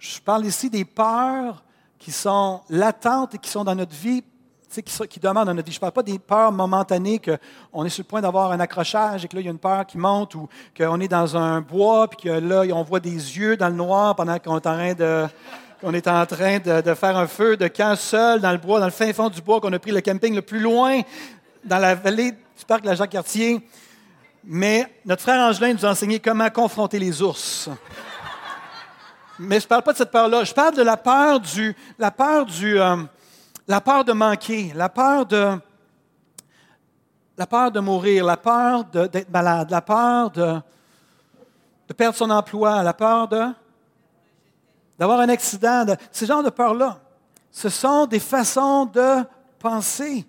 je 0.00 0.18
parle 0.20 0.46
ici 0.46 0.68
des 0.68 0.84
peurs 0.84 1.62
qui 1.98 2.10
sont 2.10 2.62
latentes 2.68 3.36
et 3.36 3.38
qui 3.38 3.48
sont 3.48 3.62
dans 3.62 3.76
notre 3.76 3.94
vie 3.94 4.24
qui, 4.82 5.08
qui 5.08 5.20
demandent 5.20 5.46
dans 5.46 5.54
notre 5.54 5.66
vie. 5.66 5.72
Je 5.72 5.78
ne 5.78 5.80
parle 5.80 5.92
pas 5.92 6.02
des 6.02 6.18
peurs 6.18 6.52
momentanées 6.52 7.20
qu'on 7.20 7.84
est 7.84 7.88
sur 7.88 8.02
le 8.02 8.08
point 8.08 8.20
d'avoir 8.20 8.52
un 8.52 8.60
accrochage 8.60 9.24
et 9.24 9.28
que 9.28 9.36
là, 9.36 9.42
il 9.42 9.44
y 9.44 9.48
a 9.48 9.52
une 9.52 9.58
peur 9.58 9.86
qui 9.86 9.98
monte 9.98 10.34
ou 10.34 10.48
qu'on 10.76 11.00
est 11.00 11.08
dans 11.08 11.36
un 11.36 11.60
bois 11.60 12.08
puis 12.08 12.28
que 12.28 12.38
là, 12.38 12.64
on 12.74 12.82
voit 12.82 13.00
des 13.00 13.10
yeux 13.10 13.56
dans 13.56 13.68
le 13.68 13.74
noir 13.74 14.16
pendant 14.16 14.38
qu'on 14.38 14.56
est 14.56 14.66
en 14.66 14.74
train 14.74 14.94
de 14.94 15.26
qu'on 15.80 15.92
est 15.92 16.08
en 16.08 16.24
train 16.24 16.60
de, 16.60 16.94
faire 16.94 17.16
un 17.16 17.26
feu 17.26 17.58
de 17.58 17.68
camp 17.68 17.94
seul 17.94 18.40
dans 18.40 18.52
le 18.52 18.58
bois, 18.58 18.80
dans 18.80 18.86
le 18.86 18.90
fin 18.90 19.12
fond 19.12 19.28
du 19.28 19.42
bois, 19.42 19.60
qu'on 19.60 19.72
a 19.74 19.78
pris 19.78 19.90
le 19.90 20.00
camping 20.00 20.34
le 20.34 20.40
plus 20.40 20.60
loin 20.60 21.02
dans 21.62 21.78
la 21.78 21.94
vallée 21.94 22.30
du 22.30 22.64
parc 22.66 22.82
de 22.82 22.86
la 22.86 22.94
Jacques-Cartier. 22.94 23.60
Mais 24.44 24.90
notre 25.04 25.20
frère 25.20 25.40
Angelin 25.40 25.74
nous 25.74 25.84
a 25.84 25.90
enseigné 25.90 26.20
comment 26.20 26.48
confronter 26.48 26.98
les 26.98 27.20
ours. 27.20 27.68
Mais 29.38 29.58
je 29.58 29.64
ne 29.64 29.68
parle 29.68 29.82
pas 29.82 29.92
de 29.92 29.98
cette 29.98 30.10
peur-là. 30.10 30.44
Je 30.44 30.54
parle 30.54 30.74
de 30.74 30.82
la 30.82 30.96
peur 30.96 31.40
du, 31.40 31.76
la 31.98 32.10
peur 32.10 32.46
du, 32.46 32.80
euh, 32.80 32.96
la 33.66 33.80
peur 33.80 34.04
de 34.04 34.12
manquer, 34.12 34.72
la 34.74 34.88
peur 34.88 35.26
de, 35.26 35.58
la 37.36 37.46
peur 37.46 37.70
de 37.70 37.80
mourir, 37.80 38.24
la 38.24 38.36
peur 38.36 38.84
d'être 38.84 39.30
malade, 39.30 39.70
la 39.70 39.80
peur 39.80 40.30
de, 40.30 40.60
perdre 41.96 42.16
son 42.16 42.30
emploi, 42.30 42.82
la 42.82 42.94
peur 42.94 43.28
d'avoir 44.98 45.20
un 45.20 45.28
accident, 45.28 45.84
de, 45.84 45.96
ce 46.12 46.24
genre 46.24 46.42
de 46.42 46.50
peur-là. 46.50 47.00
Ce 47.50 47.68
sont 47.68 48.06
des 48.06 48.20
façons 48.20 48.86
de 48.86 49.24
penser. 49.58 50.26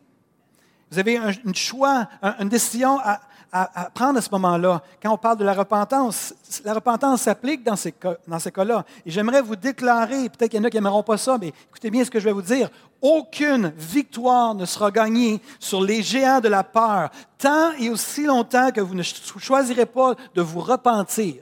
Vous 0.91 0.99
avez 0.99 1.17
un, 1.17 1.31
choix, 1.53 2.07
une 2.39 2.49
décision 2.49 2.99
à, 2.99 3.19
à, 3.51 3.89
prendre 3.93 4.17
à 4.17 4.21
ce 4.21 4.29
moment-là. 4.31 4.81
Quand 5.01 5.13
on 5.13 5.17
parle 5.17 5.37
de 5.37 5.43
la 5.43 5.53
repentance, 5.53 6.33
la 6.63 6.73
repentance 6.73 7.21
s'applique 7.21 7.63
dans 7.63 7.75
ces, 7.75 7.93
dans 8.27 8.39
ces 8.39 8.51
cas-là. 8.51 8.85
Et 9.05 9.11
j'aimerais 9.11 9.41
vous 9.41 9.55
déclarer, 9.55 10.29
peut-être 10.29 10.51
qu'il 10.51 10.59
y 10.59 10.61
en 10.61 10.65
a 10.65 10.69
qui 10.69 10.77
n'aimeront 10.77 11.03
pas 11.03 11.17
ça, 11.17 11.37
mais 11.39 11.53
écoutez 11.69 11.89
bien 11.89 12.03
ce 12.03 12.11
que 12.11 12.19
je 12.19 12.25
vais 12.25 12.31
vous 12.31 12.41
dire. 12.41 12.69
Aucune 13.01 13.73
victoire 13.77 14.55
ne 14.55 14.65
sera 14.65 14.91
gagnée 14.91 15.41
sur 15.59 15.81
les 15.81 16.01
géants 16.01 16.39
de 16.39 16.49
la 16.49 16.63
peur, 16.63 17.09
tant 17.37 17.71
et 17.79 17.89
aussi 17.89 18.25
longtemps 18.25 18.71
que 18.71 18.81
vous 18.81 18.95
ne 18.95 19.03
choisirez 19.03 19.85
pas 19.85 20.15
de 20.33 20.41
vous 20.41 20.61
repentir 20.61 21.35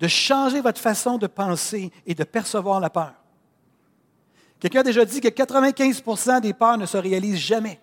de 0.00 0.08
changer 0.08 0.62
votre 0.62 0.80
façon 0.80 1.18
de 1.18 1.26
penser 1.26 1.92
et 2.06 2.14
de 2.14 2.24
percevoir 2.24 2.80
la 2.80 2.90
peur. 2.90 3.12
Quelqu'un 4.58 4.80
a 4.80 4.84
déjà 4.84 5.04
dit 5.04 5.20
que 5.20 5.28
95 5.28 6.02
des 6.42 6.54
peurs 6.54 6.78
ne 6.78 6.86
se 6.86 6.96
réalisent 6.96 7.36
jamais. 7.36 7.78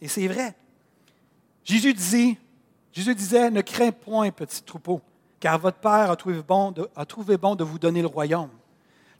Et 0.00 0.08
c'est 0.08 0.26
vrai. 0.26 0.54
Jésus, 1.64 1.94
dit, 1.94 2.38
Jésus 2.92 3.14
disait, 3.14 3.50
ne 3.50 3.60
crains 3.60 3.92
point, 3.92 4.30
petit 4.30 4.62
troupeau, 4.62 5.00
car 5.40 5.58
votre 5.58 5.78
Père 5.78 6.10
a 6.10 6.16
trouvé, 6.16 6.42
bon 6.42 6.70
de, 7.54 7.64
vous 7.64 7.78
donner 7.78 8.02
le 8.02 8.06
royaume. 8.06 8.50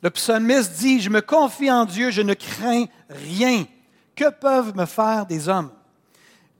Le 0.03 0.11
psalmiste 0.11 0.73
dit, 0.79 1.01
je 1.01 1.11
me 1.11 1.21
confie 1.21 1.71
en 1.71 1.85
Dieu, 1.85 2.11
je 2.11 2.23
ne 2.23 2.35
crains 2.35 2.85
rien. 3.09 3.65
Que 4.15 4.31
peuvent 4.31 4.77
me 4.77 4.85
faire 4.85 5.27
des 5.27 5.49
hommes? 5.49 5.71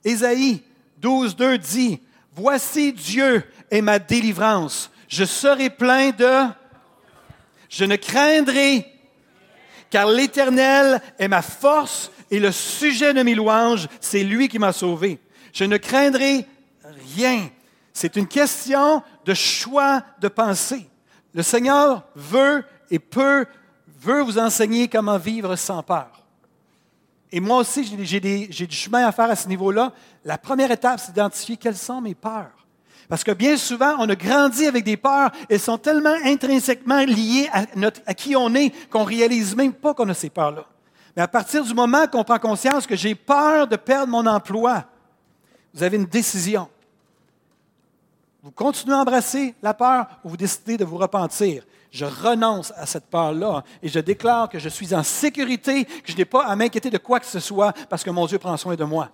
Ésaïe 0.03 0.63
12, 0.97 1.35
2 1.35 1.57
dit, 1.57 2.01
Voici 2.35 2.93
Dieu 2.93 3.43
est 3.69 3.81
ma 3.81 3.99
délivrance 3.99 4.89
je 5.13 5.25
serai 5.25 5.69
plein 5.69 6.09
de... 6.09 6.47
Je 7.69 7.85
ne 7.85 7.95
craindrai, 7.95 8.85
car 9.89 10.07
l'Éternel 10.07 11.01
est 11.17 11.27
ma 11.27 11.41
force 11.41 12.11
et 12.29 12.39
le 12.39 12.51
sujet 12.51 13.13
de 13.13 13.23
mes 13.23 13.33
louanges, 13.33 13.87
c'est 13.99 14.23
lui 14.23 14.47
qui 14.47 14.59
m'a 14.59 14.73
sauvé. 14.73 15.19
Je 15.53 15.65
ne 15.65 15.77
craindrai 15.77 16.45
rien. 17.15 17.49
C'est 17.93 18.15
une 18.15 18.27
question 18.27 19.03
de 19.25 19.33
choix 19.33 20.03
de 20.19 20.27
pensée. 20.27 20.89
Le 21.33 21.43
Seigneur 21.43 22.03
veut 22.15 22.63
et 22.89 22.99
peut, 22.99 23.45
veut 23.99 24.21
vous 24.21 24.39
enseigner 24.39 24.87
comment 24.87 25.17
vivre 25.17 25.55
sans 25.55 25.83
peur. 25.83 26.23
Et 27.31 27.39
moi 27.39 27.57
aussi, 27.57 27.83
j'ai 28.03 28.67
du 28.67 28.75
chemin 28.75 29.07
à 29.07 29.11
faire 29.11 29.29
à 29.29 29.35
ce 29.35 29.47
niveau-là. 29.47 29.91
La 30.23 30.37
première 30.37 30.69
étape, 30.69 30.99
c'est 30.99 31.13
d'identifier 31.13 31.57
quelles 31.57 31.77
sont 31.77 31.99
mes 31.99 32.13
peurs. 32.13 32.51
Parce 33.09 33.23
que 33.23 33.31
bien 33.31 33.57
souvent, 33.57 33.95
on 33.99 34.07
a 34.09 34.15
grandi 34.15 34.65
avec 34.65 34.83
des 34.83 34.97
peurs, 34.97 35.31
elles 35.49 35.59
sont 35.59 35.77
tellement 35.77 36.15
intrinsèquement 36.23 37.03
liées 37.03 37.49
à, 37.51 37.65
à 38.05 38.13
qui 38.13 38.35
on 38.35 38.53
est 38.55 38.71
qu'on 38.89 39.03
réalise 39.03 39.55
même 39.55 39.73
pas 39.73 39.93
qu'on 39.93 40.07
a 40.09 40.13
ces 40.13 40.29
peurs-là. 40.29 40.65
Mais 41.15 41.21
à 41.21 41.27
partir 41.27 41.63
du 41.63 41.73
moment 41.73 42.07
qu'on 42.07 42.23
prend 42.23 42.39
conscience 42.39 42.87
que 42.87 42.95
j'ai 42.95 43.15
peur 43.15 43.67
de 43.67 43.75
perdre 43.75 44.11
mon 44.11 44.25
emploi, 44.25 44.85
vous 45.73 45.83
avez 45.83 45.97
une 45.97 46.05
décision. 46.05 46.67
Vous 48.43 48.51
continuez 48.51 48.93
à 48.93 48.99
embrasser 48.99 49.55
la 49.63 49.73
peur 49.73 50.05
ou 50.23 50.29
vous 50.29 50.37
décidez 50.37 50.77
de 50.77 50.85
vous 50.85 50.97
repentir. 50.97 51.63
Je 51.91 52.05
renonce 52.05 52.71
à 52.75 52.85
cette 52.85 53.05
peur-là 53.05 53.63
et 53.81 53.87
je 53.87 53.99
déclare 53.99 54.49
que 54.49 54.59
je 54.59 54.69
suis 54.69 54.93
en 54.93 55.01
sécurité, 55.01 55.85
que 55.85 56.11
je 56.11 56.17
n'ai 56.17 56.25
pas 56.25 56.45
à 56.45 56.55
m'inquiéter 56.55 56.89
de 56.89 56.97
quoi 56.97 57.19
que 57.19 57.25
ce 57.25 57.39
soit 57.39 57.73
parce 57.89 58.03
que 58.03 58.09
mon 58.09 58.25
Dieu 58.25 58.37
prend 58.37 58.57
soin 58.57 58.75
de 58.75 58.83
moi. 58.83 59.09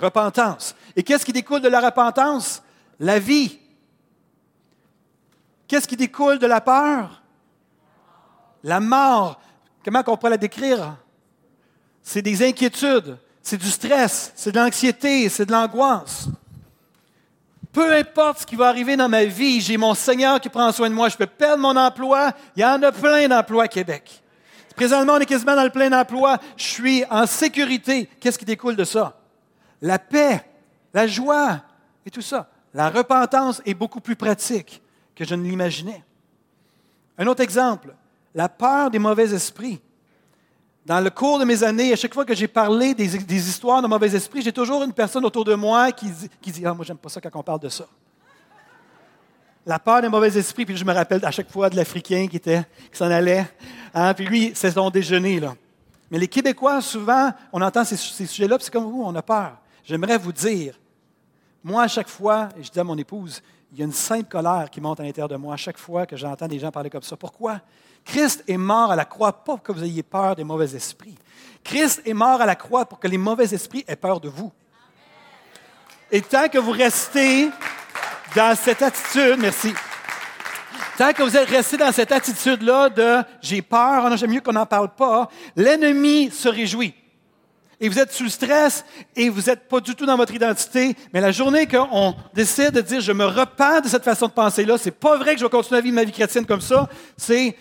Repentance. 0.00 0.74
Et 0.96 1.02
qu'est-ce 1.02 1.24
qui 1.24 1.32
découle 1.32 1.60
de 1.60 1.68
la 1.68 1.80
repentance? 1.80 2.62
la 3.02 3.18
vie. 3.18 3.58
Qu'est-ce 5.66 5.88
qui 5.88 5.96
découle 5.96 6.38
de 6.38 6.46
la 6.46 6.60
peur? 6.60 7.22
La 8.62 8.80
mort. 8.80 9.40
Comment 9.84 10.02
on 10.06 10.16
pourrait 10.16 10.30
la 10.30 10.36
décrire? 10.36 10.96
C'est 12.02 12.22
des 12.22 12.46
inquiétudes, 12.46 13.18
c'est 13.42 13.56
du 13.56 13.68
stress, 13.68 14.32
c'est 14.36 14.52
de 14.52 14.58
l'anxiété, 14.58 15.28
c'est 15.28 15.46
de 15.46 15.52
l'angoisse. 15.52 16.28
Peu 17.72 17.94
importe 17.94 18.40
ce 18.40 18.46
qui 18.46 18.54
va 18.54 18.68
arriver 18.68 18.96
dans 18.96 19.08
ma 19.08 19.24
vie, 19.24 19.60
j'ai 19.60 19.78
mon 19.78 19.94
Seigneur 19.94 20.40
qui 20.40 20.50
prend 20.50 20.70
soin 20.72 20.90
de 20.90 20.94
moi. 20.94 21.08
Je 21.08 21.16
peux 21.16 21.26
perdre 21.26 21.62
mon 21.62 21.74
emploi. 21.74 22.32
Il 22.54 22.60
y 22.60 22.64
en 22.64 22.82
a 22.82 22.92
plein 22.92 23.26
d'emplois 23.28 23.64
à 23.64 23.68
Québec. 23.68 24.22
Présentement, 24.76 25.14
on 25.14 25.20
est 25.20 25.26
quasiment 25.26 25.56
dans 25.56 25.64
le 25.64 25.70
plein 25.70 25.90
emploi. 25.98 26.38
Je 26.56 26.64
suis 26.64 27.04
en 27.10 27.26
sécurité. 27.26 28.10
Qu'est-ce 28.20 28.38
qui 28.38 28.44
découle 28.44 28.76
de 28.76 28.84
ça? 28.84 29.18
La 29.80 29.98
paix, 29.98 30.44
la 30.92 31.06
joie 31.06 31.62
et 32.04 32.10
tout 32.10 32.20
ça. 32.20 32.50
La 32.74 32.90
repentance 32.90 33.62
est 33.64 33.74
beaucoup 33.74 34.00
plus 34.00 34.16
pratique 34.16 34.82
que 35.14 35.24
je 35.24 35.34
ne 35.34 35.42
l'imaginais. 35.42 36.04
Un 37.16 37.26
autre 37.26 37.42
exemple, 37.42 37.94
la 38.34 38.48
peur 38.48 38.90
des 38.90 38.98
mauvais 38.98 39.32
esprits. 39.34 39.80
Dans 40.84 41.00
le 41.00 41.10
cours 41.10 41.38
de 41.38 41.44
mes 41.44 41.62
années, 41.62 41.92
à 41.92 41.96
chaque 41.96 42.12
fois 42.12 42.24
que 42.24 42.34
j'ai 42.34 42.48
parlé 42.48 42.92
des, 42.94 43.36
histoires 43.36 43.80
de 43.80 43.86
mauvais 43.86 44.14
esprits, 44.14 44.42
j'ai 44.42 44.52
toujours 44.52 44.82
une 44.82 44.92
personne 44.92 45.24
autour 45.24 45.44
de 45.44 45.54
moi 45.54 45.92
qui, 45.92 46.06
dit 46.10 46.66
Ah, 46.66 46.74
moi, 46.74 46.84
j'aime 46.84 46.96
pas 46.96 47.08
ça 47.08 47.20
quand 47.20 47.30
on 47.34 47.42
parle 47.42 47.60
de 47.60 47.68
ça. 47.68 47.86
La 49.64 49.78
peur 49.78 50.02
des 50.02 50.08
mauvais 50.08 50.36
esprits, 50.36 50.66
puis 50.66 50.76
je 50.76 50.84
me 50.84 50.92
rappelle 50.92 51.24
à 51.24 51.30
chaque 51.30 51.48
fois 51.48 51.70
de 51.70 51.76
l'Africain 51.76 52.26
qui, 52.28 52.40
qui 52.40 52.52
s'en 52.92 53.10
allait. 53.10 53.46
Hein, 53.94 54.12
puis 54.12 54.26
lui, 54.26 54.52
c'est 54.56 54.72
son 54.72 54.90
déjeuner. 54.90 55.38
Là. 55.38 55.54
Mais 56.10 56.18
les 56.18 56.26
Québécois, 56.26 56.80
souvent, 56.80 57.30
on 57.52 57.62
entend 57.62 57.84
ces, 57.84 57.96
ces 57.96 58.26
sujets-là, 58.26 58.58
puis 58.58 58.64
c'est 58.64 58.72
comme 58.72 58.90
vous, 58.90 59.04
on 59.04 59.14
a 59.14 59.22
peur. 59.22 59.58
J'aimerais 59.84 60.18
vous 60.18 60.32
dire 60.32 60.74
moi, 61.62 61.84
à 61.84 61.88
chaque 61.88 62.08
fois, 62.08 62.48
et 62.58 62.64
je 62.64 62.70
dis 62.70 62.80
à 62.80 62.84
mon 62.84 62.98
épouse, 62.98 63.40
il 63.72 63.78
y 63.78 63.82
a 63.82 63.84
une 63.84 63.92
sainte 63.92 64.28
colère 64.28 64.68
qui 64.70 64.80
monte 64.80 64.98
à 65.00 65.04
l'intérieur 65.04 65.28
de 65.28 65.36
moi 65.36 65.54
à 65.54 65.56
chaque 65.56 65.78
fois 65.78 66.06
que 66.06 66.16
j'entends 66.16 66.48
des 66.48 66.58
gens 66.58 66.70
parler 66.70 66.90
comme 66.90 67.02
ça. 67.02 67.16
Pourquoi? 67.16 67.60
Christ 68.04 68.44
est 68.48 68.56
mort 68.56 68.90
à 68.90 68.96
la 68.96 69.04
croix 69.04 69.32
pas 69.32 69.56
pour 69.56 69.62
que 69.62 69.72
vous 69.72 69.84
ayez 69.84 70.02
peur 70.02 70.36
des 70.36 70.44
mauvais 70.44 70.74
esprits. 70.74 71.16
Christ 71.64 72.02
est 72.04 72.14
mort 72.14 72.40
à 72.40 72.46
la 72.46 72.56
croix 72.56 72.84
pour 72.84 72.98
que 72.98 73.08
les 73.08 73.18
mauvais 73.18 73.52
esprits 73.54 73.84
aient 73.86 73.96
peur 73.96 74.20
de 74.20 74.28
vous. 74.28 74.52
Et 76.10 76.20
tant 76.20 76.48
que 76.48 76.58
vous 76.58 76.72
restez 76.72 77.48
dans 78.34 78.56
cette 78.56 78.82
attitude, 78.82 79.36
merci. 79.38 79.72
Tant 80.98 81.12
que 81.12 81.22
vous 81.22 81.36
êtes 81.36 81.48
resté 81.48 81.76
dans 81.76 81.92
cette 81.92 82.12
attitude-là 82.12 82.90
de 82.90 83.22
j'ai 83.40 83.62
peur, 83.62 84.14
j'aime 84.16 84.30
mieux 84.30 84.40
qu'on 84.40 84.52
n'en 84.52 84.66
parle 84.66 84.94
pas, 84.94 85.28
l'ennemi 85.56 86.30
se 86.30 86.48
réjouit 86.48 86.94
et 87.82 87.88
vous 87.88 87.98
êtes 87.98 88.12
sous 88.12 88.28
stress 88.28 88.84
et 89.16 89.28
vous 89.28 89.42
n'êtes 89.42 89.68
pas 89.68 89.80
du 89.80 89.96
tout 89.96 90.06
dans 90.06 90.16
votre 90.16 90.32
identité, 90.32 90.94
mais 91.12 91.20
la 91.20 91.32
journée 91.32 91.66
qu'on 91.66 92.14
décide 92.32 92.70
de 92.70 92.80
dire 92.80 93.00
je 93.00 93.10
me 93.10 93.24
repens 93.24 93.80
de 93.80 93.88
cette 93.88 94.04
façon 94.04 94.28
de 94.28 94.32
penser-là, 94.32 94.78
c'est 94.78 94.92
pas 94.92 95.16
vrai 95.16 95.34
que 95.34 95.40
je 95.40 95.44
vais 95.44 95.50
continuer 95.50 95.78
à 95.78 95.82
vivre 95.82 95.96
ma 95.96 96.04
vie 96.04 96.12
chrétienne 96.12 96.46
comme 96.46 96.60
ça, 96.60 96.88
c'est 97.16 97.56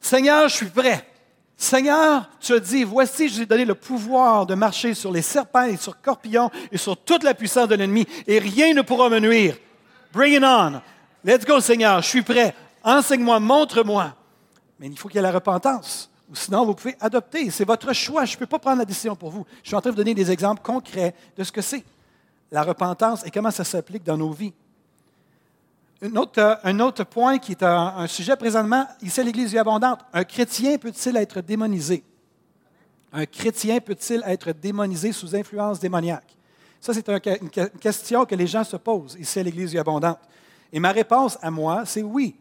Seigneur, 0.00 0.48
je 0.48 0.56
suis 0.56 0.66
prêt. 0.66 1.06
Seigneur, 1.56 2.28
tu 2.40 2.54
as 2.54 2.60
dit, 2.60 2.84
voici, 2.84 3.28
je 3.28 3.34
vous 3.34 3.42
ai 3.42 3.46
donné 3.46 3.64
le 3.66 3.74
pouvoir 3.74 4.46
de 4.46 4.54
marcher 4.54 4.94
sur 4.94 5.12
les 5.12 5.20
serpents 5.20 5.64
et 5.64 5.76
sur 5.76 5.92
scorpions 5.92 6.50
et 6.72 6.78
sur 6.78 6.96
toute 6.96 7.22
la 7.22 7.34
puissance 7.34 7.68
de 7.68 7.74
l'ennemi, 7.74 8.06
et 8.26 8.38
rien 8.38 8.72
ne 8.72 8.80
pourra 8.80 9.10
me 9.10 9.20
nuire. 9.20 9.56
Bring 10.12 10.34
it 10.34 10.42
on. 10.42 10.80
Let's 11.22 11.44
go, 11.44 11.60
Seigneur, 11.60 12.00
je 12.00 12.08
suis 12.08 12.22
prêt. 12.22 12.54
Enseigne-moi, 12.82 13.38
montre-moi. 13.40 14.14
Mais 14.78 14.86
il 14.86 14.98
faut 14.98 15.08
qu'il 15.08 15.16
y 15.16 15.18
ait 15.18 15.22
la 15.22 15.32
repentance. 15.32 16.10
Ou 16.30 16.34
sinon, 16.34 16.64
vous 16.64 16.74
pouvez 16.74 16.96
adopter. 16.98 17.50
C'est 17.50 17.66
votre 17.66 17.92
choix. 17.92 18.24
Je 18.24 18.34
ne 18.34 18.38
peux 18.38 18.46
pas 18.46 18.58
prendre 18.58 18.78
la 18.78 18.84
décision 18.86 19.14
pour 19.14 19.30
vous. 19.30 19.44
Je 19.62 19.68
suis 19.68 19.76
en 19.76 19.80
train 19.80 19.90
de 19.90 19.96
vous 19.96 20.00
donner 20.00 20.14
des 20.14 20.30
exemples 20.30 20.62
concrets 20.62 21.14
de 21.36 21.44
ce 21.44 21.52
que 21.52 21.60
c'est 21.60 21.84
la 22.50 22.62
repentance 22.62 23.24
et 23.26 23.30
comment 23.30 23.50
ça 23.50 23.64
s'applique 23.64 24.02
dans 24.02 24.16
nos 24.16 24.30
vies. 24.30 24.54
Euh, 26.02 26.56
un 26.64 26.80
autre 26.80 27.04
point 27.04 27.38
qui 27.38 27.52
est 27.52 27.62
un, 27.62 28.06
sujet 28.06 28.34
présentement, 28.36 28.86
ici 29.02 29.20
à 29.20 29.22
l'Église 29.22 29.54
abondante. 29.56 30.00
Un 30.12 30.24
chrétien 30.24 30.78
peut-il 30.78 31.16
être 31.16 31.40
démonisé? 31.42 32.02
Un 33.12 33.26
chrétien 33.26 33.80
peut-il 33.80 34.22
être 34.26 34.52
démonisé 34.52 35.12
sous 35.12 35.36
influence 35.36 35.78
démoniaque? 35.78 36.36
Ça, 36.80 36.94
c'est 36.94 37.06
une 37.08 37.50
question 37.80 38.24
que 38.24 38.34
les 38.34 38.46
gens 38.46 38.64
se 38.64 38.76
posent 38.76 39.16
ici 39.20 39.38
à 39.38 39.42
l'Église 39.42 39.76
abondante. 39.76 40.18
Et 40.72 40.80
ma 40.80 40.92
réponse 40.92 41.36
à 41.42 41.50
moi, 41.50 41.84
c'est 41.84 42.02
oui. 42.02 42.34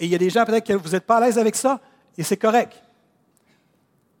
Et 0.00 0.06
il 0.06 0.10
y 0.10 0.14
a 0.16 0.18
des 0.18 0.30
gens 0.30 0.44
peut-être 0.44 0.66
que 0.66 0.72
vous 0.72 0.90
n'êtes 0.90 1.06
pas 1.06 1.18
à 1.18 1.20
l'aise 1.20 1.38
avec 1.38 1.54
ça. 1.54 1.80
Et 2.18 2.24
c'est 2.24 2.36
correct. 2.36 2.82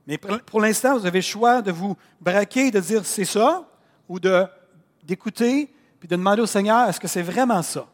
Mais 0.06 0.18
pour 0.18 0.60
l'instant, 0.60 0.96
vous 0.96 1.06
avez 1.06 1.18
le 1.18 1.22
choix 1.22 1.62
de 1.62 1.72
vous 1.72 1.96
braquer, 2.20 2.70
de 2.70 2.78
dire 2.78 3.04
c'est 3.04 3.24
ça, 3.24 3.66
ou 4.08 4.20
d'écouter, 5.02 5.72
puis 6.04 6.08
de 6.10 6.16
demander 6.16 6.42
au 6.42 6.46
Seigneur, 6.46 6.86
est-ce 6.86 7.00
que 7.00 7.08
c'est 7.08 7.22
vraiment 7.22 7.62
ça? 7.62 7.86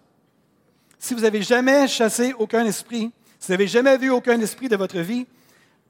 Si 0.99 1.15
vous 1.15 1.21
n'avez 1.21 1.43
jamais 1.43 1.87
chassé 1.87 2.35
aucun 2.37 2.65
esprit, 2.65 3.13
si 3.39 3.47
vous 3.47 3.53
n'avez 3.53 3.69
jamais 3.69 3.97
vu 3.99 4.11
aucun 4.11 4.41
esprit 4.41 4.69
de 4.69 4.75
votre 4.75 4.99
vie, 4.99 5.29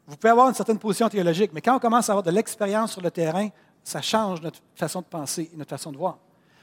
vous 0.07 0.17
pouvez 0.17 0.31
avoir 0.31 0.47
une 0.51 0.55
certaine 0.55 0.79
position 0.79 1.09
théologique, 1.09 1.51
mais 1.55 1.63
quand 1.63 1.75
on 1.75 1.79
commence 1.79 2.11
à 2.11 2.13
avoir 2.13 2.23
de 2.23 2.31
l'expérience 2.31 2.93
sur 2.93 3.01
le 3.01 3.11
terrain, 3.11 3.49
ça 3.83 4.03
change 4.03 4.43
notre 4.43 4.59
façon 4.75 5.01
de 5.01 5.07
penser 5.07 5.51
et 5.51 5.57
notre 5.57 5.71
façon 5.71 5.93
de 5.93 5.97
voir. 5.97 6.19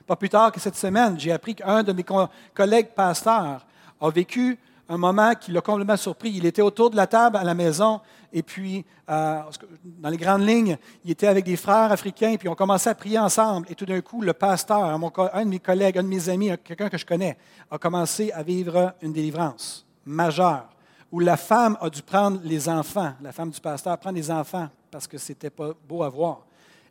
Pas 0.06 0.16
plus 0.16 0.30
tard 0.30 0.52
que 0.52 0.60
cette 0.60 0.76
semaine, 0.76 1.20
j'ai 1.20 1.32
appris 1.32 1.56
qu'un 1.56 1.82
de 1.82 1.92
mes 1.92 2.06
collègues 2.54 2.90
pasteurs 2.90 3.66
a 4.00 4.10
vécu 4.12 4.60
un 4.90 4.98
moment 4.98 5.34
qui 5.36 5.52
l'a 5.52 5.62
complètement 5.62 5.98
surpris. 5.98 6.32
Il 6.36 6.46
était 6.46 6.62
autour 6.62 6.90
de 6.90 6.96
la 6.96 7.08
table 7.08 7.38
à 7.38 7.44
la 7.44 7.54
maison 7.54 8.00
et 8.34 8.44
puis, 8.44 8.86
euh, 9.10 9.42
dans 9.84 10.10
les 10.10 10.18
grandes 10.18 10.46
lignes, 10.46 10.78
il 11.06 11.12
était 11.12 11.28
avec 11.28 11.46
des 11.46 11.56
frères 11.56 11.92
africains 11.92 12.32
et 12.32 12.38
puis 12.38 12.50
on 12.50 12.56
commençait 12.56 12.90
à 12.90 12.96
prier 12.96 13.20
ensemble. 13.20 13.68
Et 13.70 13.76
tout 13.76 13.86
d'un 13.86 14.02
coup, 14.02 14.22
le 14.22 14.34
pasteur, 14.34 14.84
un 14.84 15.46
de 15.46 15.50
mes 15.50 15.60
collègues, 15.60 15.98
un 15.98 16.04
de 16.04 16.08
mes 16.08 16.30
amis, 16.30 16.52
quelqu'un 16.64 16.90
que 16.90 16.98
je 16.98 17.06
connais, 17.06 17.38
a 17.72 17.78
commencé 17.78 18.32
à 18.32 18.44
vivre 18.44 18.94
une 19.02 19.14
délivrance 19.14 19.86
majeure 20.06 20.70
où 21.12 21.20
la 21.20 21.38
femme 21.38 21.78
a 21.80 21.90
dû 21.90 22.02
prendre 22.02 22.40
les 22.44 22.68
enfants, 22.68 23.14
la 23.22 23.32
femme 23.32 23.50
du 23.50 23.62
pasteur 23.62 23.98
prendre 23.98 24.18
les 24.18 24.30
enfants 24.30 24.68
parce 24.92 25.08
que 25.08 25.18
c'était 25.18 25.50
pas 25.50 25.72
beau 25.88 26.04
à 26.04 26.10
voir. 26.10 26.42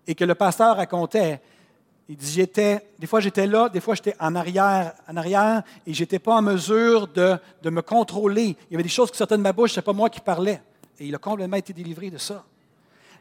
Et 0.07 0.15
que 0.15 0.25
le 0.25 0.35
pasteur 0.35 0.77
racontait 0.77 1.41
il 2.09 2.17
dit, 2.17 2.31
j'étais, 2.31 2.87
des 2.99 3.07
fois 3.07 3.21
j'étais 3.21 3.47
là, 3.47 3.69
des 3.69 3.81
fois 3.81 3.95
j'étais 3.95 4.15
en 4.21 4.35
arrière, 4.37 4.95
en 5.09 5.17
arrière, 5.17 5.63
et 5.87 5.93
j'étais 5.93 6.21
pas 6.21 6.35
en 6.35 6.43
mesure 6.43 7.09
de, 7.09 7.37
de, 7.63 7.71
me 7.71 7.83
contrôler. 7.83 8.57
Il 8.71 8.73
y 8.73 8.77
avait 8.77 8.85
des 8.85 8.89
choses 8.89 9.11
qui 9.11 9.17
sortaient 9.17 9.37
de 9.37 9.43
ma 9.43 9.53
bouche, 9.53 9.73
ce 9.73 9.81
pas 9.81 9.93
moi 9.93 10.09
qui 10.09 10.21
parlais. 10.21 10.63
Et 10.99 11.07
il 11.07 11.15
a 11.15 11.19
complètement 11.19 11.57
été 11.57 11.73
délivré 11.73 12.11
de 12.11 12.19
ça. 12.19 12.45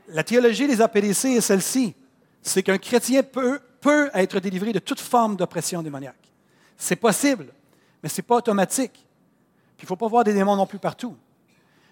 La 0.09 0.23
théologie 0.23 0.67
des 0.67 0.81
APDC 0.81 1.25
est 1.25 1.41
celle-ci. 1.41 1.95
C'est 2.41 2.61
qu'un 2.61 2.77
chrétien 2.77 3.23
peut, 3.23 3.59
peut 3.81 4.09
être 4.13 4.39
délivré 4.39 4.71
de 4.71 4.79
toute 4.79 4.99
forme 4.99 5.35
d'oppression 5.35 5.81
démoniaque. 5.81 6.15
C'est 6.77 6.95
possible, 6.95 7.47
mais 8.03 8.09
ce 8.09 8.21
n'est 8.21 8.25
pas 8.25 8.35
automatique. 8.35 8.93
Puis 8.93 9.83
il 9.83 9.85
ne 9.85 9.87
faut 9.87 9.95
pas 9.95 10.07
voir 10.07 10.23
des 10.23 10.33
démons 10.33 10.55
non 10.55 10.67
plus 10.67 10.79
partout. 10.79 11.15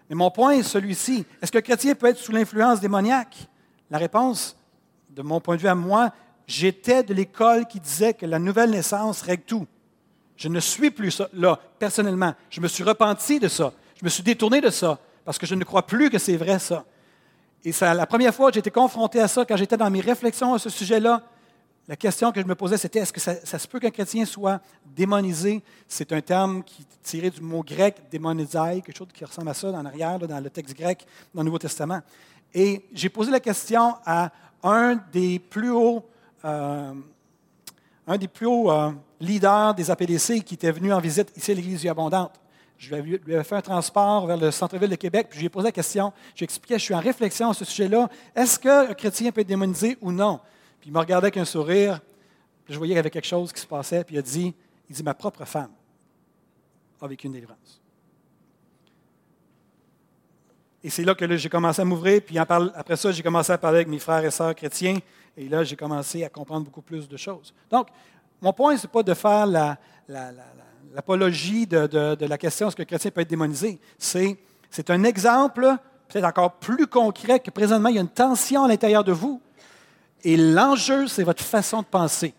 Mais 0.09 0.15
mon 0.15 0.29
point 0.29 0.51
est 0.51 0.63
celui-ci. 0.63 1.25
Est-ce 1.41 1.51
qu'un 1.51 1.61
chrétien 1.61 1.95
peut 1.95 2.07
être 2.07 2.17
sous 2.17 2.31
l'influence 2.31 2.79
démoniaque? 2.79 3.47
La 3.89 3.97
réponse, 3.97 4.55
de 5.09 5.21
mon 5.21 5.39
point 5.39 5.55
de 5.55 5.61
vue 5.61 5.67
à 5.67 5.75
moi, 5.75 6.11
j'étais 6.47 7.03
de 7.03 7.13
l'école 7.13 7.67
qui 7.67 7.79
disait 7.79 8.13
que 8.13 8.25
la 8.25 8.39
nouvelle 8.39 8.71
naissance 8.71 9.21
règle 9.21 9.43
tout. 9.43 9.67
Je 10.35 10.47
ne 10.47 10.59
suis 10.59 10.91
plus 10.91 11.21
là, 11.33 11.59
personnellement. 11.79 12.33
Je 12.49 12.59
me 12.59 12.67
suis 12.67 12.83
repenti 12.83 13.39
de 13.39 13.47
ça. 13.47 13.73
Je 13.99 14.05
me 14.05 14.09
suis 14.09 14.23
détourné 14.23 14.61
de 14.61 14.69
ça 14.69 14.99
parce 15.25 15.37
que 15.37 15.45
je 15.45 15.55
ne 15.55 15.63
crois 15.63 15.85
plus 15.85 16.09
que 16.09 16.17
c'est 16.17 16.37
vrai 16.37 16.59
ça. 16.59 16.85
Et 17.63 17.71
ça, 17.71 17.93
la 17.93 18.05
première 18.05 18.35
fois 18.35 18.49
que 18.49 18.55
j'ai 18.55 18.59
été 18.59 18.71
confronté 18.71 19.19
à 19.19 19.27
ça, 19.27 19.45
quand 19.45 19.55
j'étais 19.55 19.77
dans 19.77 19.89
mes 19.89 20.01
réflexions 20.01 20.53
à 20.53 20.59
ce 20.59 20.69
sujet-là, 20.69 21.21
la 21.87 21.95
question 21.95 22.31
que 22.31 22.41
je 22.41 22.45
me 22.45 22.55
posais, 22.55 22.77
c'était 22.77 22.99
est-ce 22.99 23.13
que 23.13 23.19
ça, 23.19 23.59
se 23.59 23.67
peut 23.67 23.79
qu'un 23.79 23.91
chrétien 23.91 24.25
soit 24.25 24.61
démonisé? 24.85 25.61
C'est 25.87 26.11
un 26.13 26.21
terme 26.21 26.63
qui 26.63 26.81
est 26.81 27.03
tiré 27.03 27.29
du 27.29 27.41
mot 27.41 27.63
grec 27.63 27.97
démonisai, 28.09 28.81
quelque 28.81 28.97
chose 28.97 29.07
qui 29.13 29.23
ressemble 29.25 29.49
à 29.49 29.53
ça 29.53 29.67
en 29.69 29.85
arrière, 29.85 30.19
dans 30.19 30.39
le 30.39 30.49
texte 30.49 30.75
grec, 30.75 31.05
dans 31.33 31.41
le 31.41 31.45
Nouveau 31.45 31.59
Testament. 31.59 32.01
Et 32.53 32.85
j'ai 32.93 33.09
posé 33.09 33.31
la 33.31 33.39
question 33.39 33.95
à 34.05 34.31
un 34.63 34.97
des 35.11 35.39
plus 35.39 35.71
hauts 35.71 36.05
euh, 36.45 36.93
un 38.07 38.17
des 38.17 38.27
plus 38.27 38.45
hauts 38.45 38.71
euh, 38.71 38.91
leaders 39.19 39.73
des 39.75 39.89
APDC 39.89 40.43
qui 40.43 40.55
était 40.55 40.71
venu 40.71 40.91
en 40.93 40.99
visite 40.99 41.31
ici 41.35 41.51
à 41.51 41.55
l'Église 41.55 41.81
du 41.81 41.89
Abondante. 41.89 42.39
Je 42.77 42.93
lui 42.95 43.33
avais 43.33 43.43
fait 43.43 43.55
un 43.55 43.61
transport 43.61 44.25
vers 44.27 44.35
le 44.35 44.51
centre-ville 44.51 44.89
de 44.89 44.95
Québec, 44.95 45.27
puis 45.29 45.37
je 45.37 45.41
lui 45.41 45.45
ai 45.45 45.49
posé 45.49 45.65
la 45.65 45.71
question. 45.71 46.11
J'ai 46.35 46.43
expliqué, 46.43 46.77
je 46.77 46.83
suis 46.83 46.93
en 46.93 46.99
réflexion 46.99 47.49
à 47.49 47.53
ce 47.53 47.63
sujet-là. 47.63 48.09
Est-ce 48.35 48.59
qu'un 48.59 48.93
chrétien 48.93 49.31
peut 49.31 49.41
être 49.41 49.47
démonisé 49.47 49.97
ou 50.01 50.11
non? 50.11 50.39
Puis 50.81 50.89
il 50.89 50.93
me 50.93 50.99
regardait 50.99 51.27
avec 51.27 51.37
un 51.37 51.45
sourire. 51.45 52.01
je 52.67 52.77
voyais 52.77 52.91
qu'il 52.91 52.97
y 52.97 52.99
avait 52.99 53.09
quelque 53.09 53.27
chose 53.27 53.53
qui 53.53 53.61
se 53.61 53.67
passait. 53.67 54.03
Puis 54.03 54.15
il 54.15 54.19
a 54.19 54.21
dit, 54.21 54.53
il 54.89 54.95
dit, 54.95 55.03
ma 55.03 55.13
propre 55.13 55.45
femme 55.45 55.71
a 57.01 57.07
vécu 57.07 57.27
une 57.27 57.33
délivrance. 57.33 57.81
Et 60.83 60.89
c'est 60.89 61.05
là 61.05 61.15
que 61.15 61.37
j'ai 61.37 61.49
commencé 61.49 61.81
à 61.81 61.85
m'ouvrir. 61.85 62.21
Puis 62.21 62.37
après 62.37 62.97
ça, 62.97 63.11
j'ai 63.13 63.23
commencé 63.23 63.53
à 63.53 63.57
parler 63.57 63.77
avec 63.77 63.87
mes 63.87 63.99
frères 63.99 64.25
et 64.25 64.31
sœurs 64.31 64.53
chrétiens. 64.53 64.97
Et 65.37 65.49
là, 65.49 65.63
j'ai 65.63 65.75
commencé 65.75 66.23
à 66.23 66.29
comprendre 66.29 66.65
beaucoup 66.65 66.81
plus 66.81 67.07
de 67.07 67.17
choses. 67.17 67.53
Donc, 67.69 67.87
mon 68.41 68.53
point, 68.53 68.77
ce 68.77 68.85
n'est 68.85 68.91
pas 68.91 69.03
de 69.03 69.13
faire 69.13 69.47
l'apologie 70.07 71.65
de, 71.65 72.25
la 72.25 72.37
question 72.37 72.67
est-ce 72.67 72.75
que 72.75 72.81
le 72.81 72.87
chrétien 72.87 73.11
peut 73.11 73.21
être 73.21 73.29
démonisé? 73.29 73.79
C'est, 73.97 74.37
c'est 74.69 74.89
un 74.89 75.03
exemple, 75.03 75.75
peut-être 76.07 76.25
encore 76.25 76.53
plus 76.53 76.87
concret, 76.87 77.39
que 77.39 77.51
présentement, 77.51 77.89
il 77.89 77.95
y 77.95 77.97
a 77.97 78.01
une 78.01 78.07
tension 78.09 78.65
à 78.65 78.67
l'intérieur 78.67 79.03
de 79.03 79.11
vous. 79.11 79.41
Et 80.23 80.37
l'enjeu, 80.37 81.07
c'est 81.07 81.23
votre 81.23 81.43
façon 81.43 81.81
de 81.81 81.87
penser. 81.87 82.33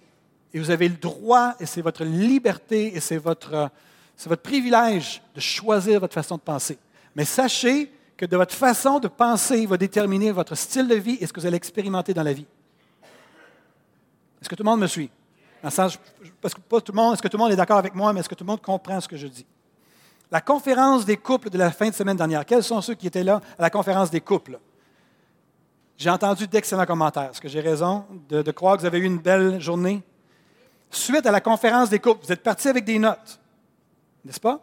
Et 0.52 0.60
vous 0.60 0.70
avez 0.70 0.88
le 0.88 0.96
droit, 0.96 1.54
et 1.58 1.66
c'est 1.66 1.82
votre 1.82 2.04
liberté, 2.04 2.96
et 2.96 3.00
c'est 3.00 3.18
votre, 3.18 3.70
c'est 4.16 4.28
votre 4.28 4.42
privilège 4.42 5.20
de 5.34 5.40
choisir 5.40 5.98
votre 6.00 6.14
façon 6.14 6.36
de 6.36 6.42
penser. 6.42 6.78
Mais 7.16 7.24
sachez 7.24 7.90
que 8.16 8.26
de 8.26 8.36
votre 8.36 8.54
façon 8.54 9.00
de 9.00 9.08
penser 9.08 9.66
va 9.66 9.76
déterminer 9.76 10.30
votre 10.30 10.54
style 10.54 10.86
de 10.86 10.94
vie 10.94 11.18
et 11.20 11.26
ce 11.26 11.32
que 11.32 11.40
vous 11.40 11.46
allez 11.46 11.56
expérimenter 11.56 12.14
dans 12.14 12.22
la 12.22 12.32
vie. 12.32 12.46
Est-ce 14.44 14.50
que 14.50 14.56
tout 14.56 14.62
le 14.62 14.68
monde 14.68 14.80
me 14.80 14.86
suit? 14.86 15.10
parce 15.62 16.52
que 16.52 16.60
pas 16.60 16.78
tout 16.78 16.92
le 16.92 16.96
monde, 16.96 17.14
est-ce 17.14 17.22
que 17.22 17.28
tout 17.28 17.38
le 17.38 17.42
monde 17.42 17.52
est 17.52 17.56
d'accord 17.56 17.78
avec 17.78 17.94
moi, 17.94 18.12
mais 18.12 18.20
est-ce 18.20 18.28
que 18.28 18.34
tout 18.34 18.44
le 18.44 18.48
monde 18.48 18.60
comprend 18.60 19.00
ce 19.00 19.08
que 19.08 19.16
je 19.16 19.26
dis? 19.26 19.46
La 20.30 20.42
conférence 20.42 21.06
des 21.06 21.16
couples 21.16 21.48
de 21.48 21.56
la 21.56 21.70
fin 21.70 21.88
de 21.88 21.94
semaine 21.94 22.18
dernière, 22.18 22.44
quels 22.44 22.62
sont 22.62 22.82
ceux 22.82 22.92
qui 22.92 23.06
étaient 23.06 23.24
là 23.24 23.40
à 23.58 23.62
la 23.62 23.70
conférence 23.70 24.10
des 24.10 24.20
couples? 24.20 24.60
J'ai 25.96 26.10
entendu 26.10 26.46
d'excellents 26.46 26.84
commentaires. 26.84 27.30
Est-ce 27.30 27.40
que 27.40 27.48
j'ai 27.48 27.62
raison 27.62 28.04
de, 28.28 28.42
de, 28.42 28.50
croire 28.50 28.76
que 28.76 28.82
vous 28.82 28.86
avez 28.86 28.98
eu 28.98 29.04
une 29.04 29.16
belle 29.16 29.58
journée? 29.62 30.02
Suite 30.90 31.24
à 31.24 31.30
la 31.30 31.40
conférence 31.40 31.88
des 31.88 31.98
couples, 31.98 32.26
vous 32.26 32.32
êtes 32.32 32.42
partis 32.42 32.68
avec 32.68 32.84
des 32.84 32.98
notes, 32.98 33.40
n'est-ce 34.26 34.40
pas? 34.40 34.60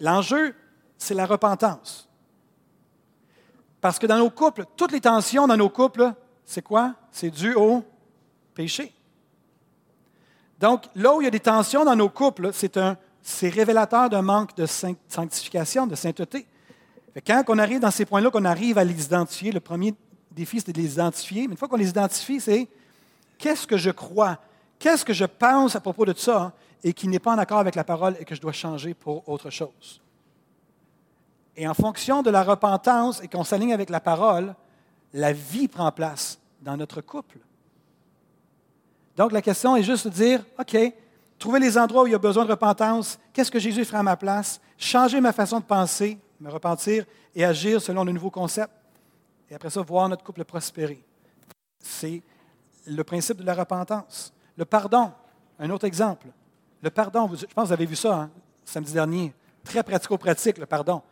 L'enjeu, 0.00 0.54
c'est 0.96 1.12
la 1.12 1.26
repentance. 1.26 2.08
Parce 3.82 3.98
que 3.98 4.06
dans 4.06 4.16
nos 4.16 4.30
couples, 4.30 4.64
toutes 4.78 4.92
les 4.92 5.02
tensions 5.02 5.46
dans 5.46 5.58
nos 5.58 5.68
couples, 5.68 6.14
c'est 6.46 6.62
quoi? 6.62 6.94
C'est 7.12 7.30
dû 7.30 7.52
au 7.52 7.84
Donc, 10.58 10.84
là 10.94 11.14
où 11.14 11.20
il 11.20 11.24
y 11.24 11.28
a 11.28 11.30
des 11.30 11.40
tensions 11.40 11.84
dans 11.84 11.96
nos 11.96 12.08
couples, 12.08 12.50
c'est 12.52 13.48
révélateur 13.48 14.10
d'un 14.10 14.22
manque 14.22 14.54
de 14.56 14.66
sanctification, 14.66 15.86
de 15.86 15.94
sainteté. 15.94 16.46
quand 17.26 17.44
on 17.48 17.58
arrive 17.58 17.80
dans 17.80 17.90
ces 17.90 18.04
points-là, 18.04 18.30
qu'on 18.30 18.44
arrive 18.44 18.76
à 18.76 18.84
les 18.84 19.04
identifier, 19.04 19.52
le 19.52 19.60
premier 19.60 19.94
défi, 20.30 20.60
c'est 20.60 20.72
de 20.72 20.80
les 20.80 20.92
identifier. 20.92 21.46
Mais 21.46 21.52
une 21.52 21.56
fois 21.56 21.68
qu'on 21.68 21.76
les 21.76 21.88
identifie, 21.88 22.40
c'est 22.40 22.68
qu'est-ce 23.38 23.66
que 23.66 23.76
je 23.76 23.90
crois, 23.90 24.38
qu'est-ce 24.78 25.04
que 25.04 25.14
je 25.14 25.24
pense 25.24 25.74
à 25.76 25.80
propos 25.80 26.04
de 26.04 26.14
ça 26.14 26.52
et 26.84 26.92
qui 26.92 27.08
n'est 27.08 27.18
pas 27.18 27.32
en 27.32 27.38
accord 27.38 27.58
avec 27.58 27.74
la 27.74 27.84
parole 27.84 28.16
et 28.20 28.24
que 28.24 28.34
je 28.34 28.40
dois 28.40 28.52
changer 28.52 28.94
pour 28.94 29.26
autre 29.28 29.50
chose? 29.50 30.02
Et 31.56 31.66
en 31.66 31.74
fonction 31.74 32.22
de 32.22 32.30
la 32.30 32.42
repentance 32.42 33.22
et 33.22 33.28
qu'on 33.28 33.44
s'aligne 33.44 33.72
avec 33.72 33.90
la 33.90 34.00
parole, 34.00 34.54
la 35.12 35.32
vie 35.32 35.68
prend 35.68 35.90
place 35.90 36.38
dans 36.60 36.76
notre 36.76 37.00
couple. 37.00 37.38
Donc, 39.20 39.32
la 39.32 39.42
question 39.42 39.76
est 39.76 39.82
juste 39.82 40.08
de 40.08 40.12
dire, 40.14 40.42
OK, 40.58 40.74
trouver 41.38 41.60
les 41.60 41.76
endroits 41.76 42.04
où 42.04 42.06
il 42.06 42.12
y 42.12 42.14
a 42.14 42.18
besoin 42.18 42.42
de 42.46 42.50
repentance, 42.50 43.18
qu'est-ce 43.34 43.50
que 43.50 43.58
Jésus 43.58 43.84
ferait 43.84 43.98
à 43.98 44.02
ma 44.02 44.16
place, 44.16 44.58
changer 44.78 45.20
ma 45.20 45.34
façon 45.34 45.60
de 45.60 45.64
penser, 45.64 46.18
me 46.40 46.48
repentir 46.48 47.04
et 47.34 47.44
agir 47.44 47.82
selon 47.82 48.02
le 48.02 48.12
nouveau 48.12 48.30
concept. 48.30 48.72
Et 49.50 49.54
après 49.54 49.68
ça, 49.68 49.82
voir 49.82 50.08
notre 50.08 50.24
couple 50.24 50.42
prospérer. 50.46 51.04
C'est 51.80 52.22
le 52.86 53.04
principe 53.04 53.36
de 53.36 53.44
la 53.44 53.52
repentance. 53.52 54.32
Le 54.56 54.64
pardon, 54.64 55.12
un 55.58 55.68
autre 55.68 55.84
exemple. 55.84 56.28
Le 56.82 56.88
pardon, 56.88 57.28
je 57.34 57.44
pense 57.44 57.64
que 57.64 57.66
vous 57.66 57.72
avez 57.74 57.84
vu 57.84 57.96
ça 57.96 58.14
hein, 58.14 58.30
samedi 58.64 58.94
dernier, 58.94 59.34
très 59.64 59.82
pratico-pratique, 59.82 60.56
le 60.56 60.64
pardon. 60.64 61.02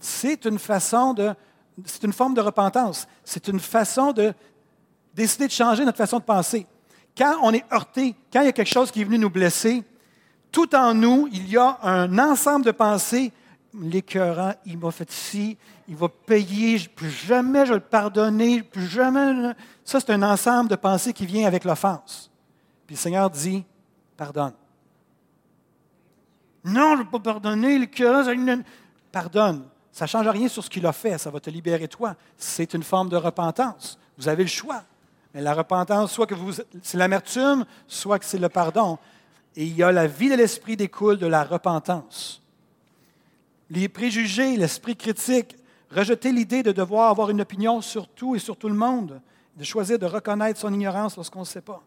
C'est 0.00 0.44
une 0.44 0.58
façon 0.58 1.14
de, 1.14 1.32
c'est 1.86 2.02
une 2.02 2.12
forme 2.12 2.34
de 2.34 2.42
repentance. 2.42 3.08
C'est 3.24 3.48
une 3.48 3.58
façon 3.58 4.12
de 4.12 4.34
décider 5.14 5.46
de 5.46 5.52
changer 5.52 5.82
notre 5.86 5.96
façon 5.96 6.18
de 6.18 6.24
penser. 6.24 6.66
Quand 7.16 7.38
on 7.42 7.52
est 7.52 7.64
heurté, 7.72 8.14
quand 8.32 8.40
il 8.40 8.46
y 8.46 8.48
a 8.48 8.52
quelque 8.52 8.72
chose 8.72 8.90
qui 8.90 9.00
est 9.00 9.04
venu 9.04 9.18
nous 9.18 9.30
blesser, 9.30 9.84
tout 10.50 10.74
en 10.74 10.94
nous, 10.94 11.28
il 11.32 11.48
y 11.48 11.56
a 11.56 11.78
un 11.82 12.18
ensemble 12.18 12.64
de 12.64 12.70
pensées. 12.70 13.32
L'écœurant, 13.76 14.54
il 14.64 14.78
m'a 14.78 14.92
fait 14.92 15.10
ci, 15.10 15.56
il 15.88 15.96
va 15.96 16.08
payer, 16.08 16.78
plus 16.94 17.10
jamais 17.10 17.66
je 17.66 17.70
vais 17.70 17.78
le 17.78 17.80
pardonner, 17.80 18.62
plus 18.62 18.86
jamais. 18.86 19.52
Ça, 19.84 19.98
c'est 19.98 20.10
un 20.10 20.22
ensemble 20.22 20.70
de 20.70 20.76
pensées 20.76 21.12
qui 21.12 21.26
vient 21.26 21.46
avec 21.46 21.64
l'offense. 21.64 22.30
Puis 22.86 22.94
le 22.94 23.00
Seigneur 23.00 23.28
dit 23.30 23.64
pardonne. 24.16 24.52
Non, 26.64 26.92
je 26.92 27.00
ne 27.00 27.04
veux 27.04 27.10
pas 27.10 27.18
pardonner, 27.18 27.78
l'écœurant, 27.78 28.24
pardonne. 29.10 29.64
Ça 29.92 30.06
ne 30.06 30.08
change 30.08 30.28
rien 30.28 30.48
sur 30.48 30.64
ce 30.64 30.70
qu'il 30.70 30.86
a 30.86 30.92
fait, 30.92 31.18
ça 31.18 31.30
va 31.30 31.40
te 31.40 31.50
libérer 31.50 31.88
toi. 31.88 32.16
C'est 32.36 32.74
une 32.74 32.82
forme 32.82 33.08
de 33.08 33.16
repentance. 33.16 33.98
Vous 34.16 34.28
avez 34.28 34.44
le 34.44 34.48
choix. 34.48 34.82
Mais 35.34 35.40
la 35.40 35.52
repentance, 35.52 36.12
soit 36.12 36.26
que 36.26 36.34
c'est 36.82 36.96
l'amertume, 36.96 37.64
soit 37.88 38.18
que 38.18 38.24
c'est 38.24 38.38
le 38.38 38.48
pardon. 38.48 38.98
Et 39.56 39.64
il 39.64 39.76
y 39.76 39.82
a 39.82 39.92
la 39.92 40.06
vie 40.06 40.30
de 40.30 40.36
l'esprit 40.36 40.76
découle 40.76 41.18
de 41.18 41.26
la 41.26 41.44
repentance. 41.44 42.40
Les 43.70 43.88
préjugés, 43.88 44.56
l'esprit 44.56 44.96
critique 44.96 45.56
Rejeter 45.94 46.32
l'idée 46.32 46.64
de 46.64 46.72
devoir 46.72 47.10
avoir 47.10 47.30
une 47.30 47.40
opinion 47.40 47.80
sur 47.80 48.08
tout 48.08 48.34
et 48.34 48.40
sur 48.40 48.56
tout 48.56 48.68
le 48.68 48.74
monde, 48.74 49.20
de 49.56 49.62
choisir 49.62 49.96
de 49.96 50.06
reconnaître 50.06 50.58
son 50.58 50.72
ignorance 50.72 51.16
lorsqu'on 51.16 51.40
ne 51.40 51.44
sait 51.44 51.60
pas. 51.60 51.82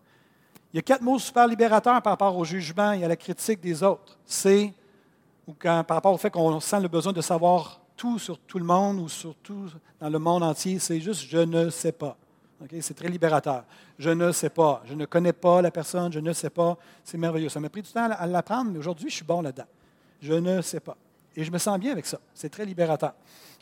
Il 0.71 0.77
y 0.77 0.79
a 0.79 0.81
quatre 0.81 1.01
mots 1.01 1.19
super 1.19 1.45
libérateurs 1.45 2.01
par 2.01 2.13
rapport 2.13 2.37
au 2.37 2.45
jugement 2.45 2.93
et 2.93 3.03
à 3.03 3.07
la 3.09 3.17
critique 3.17 3.59
des 3.59 3.83
autres. 3.83 4.17
C'est, 4.25 4.73
ou 5.45 5.53
quand, 5.59 5.83
par 5.83 5.97
rapport 5.97 6.13
au 6.13 6.17
fait 6.17 6.29
qu'on 6.29 6.59
sent 6.61 6.79
le 6.79 6.87
besoin 6.87 7.11
de 7.11 7.19
savoir 7.19 7.81
tout 7.97 8.17
sur 8.17 8.37
tout 8.39 8.59
le 8.59 8.65
monde 8.65 8.99
ou 8.99 9.09
sur 9.09 9.35
tout 9.35 9.65
dans 9.99 10.09
le 10.09 10.19
monde 10.19 10.43
entier, 10.43 10.79
c'est 10.79 11.01
juste 11.01 11.25
je 11.27 11.39
ne 11.39 11.69
sais 11.69 11.91
pas. 11.91 12.15
C'est 12.81 12.95
très 12.95 13.09
libérateur. 13.09 13.63
Je 13.99 14.09
ne 14.09 14.31
sais 14.31 14.49
pas. 14.49 14.81
Je 14.85 14.93
ne 14.93 15.05
connais 15.05 15.33
pas 15.33 15.61
la 15.61 15.71
personne. 15.71 16.11
Je 16.11 16.19
ne 16.19 16.33
sais 16.33 16.49
pas. 16.49 16.77
C'est 17.03 17.17
merveilleux. 17.17 17.49
Ça 17.49 17.59
m'a 17.59 17.69
pris 17.69 17.81
du 17.81 17.89
temps 17.89 18.09
à 18.09 18.25
l'apprendre, 18.25 18.71
mais 18.71 18.79
aujourd'hui, 18.79 19.09
je 19.09 19.15
suis 19.15 19.25
bon 19.25 19.41
là-dedans. 19.41 19.67
Je 20.21 20.33
ne 20.33 20.61
sais 20.61 20.79
pas. 20.79 20.97
Et 21.35 21.43
je 21.43 21.51
me 21.51 21.57
sens 21.59 21.79
bien 21.79 21.91
avec 21.91 22.05
ça. 22.05 22.19
C'est 22.33 22.49
très 22.49 22.65
libérateur. 22.65 23.13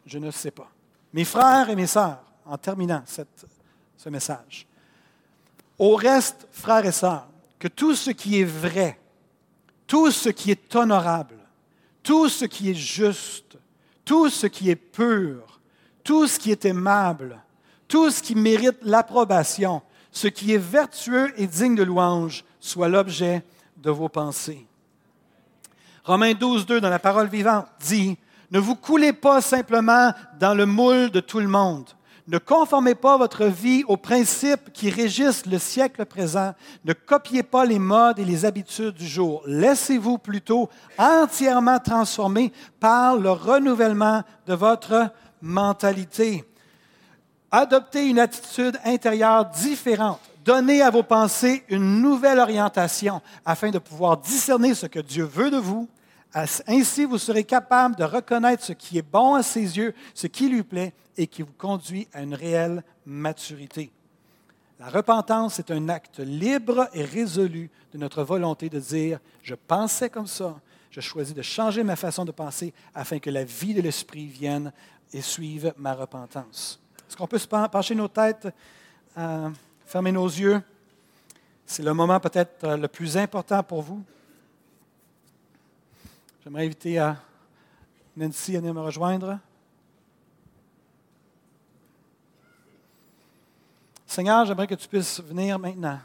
Je 0.05 0.17
ne 0.17 0.31
sais 0.31 0.51
pas. 0.51 0.69
Mes 1.13 1.25
frères 1.25 1.69
et 1.69 1.75
mes 1.75 1.87
sœurs, 1.87 2.23
en 2.45 2.57
terminant 2.57 3.03
ce 3.05 4.09
message, 4.09 4.65
au 5.77 5.95
reste, 5.95 6.47
frères 6.51 6.85
et 6.85 6.91
sœurs, 6.91 7.27
que 7.59 7.67
tout 7.67 7.95
ce 7.95 8.11
qui 8.11 8.39
est 8.39 8.45
vrai, 8.45 8.99
tout 9.87 10.11
ce 10.11 10.29
qui 10.29 10.51
est 10.51 10.75
honorable, 10.75 11.37
tout 12.01 12.29
ce 12.29 12.45
qui 12.45 12.69
est 12.69 12.75
juste, 12.75 13.57
tout 14.05 14.29
ce 14.29 14.47
qui 14.47 14.69
est 14.69 14.75
pur, 14.75 15.59
tout 16.03 16.27
ce 16.27 16.39
qui 16.39 16.51
est 16.51 16.65
aimable, 16.65 17.41
tout 17.87 18.09
ce 18.09 18.21
qui 18.21 18.35
mérite 18.35 18.77
l'approbation, 18.81 19.81
ce 20.11 20.27
qui 20.27 20.53
est 20.53 20.57
vertueux 20.57 21.33
et 21.37 21.47
digne 21.47 21.75
de 21.75 21.83
louange, 21.83 22.43
soit 22.59 22.87
l'objet 22.87 23.43
de 23.77 23.91
vos 23.91 24.09
pensées. 24.09 24.65
Romains 26.03 26.33
12, 26.33 26.65
2, 26.65 26.81
dans 26.81 26.89
la 26.89 26.99
parole 26.99 27.27
vivante, 27.27 27.67
dit, 27.79 28.17
Ne 28.51 28.59
vous 28.59 28.75
coulez 28.75 29.13
pas 29.13 29.41
simplement 29.41 30.13
dans 30.39 30.53
le 30.53 30.65
moule 30.65 31.09
de 31.09 31.19
tout 31.19 31.39
le 31.39 31.47
monde. 31.47 31.89
Ne 32.27 32.39
conformez 32.39 32.95
pas 32.95 33.17
votre 33.17 33.45
vie 33.45 33.83
aux 33.87 33.97
principes 33.97 34.73
qui 34.73 34.89
régissent 34.89 35.45
le 35.45 35.59
siècle 35.59 36.05
présent. 36.05 36.55
Ne 36.83 36.93
copiez 36.93 37.43
pas 37.43 37.65
les 37.65 37.77
modes 37.77 38.17
et 38.17 38.25
les 38.25 38.45
habitudes 38.45 38.95
du 38.95 39.05
jour. 39.05 39.43
Laissez-vous 39.45 40.17
plutôt 40.17 40.69
entièrement 40.97 41.77
transformer 41.77 42.51
par 42.79 43.15
le 43.15 43.31
renouvellement 43.31 44.23
de 44.47 44.55
votre 44.55 45.11
mentalité. 45.41 46.43
Adoptez 47.57 48.09
une 48.09 48.19
attitude 48.19 48.77
intérieure 48.83 49.45
différente. 49.45 50.19
Donnez 50.43 50.81
à 50.81 50.89
vos 50.89 51.03
pensées 51.03 51.63
une 51.69 52.01
nouvelle 52.01 52.39
orientation 52.39 53.21
afin 53.45 53.71
de 53.71 53.79
pouvoir 53.79 54.17
discerner 54.17 54.73
ce 54.73 54.87
que 54.87 54.99
Dieu 54.99 55.23
veut 55.23 55.49
de 55.49 55.55
vous. 55.55 55.87
Ainsi, 56.33 57.05
vous 57.05 57.17
serez 57.17 57.45
capable 57.45 57.95
de 57.95 58.03
reconnaître 58.03 58.61
ce 58.61 58.73
qui 58.73 58.97
est 58.97 59.09
bon 59.09 59.35
à 59.35 59.41
ses 59.41 59.77
yeux, 59.77 59.95
ce 60.13 60.27
qui 60.27 60.49
lui 60.49 60.63
plaît 60.63 60.93
et 61.15 61.27
qui 61.27 61.43
vous 61.43 61.53
conduit 61.57 62.09
à 62.11 62.23
une 62.23 62.35
réelle 62.35 62.83
maturité. 63.05 63.89
La 64.77 64.89
repentance 64.89 65.57
est 65.57 65.71
un 65.71 65.87
acte 65.87 66.19
libre 66.19 66.89
et 66.91 67.05
résolu 67.05 67.71
de 67.93 67.97
notre 67.97 68.23
volonté 68.23 68.67
de 68.67 68.81
dire, 68.81 69.19
je 69.43 69.55
pensais 69.55 70.09
comme 70.09 70.27
ça, 70.27 70.55
je 70.91 70.99
choisis 70.99 71.33
de 71.33 71.41
changer 71.41 71.85
ma 71.85 71.95
façon 71.95 72.25
de 72.25 72.33
penser 72.33 72.73
afin 72.93 73.19
que 73.19 73.29
la 73.29 73.45
vie 73.45 73.73
de 73.73 73.81
l'Esprit 73.81 74.25
vienne 74.25 74.73
et 75.13 75.21
suive 75.21 75.73
ma 75.77 75.93
repentance. 75.93 76.81
Est-ce 77.07 77.17
qu'on 77.17 77.27
peut 77.27 77.37
se 77.37 77.47
pencher 77.47 77.95
nos 77.95 78.07
têtes, 78.07 78.47
euh, 79.17 79.49
fermer 79.85 80.11
nos 80.11 80.27
yeux? 80.27 80.61
C'est 81.65 81.83
le 81.83 81.93
moment 81.93 82.19
peut-être 82.19 82.63
euh, 82.63 82.77
le 82.77 82.87
plus 82.87 83.17
important 83.17 83.63
pour 83.63 83.81
vous. 83.81 84.03
J'aimerais 86.43 86.65
inviter 86.65 86.99
à 86.99 87.17
Nancy 88.15 88.55
à 88.55 88.59
venir 88.59 88.73
me 88.73 88.81
rejoindre. 88.81 89.39
Seigneur, 94.05 94.45
j'aimerais 94.45 94.67
que 94.67 94.75
tu 94.75 94.87
puisses 94.87 95.21
venir 95.21 95.59
maintenant 95.59 95.99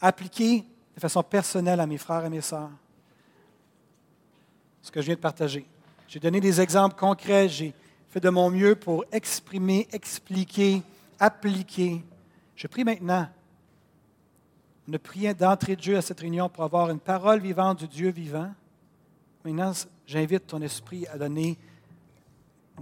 appliquer 0.00 0.64
de 0.94 1.00
façon 1.00 1.22
personnelle 1.22 1.80
à 1.80 1.86
mes 1.86 1.98
frères 1.98 2.24
et 2.24 2.28
mes 2.28 2.40
sœurs 2.40 2.70
ce 4.82 4.90
que 4.90 5.00
je 5.00 5.06
viens 5.06 5.14
de 5.14 5.20
partager. 5.20 5.64
J'ai 6.08 6.18
donné 6.18 6.40
des 6.40 6.60
exemples 6.60 6.96
concrets, 6.96 7.48
j'ai 7.48 7.72
fait 8.12 8.20
de 8.20 8.28
mon 8.28 8.50
mieux 8.50 8.74
pour 8.74 9.06
exprimer, 9.10 9.88
expliquer, 9.90 10.82
appliquer. 11.18 12.04
Je 12.54 12.66
prie 12.66 12.84
maintenant. 12.84 13.26
On 14.86 14.92
a 14.92 14.98
prié 14.98 15.32
d'entrée 15.32 15.76
de 15.76 15.80
Dieu 15.80 15.96
à 15.96 16.02
cette 16.02 16.20
réunion 16.20 16.50
pour 16.50 16.62
avoir 16.62 16.90
une 16.90 16.98
parole 16.98 17.40
vivante 17.40 17.78
du 17.78 17.88
Dieu 17.88 18.10
vivant. 18.10 18.52
Maintenant, 19.46 19.72
j'invite 20.06 20.46
ton 20.46 20.60
esprit 20.60 21.06
à 21.06 21.16
donner 21.16 21.56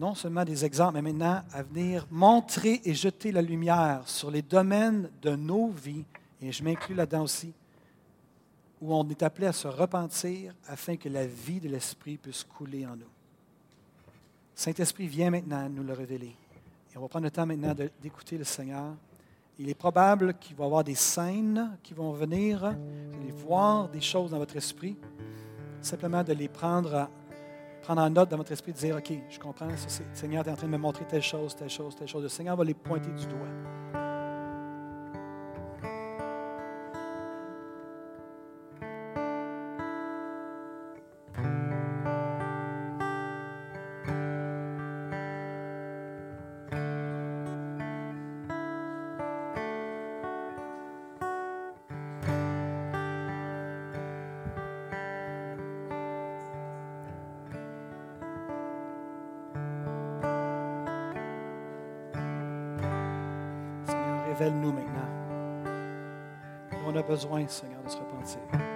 non 0.01 0.17
seulement 0.17 0.45
des 0.45 0.65
exemples, 0.65 0.95
mais 0.95 1.13
maintenant 1.13 1.43
à 1.53 1.63
venir 1.63 2.09
montrer 2.11 2.81
et 2.85 2.93
jeter 2.93 3.31
la 3.31 3.43
lumière 3.43 4.03
sur 4.07 4.33
les 4.33 4.43
domaines 4.43 5.11
de 5.23 5.37
nos 5.37 5.69
vies, 5.69 6.05
et 6.43 6.51
je 6.51 6.65
m'inclus 6.65 6.97
là-dedans 6.97 7.23
aussi, 7.23 7.53
où 8.81 8.93
on 8.93 9.09
est 9.09 9.23
appelé 9.23 9.47
à 9.47 9.53
se 9.53 9.69
repentir 9.69 10.55
afin 10.67 10.97
que 10.97 11.09
la 11.09 11.25
vie 11.25 11.61
de 11.61 11.69
l'Esprit 11.69 12.17
puisse 12.17 12.43
couler 12.43 12.85
en 12.85 12.97
nous. 12.97 13.20
Saint-Esprit, 14.61 15.07
viens 15.07 15.31
maintenant 15.31 15.71
nous 15.71 15.83
le 15.83 15.95
révéler. 15.95 16.37
Et 16.93 16.99
on 16.99 17.01
va 17.01 17.09
prendre 17.09 17.25
le 17.25 17.31
temps 17.31 17.47
maintenant 17.47 17.75
d'écouter 18.03 18.37
le 18.37 18.45
Seigneur. 18.45 18.93
Il 19.59 19.71
est 19.71 19.75
probable 19.75 20.35
qu'il 20.35 20.55
va 20.55 20.65
y 20.65 20.67
avoir 20.67 20.85
des 20.85 20.95
scènes 20.95 21.79
qui 21.83 21.95
vont 21.95 22.13
venir, 22.13 22.59
vous 22.59 23.23
allez 23.23 23.33
voir 23.33 23.89
des 23.89 24.03
choses 24.03 24.33
dans 24.33 24.37
votre 24.37 24.55
esprit. 24.57 24.99
Simplement 25.81 26.23
de 26.23 26.35
les 26.35 26.49
prendre, 26.49 27.09
prendre 27.81 28.03
en 28.03 28.11
note 28.11 28.29
dans 28.29 28.37
votre 28.37 28.53
esprit, 28.53 28.75
de 28.75 28.77
dire, 28.77 28.97
OK, 28.97 29.11
je 29.31 29.39
comprends, 29.39 29.65
le 29.65 29.77
Seigneur 30.13 30.47
est 30.47 30.51
en 30.51 30.57
train 30.57 30.67
de 30.67 30.73
me 30.73 30.77
montrer 30.77 31.07
telle 31.07 31.23
chose, 31.23 31.57
telle 31.57 31.71
chose, 31.71 31.97
telle 31.97 32.09
chose. 32.09 32.25
Le 32.25 32.29
Seigneur 32.29 32.55
va 32.55 32.65
les 32.65 32.75
pointer 32.75 33.13
du 33.13 33.27
doigt. 33.29 34.00
Besoin, 67.31 67.49
Seigneur, 67.49 67.83
de 67.83 67.89
se 67.89 67.97
repentir. 67.97 68.70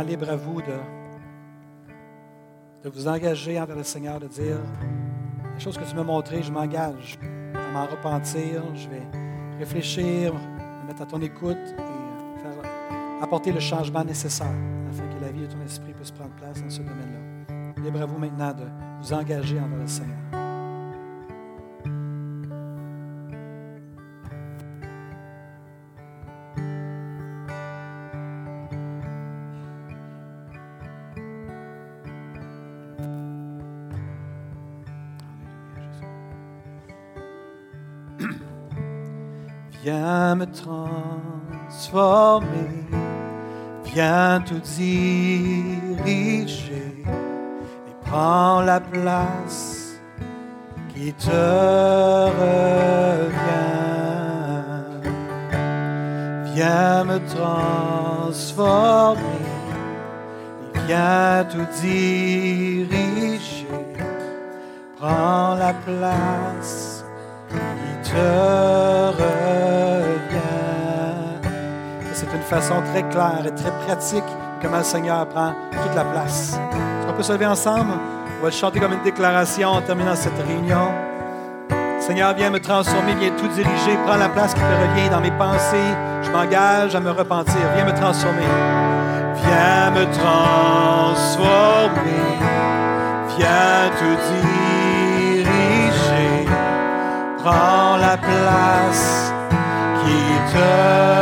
Libre 0.00 0.30
à 0.30 0.36
vous 0.36 0.62
de, 0.62 0.72
de 2.84 2.88
vous 2.88 3.06
engager 3.08 3.60
envers 3.60 3.76
le 3.76 3.82
Seigneur, 3.82 4.18
de 4.18 4.26
dire 4.26 4.58
les 5.54 5.60
choses 5.60 5.76
que 5.76 5.84
tu 5.84 5.94
m'as 5.94 6.02
montrées, 6.02 6.42
je 6.42 6.50
m'engage 6.50 7.18
à 7.54 7.72
m'en 7.72 7.86
repentir, 7.86 8.62
je 8.74 8.88
vais 8.88 9.02
réfléchir, 9.58 10.32
me 10.34 10.86
mettre 10.86 11.02
à 11.02 11.06
ton 11.06 11.20
écoute 11.20 11.58
et 11.58 12.40
faire, 12.40 12.72
apporter 13.20 13.52
le 13.52 13.60
changement 13.60 14.04
nécessaire 14.04 14.54
afin 14.90 15.06
que 15.08 15.22
la 15.22 15.30
vie 15.30 15.42
de 15.42 15.52
ton 15.52 15.60
esprit 15.62 15.92
puisse 15.92 16.10
prendre 16.10 16.34
place 16.36 16.62
dans 16.62 16.70
ce 16.70 16.80
domaine-là. 16.80 17.82
Libre 17.82 18.02
à 18.02 18.06
vous 18.06 18.18
maintenant 18.18 18.52
de 18.52 18.64
vous 19.00 19.12
engager 19.12 19.60
envers 19.60 19.78
le 19.78 19.86
Seigneur. 19.86 20.21
Diriger 44.60 45.94
et 47.06 47.96
prends 48.04 48.60
la 48.62 48.80
place 48.80 49.94
qui 50.94 51.12
te 51.14 51.30
revient. 52.40 53.32
Viens 56.54 57.04
me 57.04 57.18
transformer, 57.34 59.20
et 60.74 60.78
viens 60.86 61.44
tout 61.50 61.66
diriger, 61.80 63.66
prends 64.98 65.54
la 65.54 65.72
place 65.72 67.04
qui 67.48 68.10
te 68.10 68.28
revient. 69.16 69.32
C'est 72.12 72.32
une 72.34 72.42
façon 72.42 72.82
très 72.92 73.02
claire 73.08 73.44
et 73.46 73.54
très 73.54 73.72
pratique 73.86 74.22
comment 74.62 74.78
le 74.78 74.84
Seigneur 74.84 75.26
prend 75.26 75.52
toute 75.70 75.94
la 75.94 76.04
place. 76.04 76.54
Est-ce 76.54 77.06
qu'on 77.06 77.12
peut 77.12 77.22
se 77.22 77.32
lever 77.32 77.46
ensemble? 77.46 77.90
On 78.38 78.42
va 78.42 78.48
le 78.48 78.54
chanter 78.54 78.80
comme 78.80 78.92
une 78.92 79.02
déclaration 79.02 79.68
en 79.70 79.82
terminant 79.82 80.14
cette 80.14 80.38
réunion. 80.46 80.88
Seigneur, 82.00 82.34
viens 82.34 82.50
me 82.50 82.60
transformer, 82.60 83.14
viens 83.14 83.30
tout 83.30 83.48
diriger, 83.48 83.96
prends 84.06 84.16
la 84.16 84.28
place 84.28 84.54
qui 84.54 84.60
te 84.60 84.66
revient 84.66 85.08
dans 85.10 85.20
mes 85.20 85.30
pensées. 85.32 85.94
Je 86.22 86.30
m'engage 86.30 86.94
à 86.94 87.00
me 87.00 87.10
repentir. 87.10 87.60
Viens 87.74 87.84
me 87.84 87.92
transformer. 87.92 88.42
Viens 89.36 89.90
me 89.90 90.04
transformer. 90.12 91.42
Viens 93.36 93.90
tout 93.98 94.16
diriger. 95.34 96.46
Prends 97.38 97.96
la 97.96 98.16
place 98.16 99.32
qui 100.04 100.52
te 100.52 101.21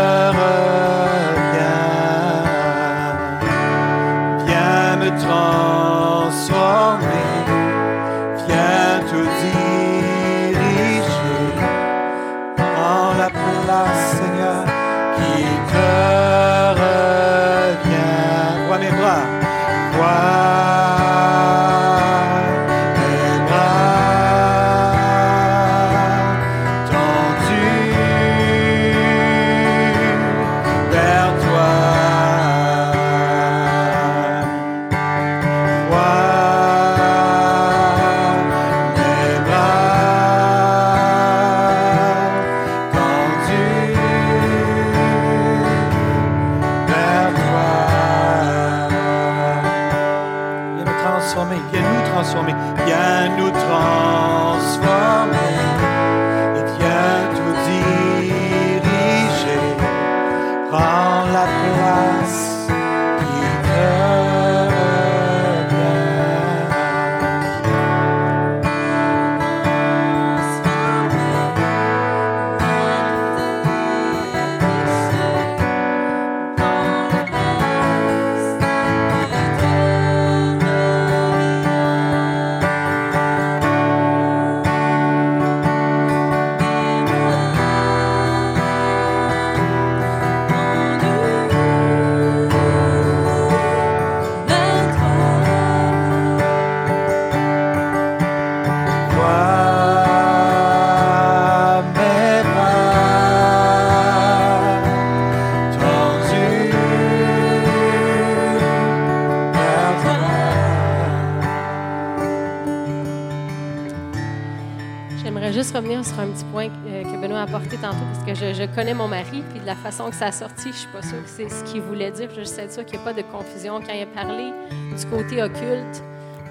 euh, 117.40 117.46
que 117.46 117.56
Benoît 117.56 117.56
a 117.56 117.56
apporté 117.56 117.76
tantôt, 117.76 118.04
parce 118.12 118.24
que 118.24 118.34
je, 118.34 118.74
connais 118.74 118.94
mon 118.94 119.08
mari, 119.08 119.42
puis 119.50 119.60
de 119.60 119.66
la 119.66 119.74
façon 119.74 120.10
que 120.10 120.16
ça 120.16 120.26
a 120.26 120.32
sorti, 120.32 120.72
je 120.72 120.78
suis 120.78 120.88
pas 120.88 121.02
sûre 121.02 121.22
que 121.22 121.28
c'est 121.28 121.48
ce 121.48 121.64
qu'il 121.64 121.80
voulait 121.82 122.10
dire. 122.10 122.28
Je 122.30 122.42
suis 122.42 122.70
sûre 122.70 122.84
qu'il 122.84 122.98
n'y 122.98 123.02
a 123.02 123.04
pas 123.04 123.12
de 123.12 123.22
confusion. 123.22 123.80
Quand 123.80 123.92
il 123.92 124.02
a 124.02 124.06
parlé 124.06 124.52
du 124.70 125.06
côté 125.06 125.42
occulte, 125.42 126.02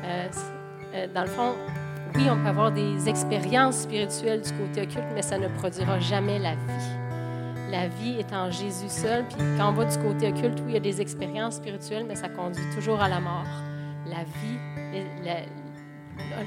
euh, 0.03 0.27
euh, 0.95 1.07
dans 1.13 1.21
le 1.21 1.27
fond, 1.27 1.53
oui, 2.15 2.23
on 2.29 2.37
peut 2.37 2.49
avoir 2.49 2.71
des 2.71 3.07
expériences 3.07 3.81
spirituelles 3.81 4.41
du 4.41 4.51
côté 4.53 4.81
occulte, 4.81 5.05
mais 5.13 5.21
ça 5.21 5.37
ne 5.37 5.47
produira 5.47 5.99
jamais 5.99 6.39
la 6.39 6.53
vie. 6.55 6.99
La 7.71 7.87
vie 7.87 8.17
est 8.17 8.33
en 8.33 8.49
Jésus 8.49 8.89
seul, 8.89 9.25
puis 9.27 9.37
quand 9.57 9.69
on 9.69 9.73
va 9.73 9.85
du 9.85 9.97
côté 9.99 10.27
occulte, 10.29 10.59
oui, 10.61 10.69
il 10.69 10.73
y 10.73 10.77
a 10.77 10.79
des 10.79 11.01
expériences 11.01 11.55
spirituelles, 11.55 12.05
mais 12.07 12.15
ça 12.15 12.27
conduit 12.27 12.63
toujours 12.73 12.99
à 12.99 13.07
la 13.07 13.19
mort. 13.19 13.45
La 14.07 14.23
vie, 14.23 14.57
la- 15.23 15.45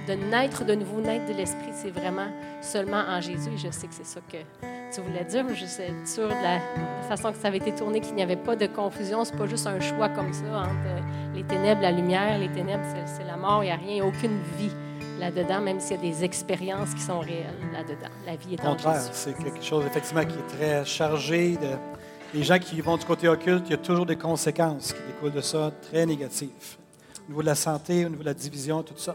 de 0.07 0.15
naître 0.31 0.65
de 0.65 0.75
nouveau, 0.75 1.01
naître 1.01 1.27
de 1.27 1.37
l'esprit, 1.37 1.73
c'est 1.75 1.91
vraiment 1.91 2.29
seulement 2.61 3.03
en 3.09 3.21
Jésus. 3.21 3.51
Et 3.55 3.59
je 3.59 3.71
sais 3.71 3.87
que 3.87 3.95
c'est 3.95 4.07
ça 4.07 4.21
que 4.21 4.39
tu 4.95 5.01
voulais 5.01 5.25
dire, 5.25 5.45
mais 5.45 5.55
je 5.55 5.65
suis 5.65 5.83
sûre 6.05 6.29
de 6.29 6.43
la, 6.43 6.61
façon 7.09 7.33
que 7.33 7.39
ça 7.39 7.49
avait 7.49 7.59
été 7.59 7.75
tourné, 7.75 8.01
qu'il 8.01 8.15
n'y 8.15 8.23
avait 8.23 8.37
pas 8.37 8.57
de 8.57 8.67
confusion. 8.67 9.25
C'est 9.25 9.37
pas 9.37 9.47
juste 9.47 9.67
un 9.67 9.81
choix 9.81 10.09
comme 10.09 10.33
ça 10.33 10.45
entre 10.45 11.35
les 11.35 11.45
ténèbres, 11.45 11.83
la 11.83 11.93
lumière. 11.93 12.39
Les 12.39 12.51
ténèbres, 12.51 12.85
c'est 13.07 13.25
la 13.25 13.37
mort. 13.37 13.63
Il 13.63 13.67
n'y 13.67 13.73
a 13.73 13.77
rien, 13.77 13.89
il 13.89 13.95
n'y 13.95 14.01
a 14.01 14.07
aucune 14.07 14.39
vie 14.59 14.73
là-dedans, 15.19 15.61
même 15.61 15.81
s'il 15.81 15.97
y 15.97 15.99
a 15.99 16.03
des 16.03 16.25
expériences 16.25 16.95
qui 16.95 17.01
sont 17.01 17.21
réelles 17.21 17.55
là-dedans. 17.73 18.13
La 18.27 18.37
vie 18.37 18.55
est 18.55 18.65
Au 18.65 18.69
en 18.69 18.73
contraire, 18.73 19.01
Jésus. 19.01 19.11
c'est 19.13 19.39
quelque 19.39 19.63
chose 19.63 19.85
effectivement 19.87 20.25
qui 20.25 20.37
est 20.37 20.57
très 20.57 20.85
chargé. 20.85 21.57
De, 21.57 21.77
les 22.35 22.43
gens 22.43 22.59
qui 22.59 22.81
vont 22.81 22.97
du 22.97 23.05
côté 23.05 23.29
occulte, 23.29 23.65
il 23.67 23.73
y 23.73 23.75
a 23.75 23.79
toujours 23.79 24.07
des 24.07 24.17
conséquences 24.17 24.93
qui 24.93 25.01
découlent 25.07 25.33
de 25.33 25.41
ça, 25.41 25.71
très 25.91 26.07
négatives. 26.07 26.77
Au 27.27 27.31
niveau 27.31 27.43
de 27.43 27.47
la 27.47 27.55
santé, 27.55 28.05
au 28.05 28.09
niveau 28.09 28.23
de 28.23 28.29
la 28.29 28.35
division, 28.35 28.83
tout 28.83 28.97
ça. 28.97 29.15